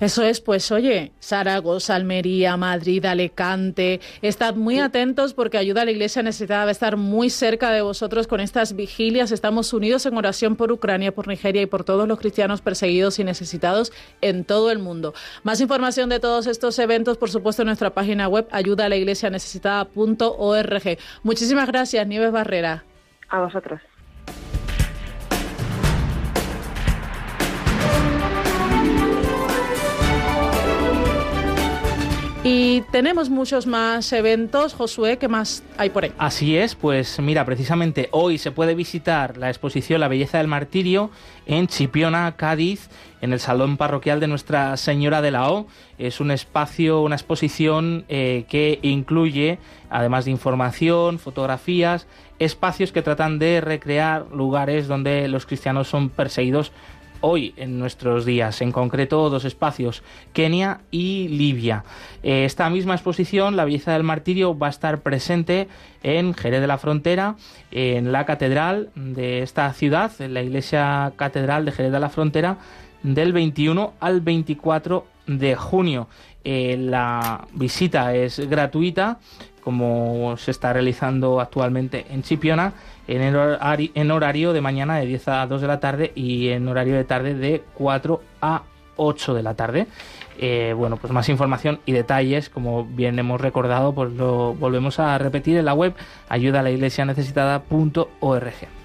Eso 0.00 0.22
es, 0.24 0.40
pues 0.40 0.72
oye, 0.72 1.12
Zaragoza, 1.20 1.94
Almería, 1.94 2.56
Madrid, 2.56 3.04
Alicante, 3.04 4.00
estad 4.20 4.56
muy 4.56 4.80
atentos 4.80 5.32
porque 5.32 5.58
ayuda 5.58 5.82
a 5.82 5.84
la 5.84 5.92
iglesia 5.92 6.22
necesitada 6.22 6.70
estar 6.70 6.96
muy 6.96 7.30
cerca 7.30 7.70
de 7.70 7.82
vosotros 7.82 8.26
con 8.26 8.40
estas 8.40 8.74
vigilias. 8.74 9.30
Estamos 9.30 9.72
unidos 9.72 10.06
en 10.06 10.16
oración 10.16 10.56
por 10.56 10.72
Ucrania, 10.72 11.12
por 11.12 11.28
Nigeria 11.28 11.62
y 11.62 11.66
por 11.66 11.84
todos 11.84 12.08
los 12.08 12.18
cristianos 12.18 12.60
perseguidos 12.60 13.18
y 13.20 13.24
necesitados 13.24 13.92
en 14.20 14.44
todo 14.44 14.70
el 14.72 14.80
mundo. 14.80 15.14
Más 15.44 15.60
información 15.60 16.08
de 16.08 16.18
todos 16.18 16.46
estos 16.48 16.78
eventos, 16.78 17.16
por 17.16 17.30
supuesto, 17.30 17.62
en 17.62 17.66
nuestra 17.66 17.90
página 17.90 18.26
web 18.26 18.48
ayuda 18.50 18.86
a 18.86 18.88
la 18.88 18.96
iglesia 18.96 19.30
necesitada.org. 19.30 20.98
Muchísimas 21.22 21.68
gracias, 21.68 22.06
Nieves 22.06 22.32
Barrera. 22.32 22.84
A 23.28 23.40
vosotros. 23.40 23.80
Y 32.42 32.80
tenemos 32.90 33.28
muchos 33.28 33.66
más 33.66 34.10
eventos. 34.14 34.72
Josué, 34.72 35.18
¿qué 35.18 35.28
más 35.28 35.62
hay 35.76 35.90
por 35.90 36.04
ahí? 36.04 36.12
Así 36.16 36.56
es, 36.56 36.74
pues 36.74 37.20
mira, 37.20 37.44
precisamente 37.44 38.08
hoy 38.12 38.38
se 38.38 38.50
puede 38.50 38.74
visitar 38.74 39.36
la 39.36 39.50
exposición 39.50 40.00
La 40.00 40.08
Belleza 40.08 40.38
del 40.38 40.46
Martirio 40.46 41.10
en 41.44 41.66
Chipiona, 41.66 42.36
Cádiz, 42.38 42.88
en 43.20 43.34
el 43.34 43.40
Salón 43.40 43.76
Parroquial 43.76 44.20
de 44.20 44.26
Nuestra 44.26 44.78
Señora 44.78 45.20
de 45.20 45.32
la 45.32 45.50
O. 45.50 45.66
Es 45.98 46.18
un 46.18 46.30
espacio, 46.30 47.02
una 47.02 47.16
exposición 47.16 48.06
eh, 48.08 48.46
que 48.48 48.78
incluye, 48.80 49.58
además 49.90 50.24
de 50.24 50.30
información, 50.30 51.18
fotografías, 51.18 52.06
espacios 52.38 52.90
que 52.90 53.02
tratan 53.02 53.38
de 53.38 53.60
recrear 53.60 54.24
lugares 54.32 54.88
donde 54.88 55.28
los 55.28 55.44
cristianos 55.44 55.88
son 55.88 56.08
perseguidos 56.08 56.72
hoy 57.20 57.54
en 57.56 57.78
nuestros 57.78 58.24
días, 58.24 58.60
en 58.60 58.72
concreto 58.72 59.30
dos 59.30 59.44
espacios, 59.44 60.02
Kenia 60.32 60.80
y 60.90 61.28
Libia. 61.28 61.84
Eh, 62.22 62.44
esta 62.44 62.68
misma 62.70 62.94
exposición, 62.94 63.56
La 63.56 63.64
belleza 63.64 63.92
del 63.92 64.04
martirio, 64.04 64.58
va 64.58 64.68
a 64.68 64.70
estar 64.70 65.00
presente 65.00 65.68
en 66.02 66.34
Jerez 66.34 66.60
de 66.60 66.66
la 66.66 66.78
Frontera, 66.78 67.36
en 67.70 68.12
la 68.12 68.26
catedral 68.26 68.90
de 68.94 69.42
esta 69.42 69.72
ciudad, 69.72 70.12
en 70.20 70.34
la 70.34 70.42
iglesia 70.42 71.12
catedral 71.16 71.64
de 71.64 71.72
Jerez 71.72 71.92
de 71.92 72.00
la 72.00 72.08
Frontera, 72.08 72.58
del 73.02 73.32
21 73.32 73.94
al 74.00 74.20
24 74.20 75.06
de 75.26 75.56
junio. 75.56 76.08
Eh, 76.44 76.76
la 76.78 77.46
visita 77.52 78.14
es 78.14 78.38
gratuita, 78.48 79.18
como 79.62 80.36
se 80.38 80.50
está 80.50 80.72
realizando 80.72 81.40
actualmente 81.40 82.06
en 82.10 82.22
Chipiona, 82.22 82.72
en, 83.10 84.10
horario, 84.10 84.52
de 84.52 84.60
mañana 84.60 84.98
de 84.98 85.06
10 85.06 85.28
a 85.28 85.46
2 85.46 85.60
de 85.60 85.66
la 85.66 85.80
tarde 85.80 86.12
y 86.14 86.48
en 86.48 86.68
horario 86.68 86.94
de 86.94 87.04
tarde 87.04 87.34
de 87.34 87.62
4 87.74 88.22
a 88.40 88.62
8 88.96 89.34
de 89.34 89.42
la 89.42 89.54
tarde. 89.54 89.86
Eh, 90.38 90.74
bueno, 90.76 90.96
pues 90.96 91.12
más 91.12 91.28
información 91.28 91.80
y 91.86 91.92
detalles, 91.92 92.48
como 92.48 92.84
bien 92.84 93.18
hemos 93.18 93.40
recordado, 93.40 93.94
pues 93.94 94.12
lo 94.12 94.54
volvemos 94.54 95.00
a 95.00 95.18
repetir 95.18 95.58
en 95.58 95.64
la 95.64 95.74
web 95.74 95.94
ayuda. 96.28 98.79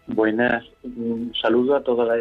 Buenas, 0.06 0.62
un 0.84 1.32
saludo 1.42 1.74
a 1.74 1.82
toda 1.82 2.04
la, 2.04 2.14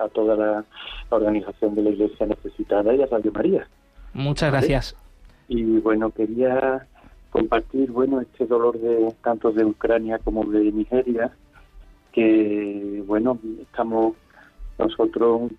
a 0.00 0.08
toda 0.08 0.34
la 0.34 0.64
organización 1.10 1.76
de 1.76 1.82
la 1.82 1.90
Iglesia 1.90 2.26
Necesitada 2.26 2.92
y 2.92 3.02
a 3.02 3.06
Radio 3.06 3.30
María. 3.30 3.68
Muchas 4.16 4.50
gracias. 4.50 4.96
Y 5.46 5.78
bueno, 5.80 6.10
quería 6.10 6.86
compartir 7.28 7.90
bueno 7.92 8.22
este 8.22 8.46
dolor 8.46 8.80
de 8.80 9.14
tanto 9.22 9.52
de 9.52 9.62
Ucrania 9.62 10.18
como 10.18 10.42
de 10.46 10.72
Nigeria, 10.72 11.30
que 12.12 13.04
bueno, 13.06 13.38
estamos 13.60 14.14
nosotros, 14.78 15.52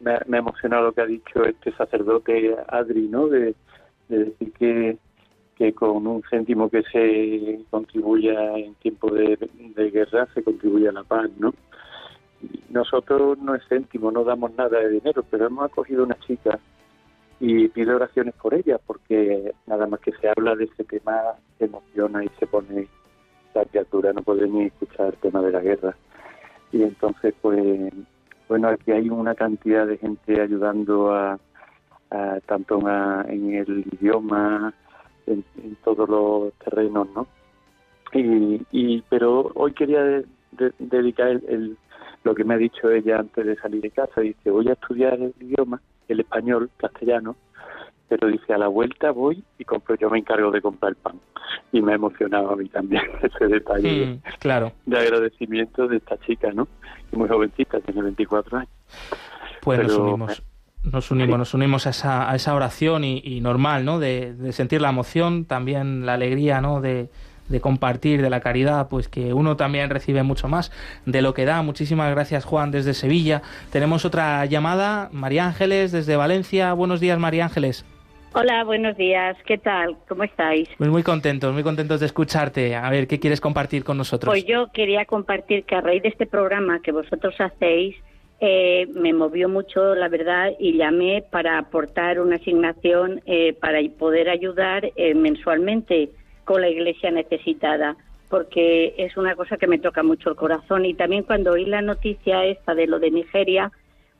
me, 0.00 0.14
ha 0.14 0.38
emocionado 0.40 0.86
lo 0.86 0.92
que 0.92 1.00
ha 1.00 1.06
dicho 1.06 1.44
este 1.44 1.70
sacerdote 1.76 2.56
Adri, 2.66 3.06
¿no? 3.06 3.28
De, 3.28 3.54
decir 4.08 4.52
que, 4.54 4.98
que 5.54 5.72
con 5.72 6.04
un 6.06 6.22
céntimo 6.28 6.68
que 6.68 6.82
se 6.82 7.64
contribuya 7.70 8.58
en 8.58 8.74
tiempo 8.74 9.12
de, 9.12 9.38
de 9.76 9.90
guerra 9.92 10.26
se 10.34 10.42
contribuye 10.42 10.88
a 10.88 10.92
la 10.92 11.04
paz, 11.04 11.30
¿no? 11.38 11.54
Nosotros 12.68 13.38
no 13.38 13.54
es 13.54 13.62
céntimo, 13.68 14.10
no 14.10 14.24
damos 14.24 14.52
nada 14.56 14.80
de 14.80 14.90
dinero, 14.90 15.24
pero 15.30 15.46
hemos 15.46 15.66
acogido 15.66 16.02
una 16.02 16.18
chica 16.26 16.58
y 17.44 17.66
pido 17.70 17.96
oraciones 17.96 18.34
por 18.36 18.54
ella 18.54 18.78
porque 18.86 19.52
nada 19.66 19.88
más 19.88 19.98
que 19.98 20.12
se 20.12 20.28
habla 20.28 20.54
de 20.54 20.66
ese 20.66 20.84
tema 20.84 21.34
se 21.58 21.64
emociona 21.64 22.24
y 22.24 22.28
se 22.38 22.46
pone 22.46 22.86
la 23.52 23.64
criatura 23.64 24.12
no 24.12 24.22
puede 24.22 24.46
ni 24.46 24.66
escuchar 24.66 25.08
el 25.08 25.16
tema 25.16 25.42
de 25.42 25.50
la 25.50 25.58
guerra. 25.58 25.96
Y 26.70 26.84
entonces 26.84 27.34
pues 27.42 27.92
bueno 28.48 28.68
aquí 28.68 28.92
hay 28.92 29.10
una 29.10 29.34
cantidad 29.34 29.88
de 29.88 29.98
gente 29.98 30.40
ayudando 30.40 31.12
a, 31.12 31.36
tanto 32.46 32.78
en 33.26 33.54
el 33.54 33.86
idioma 33.92 34.72
en, 35.26 35.44
todos 35.82 36.08
los 36.08 36.52
terrenos 36.64 37.08
no 37.12 37.26
y, 38.12 38.64
y 38.70 39.02
pero 39.08 39.50
hoy 39.56 39.72
quería 39.72 40.22
dedicar 40.78 41.40
el, 41.48 41.76
lo 42.22 42.36
que 42.36 42.44
me 42.44 42.54
ha 42.54 42.58
dicho 42.58 42.88
ella 42.88 43.18
antes 43.18 43.44
de 43.44 43.56
salir 43.56 43.80
de 43.80 43.90
casa. 43.90 44.20
Dice 44.20 44.48
voy 44.48 44.68
a 44.68 44.74
estudiar 44.74 45.14
el 45.14 45.34
idioma 45.40 45.80
el 46.08 46.20
español, 46.20 46.70
castellano, 46.76 47.36
pero 48.08 48.28
dice, 48.28 48.52
a 48.52 48.58
la 48.58 48.68
vuelta 48.68 49.10
voy 49.10 49.42
y 49.58 49.64
compro, 49.64 49.94
yo 49.96 50.10
me 50.10 50.18
encargo 50.18 50.50
de 50.50 50.60
comprar 50.60 50.90
el 50.90 50.96
pan. 50.96 51.18
Y 51.72 51.80
me 51.80 51.92
ha 51.92 51.94
emocionado 51.94 52.50
a 52.50 52.56
mí 52.56 52.68
también 52.68 53.02
ese 53.22 53.46
detalle 53.46 54.06
mm, 54.06 54.22
claro. 54.38 54.72
de 54.84 54.98
agradecimiento 54.98 55.88
de 55.88 55.96
esta 55.96 56.18
chica, 56.18 56.52
¿no? 56.52 56.68
Muy 57.12 57.28
jovencita, 57.28 57.80
tiene 57.80 58.02
24 58.02 58.58
años. 58.58 58.70
Pues 59.62 59.82
nos 59.82 59.96
unimos. 59.96 60.42
Nos 60.82 61.10
unimos, 61.12 61.38
nos 61.38 61.54
unimos 61.54 61.86
a 61.86 61.90
esa, 61.90 62.30
a 62.30 62.34
esa 62.34 62.54
oración 62.54 63.04
y, 63.04 63.40
normal, 63.40 63.84
¿no? 63.84 64.00
De, 64.00 64.34
de 64.34 64.52
sentir 64.52 64.80
la 64.80 64.88
emoción, 64.90 65.44
también 65.44 66.04
la 66.04 66.14
alegría, 66.14 66.60
¿no? 66.60 66.80
De, 66.80 67.08
de 67.48 67.60
compartir, 67.60 68.22
de 68.22 68.30
la 68.30 68.40
caridad, 68.40 68.88
pues 68.88 69.08
que 69.08 69.32
uno 69.32 69.56
también 69.56 69.90
recibe 69.90 70.22
mucho 70.22 70.48
más 70.48 70.72
de 71.06 71.22
lo 71.22 71.34
que 71.34 71.44
da. 71.44 71.62
Muchísimas 71.62 72.10
gracias 72.10 72.44
Juan 72.44 72.70
desde 72.70 72.94
Sevilla. 72.94 73.42
Tenemos 73.70 74.04
otra 74.04 74.44
llamada, 74.46 75.08
María 75.12 75.46
Ángeles 75.46 75.92
desde 75.92 76.16
Valencia. 76.16 76.72
Buenos 76.72 77.00
días 77.00 77.18
María 77.18 77.44
Ángeles. 77.44 77.84
Hola, 78.34 78.64
buenos 78.64 78.96
días. 78.96 79.36
¿Qué 79.44 79.58
tal? 79.58 79.94
¿Cómo 80.08 80.24
estáis? 80.24 80.66
Pues 80.78 80.88
muy 80.88 81.02
contentos, 81.02 81.52
muy 81.52 81.62
contentos 81.62 82.00
de 82.00 82.06
escucharte. 82.06 82.74
A 82.74 82.88
ver, 82.88 83.06
¿qué 83.06 83.20
quieres 83.20 83.42
compartir 83.42 83.84
con 83.84 83.98
nosotros? 83.98 84.32
Pues 84.32 84.46
yo 84.46 84.68
quería 84.72 85.04
compartir 85.04 85.64
que 85.64 85.74
a 85.74 85.82
raíz 85.82 86.02
de 86.02 86.08
este 86.08 86.26
programa 86.26 86.80
que 86.80 86.92
vosotros 86.92 87.34
hacéis, 87.38 87.94
eh, 88.40 88.88
me 88.94 89.12
movió 89.12 89.50
mucho, 89.50 89.94
la 89.94 90.08
verdad, 90.08 90.52
y 90.58 90.78
llamé 90.78 91.22
para 91.30 91.58
aportar 91.58 92.20
una 92.20 92.36
asignación 92.36 93.20
eh, 93.26 93.52
para 93.52 93.78
poder 93.98 94.30
ayudar 94.30 94.90
eh, 94.96 95.14
mensualmente 95.14 96.10
con 96.44 96.60
la 96.60 96.68
iglesia 96.68 97.10
necesitada, 97.10 97.96
porque 98.28 98.94
es 98.96 99.16
una 99.16 99.36
cosa 99.36 99.56
que 99.56 99.66
me 99.66 99.78
toca 99.78 100.02
mucho 100.02 100.30
el 100.30 100.36
corazón. 100.36 100.84
Y 100.84 100.94
también 100.94 101.22
cuando 101.22 101.52
oí 101.52 101.66
la 101.66 101.82
noticia 101.82 102.44
esta 102.44 102.74
de 102.74 102.86
lo 102.86 102.98
de 102.98 103.10
Nigeria, 103.10 103.70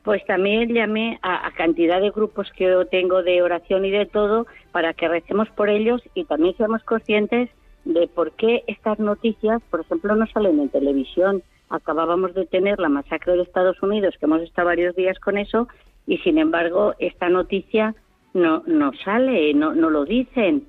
pues 0.03 0.23
también 0.25 0.73
llamé 0.73 1.17
a, 1.21 1.49
cantidad 1.55 2.01
de 2.01 2.11
grupos 2.11 2.51
que 2.55 2.65
yo 2.65 2.85
tengo 2.85 3.23
de 3.23 3.41
oración 3.41 3.85
y 3.85 3.91
de 3.91 4.05
todo 4.05 4.45
para 4.71 4.93
que 4.93 5.07
recemos 5.07 5.49
por 5.51 5.69
ellos 5.69 6.01
y 6.13 6.25
también 6.25 6.55
seamos 6.57 6.83
conscientes 6.83 7.49
de 7.85 8.07
por 8.07 8.31
qué 8.33 8.63
estas 8.67 8.99
noticias, 8.99 9.61
por 9.69 9.81
ejemplo, 9.81 10.15
no 10.15 10.27
salen 10.27 10.59
en 10.59 10.69
televisión. 10.69 11.41
Acabábamos 11.69 12.33
de 12.33 12.45
tener 12.45 12.79
la 12.79 12.89
masacre 12.89 13.33
de 13.33 13.43
Estados 13.43 13.81
Unidos, 13.81 14.15
que 14.19 14.25
hemos 14.25 14.41
estado 14.41 14.67
varios 14.67 14.95
días 14.95 15.17
con 15.19 15.37
eso, 15.37 15.67
y 16.05 16.17
sin 16.19 16.37
embargo 16.37 16.93
esta 16.99 17.29
noticia 17.29 17.95
no, 18.33 18.63
no 18.67 18.91
sale, 19.05 19.53
no, 19.53 19.73
no 19.73 19.89
lo 19.89 20.05
dicen 20.05 20.67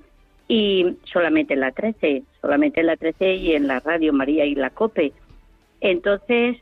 y 0.48 0.96
solamente 1.04 1.54
en 1.54 1.60
la 1.60 1.72
13, 1.72 2.22
solamente 2.40 2.80
en 2.80 2.86
la 2.86 2.96
13 2.96 3.34
y 3.34 3.52
en 3.54 3.66
la 3.66 3.80
radio 3.80 4.12
María 4.12 4.44
y 4.44 4.54
la 4.54 4.70
COPE. 4.70 5.12
Entonces, 5.80 6.56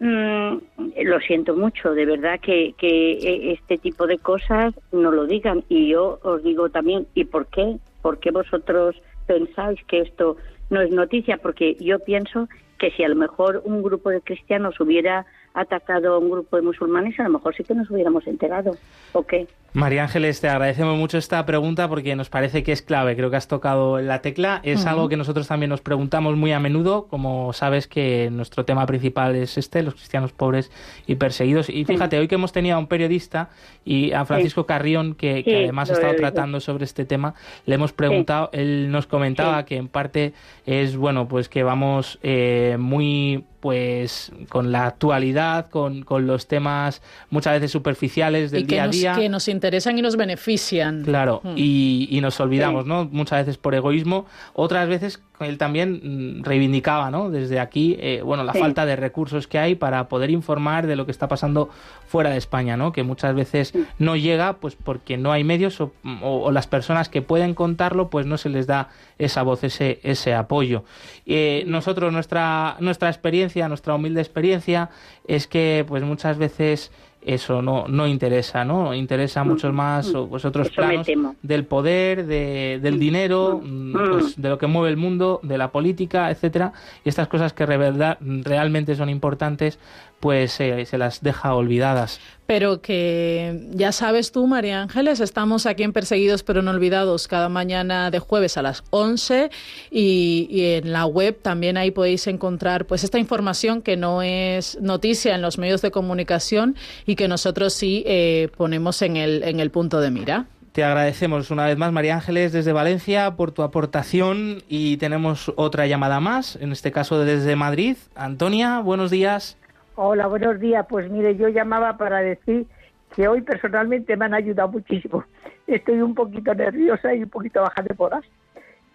mm, 0.00 0.56
lo 1.04 1.20
siento 1.20 1.54
mucho, 1.54 1.92
de 1.92 2.06
verdad 2.06 2.40
que, 2.40 2.74
que 2.76 3.52
este 3.52 3.78
tipo 3.78 4.06
de 4.06 4.18
cosas 4.18 4.74
no 4.92 5.10
lo 5.10 5.26
digan. 5.26 5.64
Y 5.68 5.88
yo 5.88 6.18
os 6.22 6.42
digo 6.42 6.70
también, 6.70 7.06
¿y 7.14 7.24
por 7.24 7.46
qué? 7.46 7.76
¿Por 8.02 8.18
qué 8.18 8.30
vosotros 8.30 8.96
pensáis 9.26 9.82
que 9.84 10.00
esto 10.00 10.36
no 10.70 10.80
es 10.80 10.90
noticia? 10.90 11.36
Porque 11.38 11.76
yo 11.80 11.98
pienso 12.00 12.48
que 12.78 12.90
si 12.92 13.04
a 13.04 13.08
lo 13.08 13.14
mejor 13.14 13.62
un 13.64 13.82
grupo 13.82 14.10
de 14.10 14.22
cristianos 14.22 14.80
hubiera 14.80 15.26
atacado 15.54 16.14
a 16.14 16.18
un 16.18 16.30
grupo 16.30 16.56
de 16.56 16.62
musulmanes, 16.62 17.18
a 17.20 17.24
lo 17.24 17.30
mejor 17.30 17.54
sí 17.54 17.64
que 17.64 17.74
nos 17.74 17.90
hubiéramos 17.90 18.26
enterado. 18.26 18.76
¿O 19.12 19.24
qué? 19.24 19.46
María 19.72 20.02
Ángeles, 20.02 20.40
te 20.40 20.48
agradecemos 20.48 20.98
mucho 20.98 21.16
esta 21.16 21.46
pregunta 21.46 21.88
porque 21.88 22.16
nos 22.16 22.28
parece 22.28 22.64
que 22.64 22.72
es 22.72 22.82
clave. 22.82 23.14
Creo 23.14 23.30
que 23.30 23.36
has 23.36 23.46
tocado 23.46 24.00
la 24.00 24.20
tecla. 24.20 24.60
Es 24.64 24.84
algo 24.84 25.08
que 25.08 25.16
nosotros 25.16 25.46
también 25.46 25.70
nos 25.70 25.80
preguntamos 25.80 26.36
muy 26.36 26.50
a 26.50 26.58
menudo. 26.58 27.06
Como 27.06 27.52
sabes 27.52 27.86
que 27.86 28.30
nuestro 28.32 28.64
tema 28.64 28.84
principal 28.86 29.36
es 29.36 29.56
este, 29.58 29.84
los 29.84 29.94
cristianos 29.94 30.32
pobres 30.32 30.72
y 31.06 31.14
perseguidos. 31.14 31.68
Y 31.68 31.84
fíjate, 31.84 32.18
hoy 32.18 32.26
que 32.26 32.34
hemos 32.34 32.50
tenido 32.50 32.74
a 32.74 32.78
un 32.80 32.88
periodista 32.88 33.50
y 33.84 34.10
a 34.10 34.24
Francisco 34.24 34.66
Carrión, 34.66 35.14
que, 35.14 35.44
además 35.46 35.90
ha 35.90 35.92
estado 35.92 36.16
tratando 36.16 36.58
sobre 36.58 36.84
este 36.84 37.04
tema, 37.04 37.34
le 37.64 37.76
hemos 37.76 37.92
preguntado, 37.92 38.50
él 38.52 38.90
nos 38.90 39.06
comentaba 39.06 39.64
que 39.66 39.76
en 39.76 39.86
parte 39.86 40.32
es, 40.66 40.96
bueno, 40.96 41.28
pues 41.28 41.48
que 41.48 41.62
vamos 41.62 42.18
eh, 42.24 42.76
muy 42.76 43.44
pues 43.60 44.32
con 44.48 44.72
la 44.72 44.86
actualidad, 44.86 45.68
con, 45.70 46.02
con 46.02 46.26
los 46.26 46.46
temas 46.46 47.02
muchas 47.30 47.54
veces 47.54 47.70
superficiales 47.70 48.50
del 48.50 48.62
y 48.62 48.66
que 48.66 48.74
día 48.76 48.82
a 48.82 48.86
nos, 48.86 48.96
día. 48.96 49.14
que 49.14 49.28
nos 49.28 49.48
interesan 49.48 49.98
y 49.98 50.02
nos 50.02 50.16
benefician. 50.16 51.02
Claro, 51.04 51.40
Mm. 51.44 51.54
y, 51.56 52.08
y 52.10 52.20
nos 52.20 52.40
olvidamos, 52.40 52.86
¿no? 52.86 53.04
Muchas 53.12 53.40
veces 53.46 53.58
por 53.58 53.74
egoísmo, 53.74 54.26
otras 54.54 54.88
veces 54.88 55.20
él 55.48 55.58
también 55.58 56.38
mm, 56.40 56.42
reivindicaba, 56.44 57.10
¿no? 57.10 57.30
Desde 57.30 57.60
aquí, 57.60 57.96
eh, 58.00 58.22
bueno, 58.24 58.44
la 58.44 58.52
Sí. 58.52 58.58
falta 58.60 58.86
de 58.86 58.96
recursos 58.96 59.46
que 59.46 59.58
hay 59.58 59.74
para 59.74 60.08
poder 60.08 60.30
informar 60.30 60.86
de 60.86 60.96
lo 60.96 61.04
que 61.06 61.12
está 61.12 61.28
pasando 61.28 61.70
fuera 62.06 62.30
de 62.30 62.36
España, 62.36 62.76
¿no? 62.76 62.92
Que 62.92 63.02
muchas 63.02 63.34
veces 63.34 63.72
no 63.98 64.16
llega, 64.16 64.54
pues 64.54 64.76
porque 64.76 65.16
no 65.16 65.32
hay 65.32 65.44
medios 65.44 65.80
o, 65.80 65.92
o- 66.22 66.42
o 66.44 66.50
las 66.52 66.66
personas 66.66 67.08
que 67.08 67.22
pueden 67.22 67.54
contarlo, 67.54 68.10
pues 68.10 68.26
no 68.26 68.36
se 68.38 68.48
les 68.48 68.66
da 68.66 68.88
esa 69.18 69.42
voz, 69.42 69.64
ese, 69.64 70.00
ese 70.02 70.34
apoyo. 70.34 70.84
Eh, 71.26 71.64
nosotros, 71.66 72.12
nuestra, 72.12 72.76
nuestra 72.80 73.08
experiencia, 73.08 73.68
nuestra 73.68 73.94
humilde 73.94 74.20
experiencia, 74.20 74.90
es 75.28 75.46
que 75.46 75.84
pues 75.86 76.02
muchas 76.02 76.38
veces 76.38 76.90
eso 77.22 77.60
no, 77.60 77.86
no 77.86 78.06
interesa, 78.06 78.64
¿no? 78.64 78.94
Interesa 78.94 79.44
mucho 79.44 79.72
más 79.72 80.14
o, 80.14 80.26
pues, 80.28 80.44
otros 80.44 80.68
Eso 80.68 80.76
planos 80.76 81.06
del 81.42 81.66
poder, 81.66 82.26
de, 82.26 82.78
del 82.82 82.98
dinero, 82.98 83.60
mm, 83.62 83.92
pues, 83.92 84.40
de 84.40 84.48
lo 84.48 84.58
que 84.58 84.66
mueve 84.66 84.88
el 84.88 84.96
mundo, 84.96 85.40
de 85.42 85.58
la 85.58 85.70
política, 85.70 86.30
etcétera, 86.30 86.72
y 87.04 87.08
estas 87.08 87.28
cosas 87.28 87.52
que 87.52 87.66
realmente 87.66 88.94
son 88.94 89.10
importantes, 89.10 89.78
pues 90.20 90.60
eh, 90.60 90.84
se 90.86 90.98
las 90.98 91.22
deja 91.22 91.54
olvidadas. 91.54 92.20
Pero 92.46 92.82
que 92.82 93.68
ya 93.72 93.92
sabes 93.92 94.32
tú, 94.32 94.46
María 94.46 94.82
Ángeles, 94.82 95.20
estamos 95.20 95.66
aquí 95.66 95.82
en 95.82 95.92
Perseguidos 95.92 96.42
pero 96.42 96.62
no 96.62 96.72
olvidados 96.72 97.28
cada 97.28 97.48
mañana 97.48 98.10
de 98.10 98.18
jueves 98.18 98.56
a 98.56 98.62
las 98.62 98.82
11 98.90 99.50
y, 99.90 100.48
y 100.50 100.64
en 100.74 100.92
la 100.92 101.06
web 101.06 101.38
también 101.40 101.76
ahí 101.76 101.90
podéis 101.90 102.26
encontrar 102.26 102.86
pues 102.86 103.04
esta 103.04 103.18
información 103.18 103.82
que 103.82 103.96
no 103.96 104.22
es 104.22 104.78
noticia 104.80 105.34
en 105.34 105.42
los 105.42 105.58
medios 105.58 105.80
de 105.80 105.90
comunicación 105.90 106.76
y 107.06 107.14
que 107.14 107.28
nosotros 107.28 107.72
sí 107.72 108.02
eh, 108.06 108.48
ponemos 108.56 109.00
en 109.02 109.16
el, 109.16 109.42
en 109.44 109.60
el 109.60 109.70
punto 109.70 110.00
de 110.00 110.10
mira. 110.10 110.46
Te 110.72 110.84
agradecemos 110.84 111.50
una 111.50 111.66
vez 111.66 111.76
más, 111.76 111.92
María 111.92 112.14
Ángeles, 112.14 112.52
desde 112.52 112.72
Valencia, 112.72 113.34
por 113.34 113.50
tu 113.50 113.62
aportación 113.62 114.62
y 114.68 114.98
tenemos 114.98 115.52
otra 115.56 115.88
llamada 115.88 116.20
más, 116.20 116.56
en 116.56 116.70
este 116.70 116.92
caso 116.92 117.18
desde 117.24 117.56
Madrid. 117.56 117.96
Antonia, 118.14 118.78
buenos 118.78 119.10
días. 119.10 119.56
Hola, 120.02 120.28
buenos 120.28 120.58
días. 120.58 120.86
Pues 120.88 121.10
mire, 121.10 121.36
yo 121.36 121.48
llamaba 121.48 121.98
para 121.98 122.20
decir 122.20 122.66
que 123.14 123.28
hoy 123.28 123.42
personalmente 123.42 124.16
me 124.16 124.24
han 124.24 124.32
ayudado 124.32 124.70
muchísimo. 124.70 125.24
Estoy 125.66 126.00
un 126.00 126.14
poquito 126.14 126.54
nerviosa 126.54 127.12
y 127.12 127.22
un 127.22 127.28
poquito 127.28 127.60
baja 127.60 127.82
de 127.82 127.94
podas. 127.94 128.24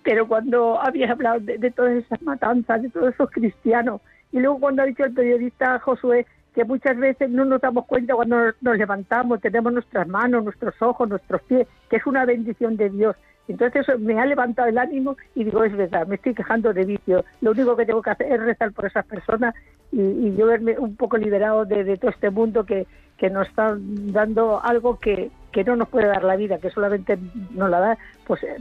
Pero 0.01 0.28
cuando 0.28 0.82
habías 0.82 1.12
hablado 1.12 1.39
de, 1.41 1.70
todas 1.70 1.93
esas 1.93 2.20
matanzas, 2.24 2.82
de 2.82 2.89
todos 2.89 3.14
esos 3.14 3.30
cristianos, 3.30 4.01
y 4.32 4.39
luego 4.39 4.60
cuando 4.60 4.82
ha 4.82 4.88
dicho 4.88 5.03
el 5.03 5.14
periodista 5.14 5.78
Josué 5.78 6.26
que 6.56 6.66
muchas 6.66 6.97
veces 6.97 7.30
no 7.30 7.45
nos 7.45 7.62
damos 7.62 7.86
cuenta 7.86 8.16
cuando 8.16 8.38
nos 8.60 8.76
levantamos, 8.76 9.41
tenemos 9.41 9.74
nuestras 9.74 10.08
manos, 10.08 10.43
nuestros 10.43 10.74
ojos, 10.82 11.08
nuestros 11.08 11.43
pies, 11.43 11.68
que 11.88 11.97
es 11.97 12.06
una 12.08 12.26
bendición 12.26 12.78
de 12.78 12.89
Dios. 12.89 13.16
Entonces 13.47 13.88
eso 13.88 13.99
me 13.99 14.20
ha 14.20 14.26
levantado 14.26 14.68
el 14.70 14.78
ánimo 14.80 15.18
y 15.36 15.43
digo, 15.43 15.64
es 15.64 15.76
verdad, 15.78 16.08
me 16.08 16.16
estoy 16.16 16.34
quejando 16.34 16.74
de 16.74 16.84
vicio. 16.84 17.24
Lo 17.41 17.51
único 17.51 17.76
que 17.76 17.86
tengo 17.86 18.01
que 18.01 18.10
hacer 18.10 18.32
es 18.32 18.41
rezar 18.41 18.72
por 18.72 18.88
esas 18.88 19.06
personas 19.06 19.53
y, 19.95 20.27
y 20.27 20.35
yo 20.37 20.45
verme 20.47 20.77
un 20.77 20.95
poco 20.95 21.17
liberado 21.17 21.65
de, 21.65 21.83
de 21.83 21.97
todo 21.97 22.11
este 22.11 22.29
mundo 22.29 22.65
que, 22.65 22.85
que 23.17 23.29
nos 23.29 23.47
está 23.47 23.75
dando 23.79 24.61
algo 24.63 24.99
que, 24.99 25.31
que 25.51 25.63
no 25.63 25.75
nos 25.75 25.87
puede 25.87 26.07
dar 26.07 26.23
la 26.23 26.35
vida, 26.35 26.57
que 26.59 26.69
solamente 26.69 27.17
nos 27.51 27.69
la 27.69 27.79
da 27.79 27.97
pues 28.27 28.43
eh, 28.43 28.57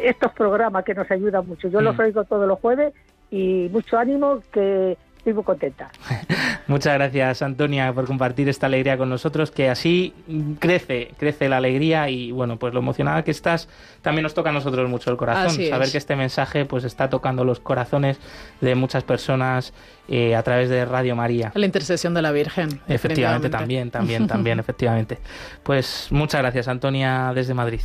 estos 0.00 0.32
programas 0.32 0.84
que 0.84 0.94
nos 0.94 1.10
ayudan 1.10 1.46
mucho. 1.46 1.68
Yo 1.68 1.80
los 1.82 1.96
Mm. 1.96 2.00
oigo 2.00 2.24
todos 2.24 2.48
los 2.48 2.58
jueves 2.58 2.94
y 3.30 3.68
mucho 3.70 3.98
ánimo 3.98 4.40
que 4.52 4.96
estoy 5.22 5.34
muy 5.34 5.44
contenta. 5.44 5.88
Muchas 6.66 6.94
gracias, 6.94 7.42
Antonia, 7.42 7.92
por 7.92 8.06
compartir 8.06 8.48
esta 8.48 8.66
alegría 8.66 8.98
con 8.98 9.08
nosotros, 9.08 9.52
que 9.52 9.70
así 9.70 10.12
crece, 10.58 11.12
crece 11.16 11.48
la 11.48 11.58
alegría 11.58 12.08
y, 12.10 12.32
bueno, 12.32 12.58
pues 12.58 12.74
lo 12.74 12.80
emocionada 12.80 13.22
que 13.22 13.30
estás 13.30 13.68
también 14.02 14.24
nos 14.24 14.34
toca 14.34 14.50
a 14.50 14.52
nosotros 14.52 14.90
mucho 14.90 15.12
el 15.12 15.16
corazón. 15.16 15.46
Así 15.46 15.68
Saber 15.68 15.86
es. 15.86 15.92
que 15.92 15.98
este 15.98 16.16
mensaje 16.16 16.64
pues 16.64 16.82
está 16.82 17.08
tocando 17.08 17.44
los 17.44 17.60
corazones 17.60 18.18
de 18.60 18.74
muchas 18.74 19.04
personas 19.04 19.72
eh, 20.08 20.34
a 20.34 20.42
través 20.42 20.68
de 20.68 20.84
Radio 20.84 21.14
María. 21.14 21.52
La 21.54 21.66
intercesión 21.66 22.14
de 22.14 22.22
la 22.22 22.32
Virgen. 22.32 22.80
Efectivamente, 22.88 23.48
también, 23.48 23.92
también, 23.92 24.26
también, 24.26 24.58
efectivamente. 24.60 25.18
Pues 25.62 26.08
muchas 26.10 26.40
gracias, 26.40 26.66
Antonia, 26.66 27.30
desde 27.32 27.54
Madrid. 27.54 27.82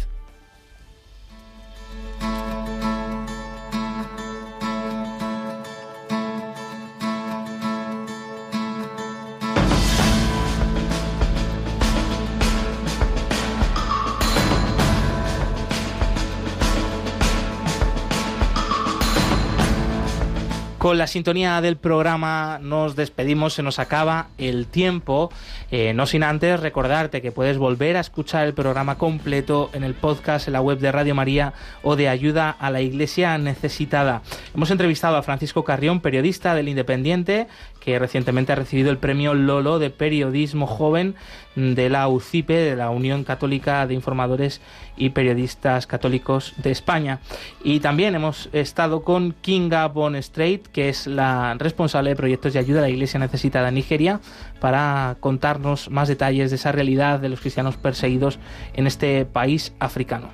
Con 20.87 20.97
la 20.97 21.07
sintonía 21.07 21.59
del 21.59 21.75
programa 21.75 22.59
nos 22.61 22.95
despedimos, 22.95 23.53
se 23.53 23.61
nos 23.61 23.77
acaba 23.77 24.29
el 24.37 24.67
tiempo, 24.67 25.29
eh, 25.69 25.91
no 25.93 26.05
sin 26.05 26.23
antes 26.23 26.61
recordarte 26.61 27.21
que 27.21 27.33
puedes 27.33 27.57
volver 27.57 27.97
a 27.97 27.99
escuchar 27.99 28.47
el 28.47 28.53
programa 28.53 28.97
completo 28.97 29.69
en 29.73 29.83
el 29.83 29.95
podcast, 29.95 30.47
en 30.47 30.53
la 30.53 30.61
web 30.61 30.79
de 30.79 30.93
Radio 30.93 31.13
María 31.13 31.51
o 31.83 31.97
de 31.97 32.07
Ayuda 32.07 32.51
a 32.51 32.71
la 32.71 32.79
Iglesia 32.79 33.37
Necesitada. 33.37 34.21
Hemos 34.55 34.71
entrevistado 34.71 35.17
a 35.17 35.23
Francisco 35.23 35.65
Carrión, 35.65 35.99
periodista 35.99 36.55
del 36.55 36.69
Independiente, 36.69 37.47
que 37.81 37.99
recientemente 37.99 38.53
ha 38.53 38.55
recibido 38.55 38.89
el 38.89 38.97
premio 38.97 39.33
Lolo 39.33 39.79
de 39.79 39.89
Periodismo 39.89 40.67
Joven 40.67 41.15
de 41.55 41.89
la 41.89 42.07
UCIPE, 42.07 42.53
de 42.53 42.75
la 42.75 42.91
Unión 42.91 43.23
Católica 43.23 43.87
de 43.87 43.93
Informadores 43.93 44.61
y 44.95 45.09
Periodistas 45.09 45.87
Católicos 45.87 46.53
de 46.57 46.71
España. 46.71 47.19
Y 47.63 47.79
también 47.79 48.13
hemos 48.13 48.49
estado 48.53 49.03
con 49.03 49.33
Kinga 49.41 49.87
Bon 49.87 50.21
Strait, 50.21 50.67
que 50.77 50.89
es 50.89 51.07
la 51.07 51.55
responsable 51.55 52.11
de 52.11 52.15
proyectos 52.15 52.53
de 52.53 52.59
ayuda 52.59 52.77
a 52.77 52.81
la 52.83 52.89
Iglesia 52.89 53.19
necesitada 53.19 53.69
en 53.69 53.73
Nigeria, 53.73 54.19
para 54.59 55.17
contarnos 55.19 55.89
más 55.89 56.07
detalles 56.07 56.51
de 56.51 56.57
esa 56.57 56.71
realidad 56.71 57.19
de 57.19 57.29
los 57.29 57.39
cristianos 57.39 57.77
perseguidos 57.77 58.37
en 58.75 58.85
este 58.85 59.25
país 59.25 59.73
africano. 59.79 60.29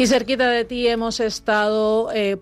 Y 0.00 0.06
cerquita 0.06 0.48
de 0.48 0.64
ti 0.64 0.88
hemos 0.88 1.20
estado 1.20 2.10
eh, 2.14 2.38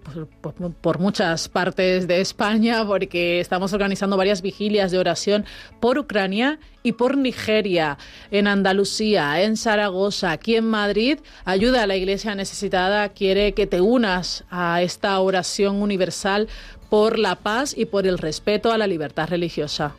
por, 0.80 1.00
muchas 1.00 1.48
partes 1.48 2.06
de 2.06 2.20
España 2.20 2.86
porque 2.86 3.40
estamos 3.40 3.72
organizando 3.72 4.16
varias 4.16 4.42
vigilias 4.42 4.92
de 4.92 4.98
oración 4.98 5.44
por 5.80 5.98
Ucrania 5.98 6.60
y 6.88 6.92
por 6.92 7.18
Nigeria, 7.18 7.98
en 8.30 8.46
Andalucía, 8.46 9.42
en 9.42 9.58
Zaragoza, 9.58 10.30
aquí 10.30 10.56
en 10.56 10.64
Madrid. 10.64 11.18
Ayuda 11.44 11.82
a 11.82 11.86
la 11.86 11.96
Iglesia 11.96 12.34
Necesitada 12.34 13.10
quiere 13.10 13.52
que 13.52 13.66
te 13.66 13.82
unas 13.82 14.44
a 14.50 14.80
esta 14.80 15.20
oración 15.20 15.82
universal 15.82 16.48
por 16.88 17.18
la 17.18 17.36
paz 17.36 17.76
y 17.76 17.84
por 17.84 18.06
el 18.06 18.16
respeto 18.16 18.72
a 18.72 18.78
la 18.78 18.86
libertad 18.86 19.28
religiosa. 19.28 19.94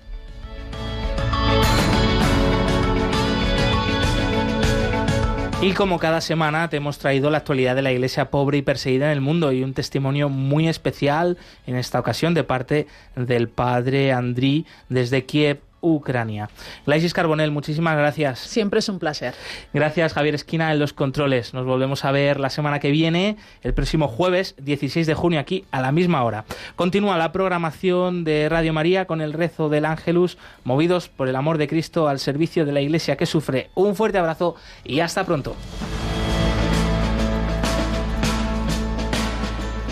Y 5.61 5.73
como 5.73 5.99
cada 5.99 6.21
semana 6.21 6.69
te 6.69 6.77
hemos 6.77 6.97
traído 6.97 7.29
la 7.29 7.39
actualidad 7.39 7.75
de 7.75 7.81
la 7.81 7.91
iglesia 7.91 8.31
pobre 8.31 8.57
y 8.57 8.61
perseguida 8.61 9.07
en 9.07 9.11
el 9.11 9.21
mundo 9.21 9.51
y 9.51 9.61
un 9.61 9.73
testimonio 9.73 10.29
muy 10.29 10.69
especial 10.69 11.37
en 11.67 11.75
esta 11.75 11.99
ocasión 11.99 12.33
de 12.33 12.45
parte 12.45 12.87
del 13.15 13.49
padre 13.49 14.13
Andrí 14.13 14.65
desde 14.87 15.25
Kiev, 15.25 15.59
Ucrania. 15.81 16.49
Glaisis 16.85 17.13
Carbonell, 17.13 17.51
muchísimas 17.51 17.97
gracias. 17.97 18.39
Siempre 18.39 18.79
es 18.79 18.89
un 18.89 18.99
placer. 18.99 19.33
Gracias 19.73 20.13
Javier 20.13 20.35
Esquina 20.35 20.71
en 20.71 20.79
los 20.79 20.93
controles. 20.93 21.53
Nos 21.53 21.65
volvemos 21.65 22.05
a 22.05 22.11
ver 22.11 22.39
la 22.39 22.49
semana 22.49 22.79
que 22.79 22.91
viene, 22.91 23.37
el 23.61 23.73
próximo 23.73 24.07
jueves 24.07 24.55
16 24.57 25.07
de 25.07 25.13
junio 25.13 25.39
aquí 25.39 25.65
a 25.71 25.81
la 25.81 25.91
misma 25.91 26.23
hora. 26.23 26.45
Continúa 26.75 27.17
la 27.17 27.31
programación 27.31 28.23
de 28.23 28.49
Radio 28.49 28.73
María 28.73 29.05
con 29.05 29.21
el 29.21 29.33
rezo 29.33 29.69
del 29.69 29.85
Ángelus, 29.85 30.37
movidos 30.63 31.09
por 31.09 31.27
el 31.27 31.35
amor 31.35 31.57
de 31.57 31.67
Cristo 31.67 32.07
al 32.07 32.19
servicio 32.19 32.65
de 32.65 32.71
la 32.71 32.81
iglesia 32.81 33.17
que 33.17 33.25
sufre. 33.25 33.69
Un 33.75 33.95
fuerte 33.95 34.17
abrazo 34.17 34.55
y 34.83 34.99
hasta 34.99 35.25
pronto. 35.25 35.55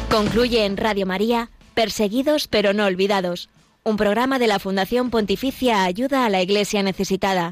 Concluye 0.09 0.65
en 0.65 0.77
Radio 0.77 1.05
María, 1.05 1.49
Perseguidos 1.73 2.47
pero 2.47 2.73
no 2.73 2.85
olvidados, 2.85 3.49
un 3.87 3.95
programa 3.95 4.37
de 4.37 4.47
la 4.47 4.59
Fundación 4.59 5.09
Pontificia 5.09 5.85
Ayuda 5.85 6.25
a 6.25 6.29
la 6.29 6.41
Iglesia 6.41 6.83
Necesitada 6.83 7.45